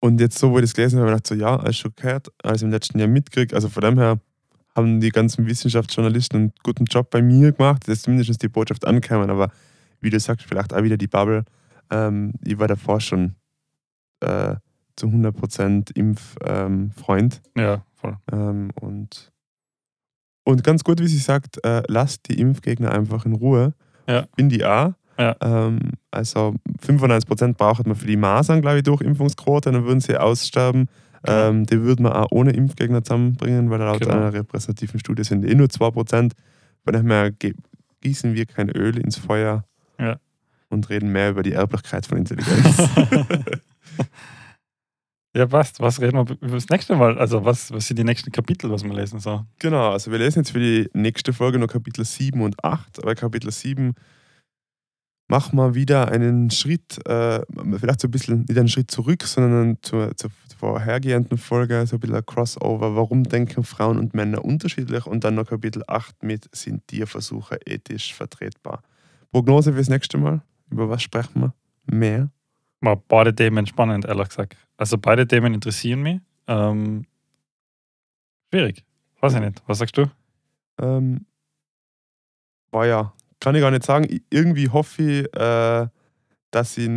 und 0.00 0.20
jetzt 0.20 0.38
so, 0.38 0.50
wo 0.50 0.58
ich 0.58 0.64
das 0.64 0.74
gelesen 0.74 0.98
habe, 0.98 1.10
habe 1.10 1.18
ich 1.18 1.28
gedacht, 1.28 1.40
so 1.40 1.46
ja, 1.46 1.56
alles 1.56 1.76
schon 1.76 1.92
gehört, 1.96 2.28
alles 2.42 2.62
im 2.62 2.70
letzten 2.70 2.98
Jahr 2.98 3.08
mitgekriegt. 3.08 3.54
Also 3.54 3.68
von 3.68 3.82
dem 3.82 3.98
her 3.98 4.20
haben 4.74 5.00
die 5.00 5.08
ganzen 5.08 5.46
Wissenschaftsjournalisten 5.46 6.38
einen 6.38 6.52
guten 6.62 6.84
Job 6.84 7.10
bei 7.10 7.22
mir 7.22 7.52
gemacht, 7.52 7.88
dass 7.88 8.02
zumindest 8.02 8.42
die 8.42 8.48
Botschaft 8.48 8.86
ankämen. 8.86 9.30
Aber 9.30 9.50
wie 10.00 10.10
du 10.10 10.20
sagst, 10.20 10.46
vielleicht 10.46 10.74
auch 10.74 10.82
wieder 10.82 10.98
die 10.98 11.06
Bubble. 11.06 11.44
Ähm, 11.90 12.34
ich 12.44 12.58
war 12.58 12.68
davor 12.68 13.00
schon 13.00 13.36
äh, 14.20 14.56
zu 14.96 15.06
100% 15.06 15.96
Impffreund. 15.96 17.42
Ja, 17.56 17.84
voll. 17.94 18.16
Ähm, 18.32 18.70
und, 18.80 19.32
und 20.44 20.62
ganz 20.62 20.84
gut, 20.84 21.00
wie 21.00 21.08
sie 21.08 21.18
sagt, 21.18 21.64
äh, 21.64 21.82
lasst 21.88 22.28
die 22.28 22.38
Impfgegner 22.38 22.92
einfach 22.92 23.24
in 23.24 23.32
Ruhe. 23.32 23.74
Ja. 24.06 24.26
Bin 24.36 24.48
die 24.48 24.64
auch. 24.64 24.92
Ja. 25.18 25.34
Ähm, 25.40 25.78
also 26.10 26.54
95% 26.86 27.54
braucht 27.54 27.86
man 27.86 27.96
für 27.96 28.06
die 28.06 28.16
Masern, 28.16 28.60
glaube 28.60 28.78
ich, 28.78 28.82
durch 28.82 29.00
Impfungsquote, 29.00 29.72
dann 29.72 29.84
würden 29.84 30.00
sie 30.00 30.16
aussterben. 30.20 30.88
Genau. 31.22 31.48
Ähm, 31.48 31.66
die 31.66 31.80
würde 31.80 32.02
man 32.02 32.12
auch 32.12 32.28
ohne 32.30 32.52
Impfgegner 32.52 33.02
zusammenbringen, 33.02 33.70
weil 33.70 33.80
laut 33.80 34.00
Genau. 34.00 34.14
einer 34.14 34.32
repräsentativen 34.32 35.00
Studie 35.00 35.24
sind 35.24 35.44
eh 35.44 35.54
nur 35.54 35.68
2%. 35.68 36.32
Von 36.84 36.92
daher 36.92 37.32
gießen 38.00 38.34
wir 38.34 38.46
kein 38.46 38.68
Öl 38.70 38.96
ins 38.98 39.16
Feuer 39.16 39.64
Ja. 39.98 40.18
und 40.68 40.88
reden 40.90 41.10
mehr 41.10 41.30
über 41.30 41.42
die 41.42 41.52
Erblichkeit 41.52 42.06
von 42.06 42.18
Intelligenz. 42.18 42.76
ja, 45.34 45.46
passt. 45.46 45.80
Was 45.80 46.00
reden 46.00 46.16
wir 46.16 46.36
über 46.40 46.54
das 46.54 46.68
nächste 46.68 46.94
Mal? 46.96 47.18
Also, 47.18 47.44
was, 47.44 47.72
was 47.72 47.86
sind 47.88 47.98
die 47.98 48.04
nächsten 48.04 48.30
Kapitel, 48.30 48.70
was 48.70 48.84
wir 48.84 48.92
lesen? 48.94 49.18
So? 49.20 49.44
Genau, 49.58 49.90
also 49.90 50.10
wir 50.12 50.18
lesen 50.18 50.40
jetzt 50.40 50.52
für 50.52 50.60
die 50.60 50.88
nächste 50.92 51.32
Folge 51.32 51.58
noch 51.58 51.66
Kapitel 51.68 52.04
7 52.04 52.40
und 52.40 52.62
8. 52.64 53.02
Bei 53.02 53.14
Kapitel 53.14 53.50
7 53.50 53.94
machen 55.28 55.56
wir 55.56 55.74
wieder 55.74 56.08
einen 56.08 56.50
Schritt, 56.50 57.04
äh, 57.06 57.40
vielleicht 57.78 58.00
so 58.00 58.08
ein 58.08 58.10
bisschen, 58.10 58.40
nicht 58.48 58.58
einen 58.58 58.68
Schritt 58.68 58.90
zurück, 58.90 59.22
sondern 59.24 59.78
zur, 59.82 60.16
zur 60.16 60.30
vorhergehenden 60.58 61.38
Folge, 61.38 61.86
so 61.86 61.96
ein 61.96 62.00
bisschen 62.00 62.16
ein 62.16 62.26
Crossover. 62.26 62.96
Warum 62.96 63.24
denken 63.24 63.64
Frauen 63.64 63.98
und 63.98 64.14
Männer 64.14 64.44
unterschiedlich? 64.44 65.06
Und 65.06 65.24
dann 65.24 65.34
noch 65.34 65.46
Kapitel 65.46 65.82
8 65.86 66.22
mit, 66.22 66.48
sind 66.52 66.86
Tierversuche 66.88 67.58
ethisch 67.66 68.14
vertretbar? 68.14 68.82
Prognose 69.32 69.72
fürs 69.72 69.88
nächste 69.88 70.18
Mal? 70.18 70.42
Über 70.70 70.88
was 70.88 71.02
sprechen 71.02 71.42
wir? 71.42 71.54
Mehr? 71.84 72.30
War 72.80 72.96
beide 72.96 73.34
Themen 73.34 73.66
spannend, 73.66 74.04
ehrlich 74.06 74.28
gesagt. 74.28 74.56
Also, 74.76 74.98
beide 74.98 75.26
Themen 75.26 75.54
interessieren 75.54 76.02
mich. 76.02 76.20
Ähm, 76.46 77.04
schwierig. 78.50 78.84
Weiß 79.20 79.34
ich 79.34 79.40
nicht. 79.40 79.62
Was 79.66 79.78
sagst 79.78 79.96
du? 79.96 80.10
Ähm, 80.78 81.26
war 82.70 82.86
ja, 82.86 83.12
kann 83.40 83.54
ich 83.54 83.60
gar 83.60 83.70
nicht 83.70 83.84
sagen. 83.84 84.06
Ich- 84.08 84.22
Irgendwie 84.30 84.68
hoffe 84.68 85.02
ich, 85.02 85.36
äh, 85.36 85.86
dass 86.50 86.78
ich 86.78 86.88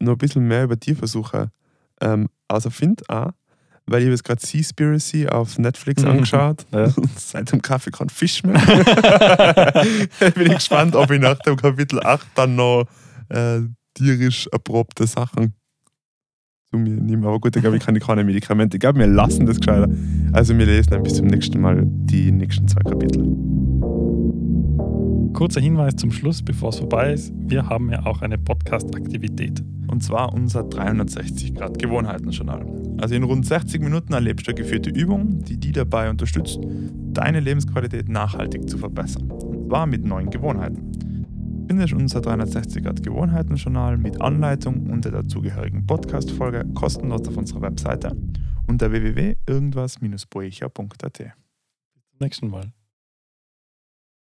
noch 0.00 0.12
ein 0.12 0.18
bisschen 0.18 0.46
mehr 0.48 0.64
über 0.64 0.78
Tierversuche 0.78 1.50
ähm, 2.00 2.28
also 2.48 2.68
finde 2.70 3.04
auch, 3.08 3.30
weil 3.86 4.00
ich 4.00 4.06
habe 4.06 4.12
jetzt 4.12 4.24
gerade 4.24 4.44
Seaspiracy 4.44 5.28
auf 5.28 5.58
Netflix 5.58 6.02
Mhm. 6.02 6.08
angeschaut. 6.10 6.66
Ja. 6.72 6.92
Seit 7.16 7.50
dem 7.52 7.62
Kaffee 7.62 7.90
kein 7.90 8.08
Fisch 8.08 8.42
mehr. 8.42 8.54
Bin 10.34 10.46
ich 10.46 10.54
gespannt, 10.54 10.94
ob 10.96 11.10
ich 11.10 11.20
nach 11.20 11.38
dem 11.40 11.56
Kapitel 11.56 12.00
8 12.00 12.26
dann 12.34 12.56
noch 12.56 12.84
äh, 13.28 13.60
tierisch 13.94 14.48
erprobte 14.52 15.06
Sachen 15.06 15.54
zu 16.70 16.78
mir 16.78 16.96
nehme. 17.00 17.26
Aber 17.28 17.38
gut, 17.40 17.54
da 17.54 17.60
glaube 17.60 17.76
ich 17.76 17.84
keine, 17.84 18.00
keine 18.00 18.24
Medikamente. 18.24 18.76
Ich 18.76 18.80
glaube, 18.80 18.98
wir 18.98 19.06
lassen 19.06 19.46
das 19.46 19.58
gescheiter. 19.58 19.88
Also 20.32 20.56
wir 20.58 20.66
lesen 20.66 20.90
dann 20.90 21.02
bis 21.02 21.14
zum 21.14 21.26
nächsten 21.26 21.60
Mal 21.60 21.82
die 21.86 22.32
nächsten 22.32 22.66
zwei 22.68 22.80
Kapitel. 22.82 23.22
Kurzer 25.34 25.60
Hinweis 25.60 25.96
zum 25.96 26.12
Schluss, 26.12 26.42
bevor 26.42 26.68
es 26.68 26.78
vorbei 26.78 27.14
ist. 27.14 27.32
Wir 27.36 27.68
haben 27.68 27.90
ja 27.90 28.06
auch 28.06 28.22
eine 28.22 28.38
Podcast-Aktivität. 28.38 29.60
Und 29.88 30.00
zwar 30.02 30.32
unser 30.32 30.62
360 30.64 31.54
Grad 31.54 31.78
Gewohnheiten-Journal. 31.78 32.66
Also 32.98 33.14
in 33.14 33.22
rund 33.24 33.46
60 33.46 33.80
Minuten 33.80 34.12
erlebst 34.12 34.46
du 34.46 34.50
eine 34.50 34.62
geführte 34.62 34.90
Übung, 34.90 35.42
die 35.42 35.58
dich 35.58 35.72
dabei 35.72 36.10
unterstützt, 36.10 36.60
deine 37.12 37.40
Lebensqualität 37.40 38.08
nachhaltig 38.08 38.68
zu 38.68 38.78
verbessern. 38.78 39.30
Und 39.30 39.68
zwar 39.68 39.86
mit 39.86 40.04
neuen 40.04 40.30
Gewohnheiten. 40.30 40.92
Du 40.92 41.66
findest 41.68 41.94
unser 41.94 42.20
360 42.20 42.84
Grad 42.84 43.02
Gewohnheiten-Journal 43.02 43.98
mit 43.98 44.20
Anleitung 44.20 44.86
und 44.90 45.04
der 45.04 45.10
dazugehörigen 45.12 45.86
Podcast-Folge 45.86 46.64
kostenlos 46.74 47.26
auf 47.26 47.36
unserer 47.36 47.62
Webseite 47.62 48.16
unter 48.66 48.92
www.irgendwas-boecher.at. 48.92 51.18
Zum 51.18 51.32
nächsten 52.20 52.48
Mal. 52.48 52.72